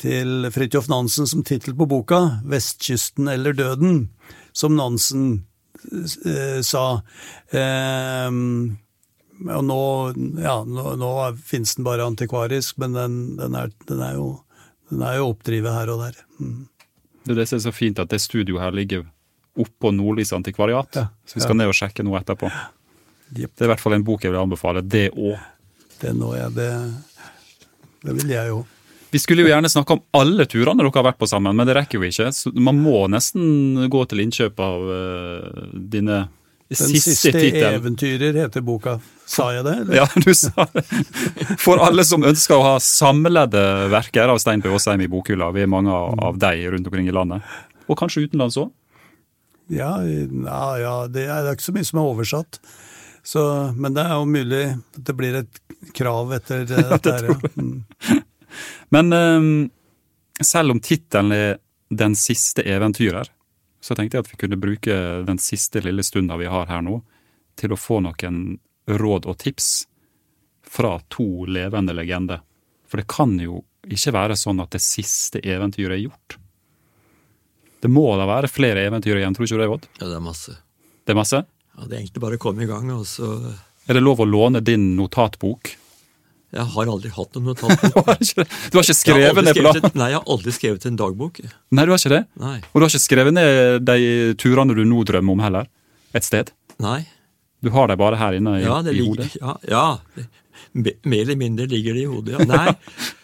[0.00, 4.08] til Fridtjof Nansen som tittel på boka, 'Vestkysten eller døden',
[4.52, 5.46] som Nansen
[6.24, 7.02] eh, sa.
[7.50, 8.30] Eh,
[9.46, 9.80] og nå,
[10.40, 11.10] ja, nå, nå
[11.44, 14.30] finnes den bare antikvarisk, men den, den, er, den, er, jo,
[14.90, 16.22] den er jo oppdrivet her og der.
[16.40, 16.68] Mm.
[17.26, 19.04] Det det er så fint, at det studioet her ligger
[19.56, 20.88] oppå Nordlys antikvariat.
[20.94, 22.48] Ja, Så vi skal ned og sjekke noe etterpå.
[23.34, 23.56] Yep.
[23.56, 24.84] Det er i hvert fall en bok jeg vil anbefale.
[24.86, 25.36] Det òg.
[26.00, 26.70] Det nå er det
[28.04, 28.60] Det vil jeg jo.
[29.10, 31.76] Vi skulle jo gjerne snakke om alle turene dere har vært på sammen, men det
[31.78, 32.30] rekker jo ikke.
[32.34, 36.24] Så man må nesten gå til innkjøp av uh, dine
[36.66, 38.96] Den siste, siste, eventyrer heter boka.
[39.26, 39.76] Sa jeg det?
[39.84, 40.00] eller?
[40.00, 40.82] Ja, du sa det.
[41.62, 43.62] For alle som ønsker å ha samlede
[43.92, 44.70] verker av Stein P.
[44.74, 45.52] Aasheim i bokhylla.
[45.54, 47.46] Vi er mange av deg rundt omkring i landet.
[47.86, 48.74] Og kanskje utenlands òg.
[49.70, 52.60] Ja, ja, ja det, er, det ikke så mye som er oversatt.
[53.26, 53.42] Så,
[53.74, 55.60] men det er jo mulig at det blir et
[55.96, 57.14] krav etter dette.
[57.14, 57.30] Ja, her.
[57.32, 57.54] Ja.
[57.58, 58.24] Mm.
[58.94, 61.58] Men eh, selv om tittelen er
[61.88, 63.28] 'Den siste eventyrer',
[63.80, 64.94] så tenkte jeg at vi kunne bruke
[65.26, 67.02] den siste lille stunda vi har her nå,
[67.54, 68.58] til å få noen
[68.88, 69.86] råd og tips
[70.66, 72.42] fra to levende legender.
[72.90, 76.38] For det kan jo ikke være sånn at det siste eventyret er gjort.
[77.80, 79.88] Det må da være flere eventyr igjen, tror ikke du det, Odd?
[80.00, 80.56] Ja, det er masse.
[81.06, 81.42] Det er masse?
[81.76, 83.54] Ja, Det er egentlig bare å komme i gang, og så
[83.86, 85.76] Er det lov å låne din notatbok?
[86.56, 87.90] Jeg har aldri hatt noen notatbok.
[87.92, 89.90] Du har ikke, skrevet ned på?
[90.00, 91.42] Nei, jeg har aldri skrevet en dagbok.
[91.76, 92.22] Nei, du har ikke det?
[92.42, 92.54] Nei.
[92.72, 93.98] Og du har ikke skrevet ned de
[94.40, 95.68] turene du nå drømmer om heller?
[96.16, 96.50] Et sted?
[96.82, 97.02] Nei.
[97.64, 99.30] Du har dem bare her inne i, Ja, det i hodet?
[99.40, 99.84] ja, ja.
[100.76, 102.48] Me- Mer eller mindre ligger det i hodet, ja.
[102.48, 102.74] Nei.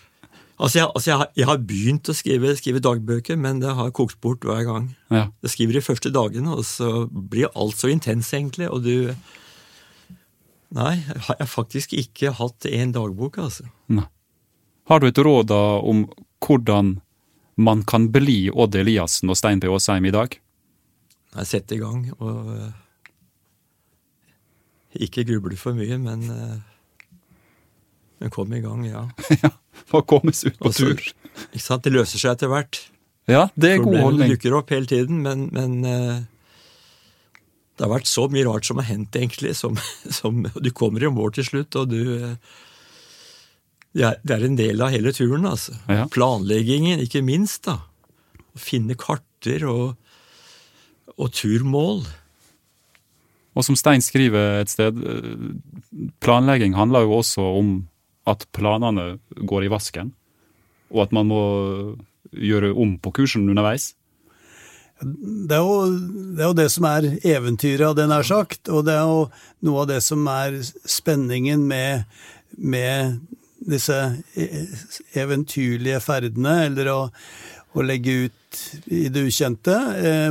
[0.63, 3.89] Altså, jeg, altså jeg, har, jeg har begynt å skrive, skrive dagbøker, men det har
[3.97, 4.85] kokt bort hver gang.
[5.11, 5.25] Ja.
[5.43, 9.11] Jeg skriver de første dagene, og så blir alt så intens, egentlig, og du
[10.73, 13.67] Nei, har jeg faktisk ikke hatt en dagbok, altså.
[13.93, 14.07] Nei.
[14.89, 16.07] Har du et råd da om
[16.43, 16.97] hvordan
[17.63, 19.69] man kan bli Odd Eliassen og Stein P.
[19.71, 20.35] Aasheim i dag?
[21.37, 22.71] Nei, sett i gang, og uh,
[25.01, 26.57] Ikke gruble for mye, men uh,
[28.21, 29.07] Men kom i gang, ja.
[29.45, 29.53] ja,
[29.89, 31.47] For å komme seg ut på Også, tur?
[31.53, 31.85] Ikke sant?
[31.87, 32.83] Det løser seg etter hvert.
[33.31, 34.35] Ja, det er god Problemene holdning.
[34.35, 36.21] dukker opp hele tiden, men, men eh,
[37.83, 39.57] det har vært så mye rart som har hendt, egentlig.
[39.59, 39.75] Som,
[40.21, 42.03] som, du kommer i mål til slutt, og du
[43.93, 45.75] det er, det er en del av hele turen, altså.
[45.91, 46.07] Ja.
[46.15, 47.67] Planleggingen, ikke minst.
[47.67, 47.81] da.
[48.55, 49.99] Å finne karter og,
[51.19, 52.05] og turmål.
[53.59, 55.03] Og som Stein skriver et sted,
[56.23, 57.75] planlegging handler jo også om
[58.31, 60.15] at planene går i vasken,
[60.95, 61.43] og at man må
[62.31, 63.91] gjøre om på kursen underveis.
[65.03, 65.87] Det er, jo,
[66.37, 68.71] det er jo det som er eventyret, hadde jeg nær sagt.
[68.71, 69.25] Og det er jo
[69.67, 72.07] noe av det som er spenningen med,
[72.59, 73.19] med
[73.63, 73.99] disse
[74.35, 74.67] e-
[75.19, 77.01] eventyrlige ferdene, eller å,
[77.75, 78.63] å legge ut
[78.93, 79.77] i det ukjente.
[79.99, 80.31] Eh,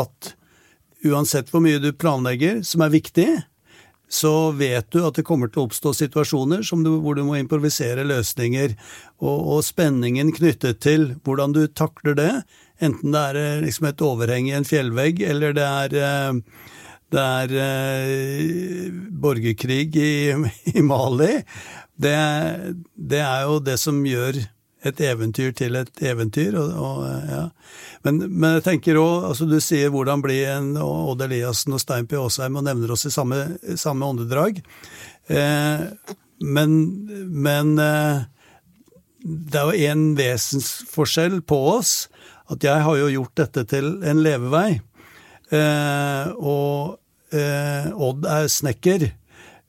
[0.00, 0.34] at
[1.08, 3.30] uansett hvor mye du planlegger, som er viktig,
[4.08, 8.06] så vet du at det kommer til å oppstå situasjoner du, hvor du må improvisere
[8.08, 8.72] løsninger,
[9.20, 12.32] og, og spenningen knyttet til hvordan du takler det,
[12.84, 16.68] enten det er eh, liksom et overheng i en fjellvegg, eller det er, eh,
[17.14, 20.12] det er eh, borgerkrig i,
[20.74, 21.34] i Mali,
[21.98, 22.14] det,
[22.94, 24.38] det er jo det som gjør
[24.86, 26.54] et eventyr til et eventyr.
[26.58, 27.42] Og, og, ja.
[28.06, 32.06] men, men jeg tenker òg, altså du sier hvordan bli en Odd Eliassen og Stein
[32.06, 32.18] P.
[32.20, 33.40] Aasheim og nevner oss i samme,
[33.80, 34.62] samme åndedrag.
[35.28, 35.86] Eh,
[36.38, 36.74] men
[37.48, 38.26] men eh,
[39.26, 41.94] det er jo en vesensforskjell på oss.
[42.48, 44.80] At jeg har jo gjort dette til en levevei.
[45.52, 46.98] Eh, og
[47.34, 49.08] eh, Odd er snekker.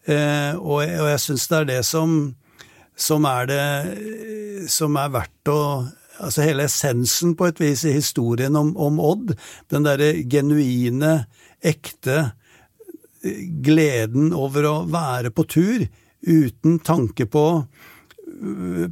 [0.10, 2.20] Eh, og, og jeg syns det er det som,
[2.96, 3.64] som er det
[4.72, 5.62] som er verdt å
[6.20, 9.30] Altså hele essensen på et vis i historien om, om Odd.
[9.72, 11.14] Den derre genuine,
[11.64, 12.18] ekte
[13.24, 15.86] eh, gleden over å være på tur
[16.28, 17.46] uten tanke på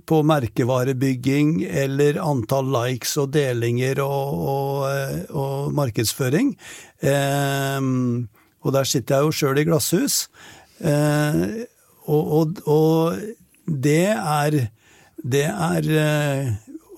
[0.06, 6.52] på merkevarebygging eller antall likes og delinger og, og, eh, og markedsføring.
[7.00, 7.80] Eh,
[8.68, 10.26] og der sitter jeg jo sjøl i glasshus.
[10.84, 11.64] Eh,
[12.08, 13.18] og, og,
[13.68, 14.68] det er
[15.18, 16.54] Det er, eh,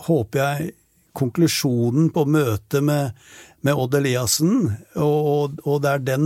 [0.05, 0.73] håper jeg,
[1.15, 3.15] konklusjonen på møtet med,
[3.63, 4.75] med Odd Eliassen.
[4.99, 6.25] Og det er den,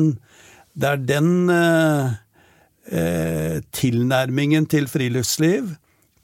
[0.74, 2.16] det er den eh,
[2.91, 5.76] eh, tilnærmingen til friluftsliv,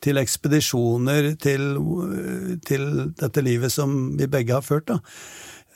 [0.03, 1.65] til ekspedisjoner, til,
[2.65, 2.85] til
[3.19, 4.99] dette livet som vi begge har ført, da.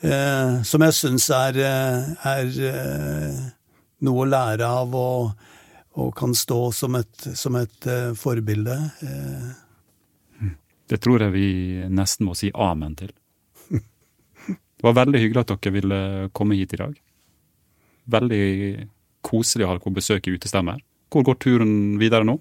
[0.04, 3.42] Eh, som jeg syns er, eh, er eh,
[4.04, 5.50] noe å lære av og,
[5.96, 7.88] og kan stå som et, som et
[8.20, 8.80] forbilde.
[9.08, 9.52] Eh,
[10.92, 11.48] Det tror jeg vi
[11.90, 13.14] nesten må si amen til.
[13.72, 16.00] Det var veldig hyggelig at dere ville
[16.36, 16.98] komme hit i dag.
[18.12, 18.44] Veldig
[19.24, 20.82] koselig å ha dere på besøk i Utestemmer.
[21.08, 21.72] Hvor går turen
[22.02, 22.36] videre nå?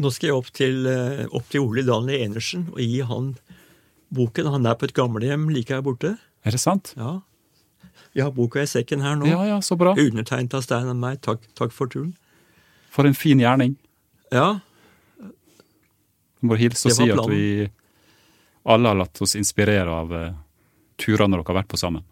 [0.00, 3.34] Nå skal jeg opp til, eh, opp til Ole Daniel Enersen og gi han
[4.14, 4.48] boken.
[4.54, 6.16] Han er på et gamlehjem like her borte.
[6.44, 6.94] Er det sant?
[6.96, 7.20] Ja.
[8.14, 9.26] Jeg har boka i sekken her nå.
[9.28, 9.94] Ja, ja, så bra.
[9.96, 11.20] Undertegnet av Stein og meg.
[11.24, 12.14] Takk, takk for turen.
[12.92, 13.76] For en fin gjerning.
[14.32, 14.60] Ja,
[15.22, 17.20] Jeg må hilse og si planen.
[17.22, 17.70] at vi
[18.66, 20.32] alle har latt oss inspirere av uh,
[20.98, 22.02] turene dere har vært på sammen.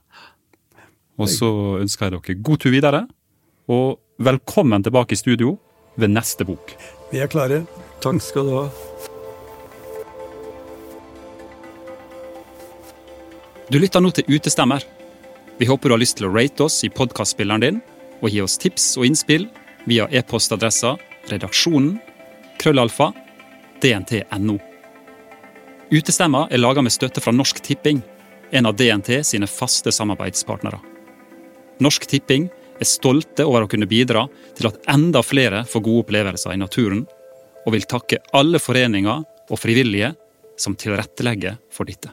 [1.19, 3.09] Og så ønsker jeg dere god tur videre,
[3.69, 5.59] og velkommen tilbake i studio
[5.99, 6.77] ved neste bok.
[7.11, 7.65] Vi er klare.
[8.01, 8.69] takk skal du ha.
[13.71, 14.83] Du lytter nå til Utestemmer.
[15.59, 17.81] Vi håper du har lyst til å rate oss i podkastspilleren din,
[18.23, 19.47] og gi oss tips og innspill
[19.87, 20.97] via e-postadressa
[21.31, 21.99] redaksjonen
[22.61, 23.11] krøllalfa
[23.83, 24.59] dnt.no.
[25.91, 28.03] Utestemma er laga med støtte fra Norsk Tipping,
[28.51, 30.81] en av DNT sine faste samarbeidspartnere.
[31.81, 32.49] Norsk Tipping
[32.81, 34.27] er stolte over å kunne bidra
[34.59, 37.05] til at enda flere får gode opplevelser i naturen,
[37.67, 40.15] og vil takke alle foreninger og frivillige
[40.61, 42.13] som tilrettelegger for dette.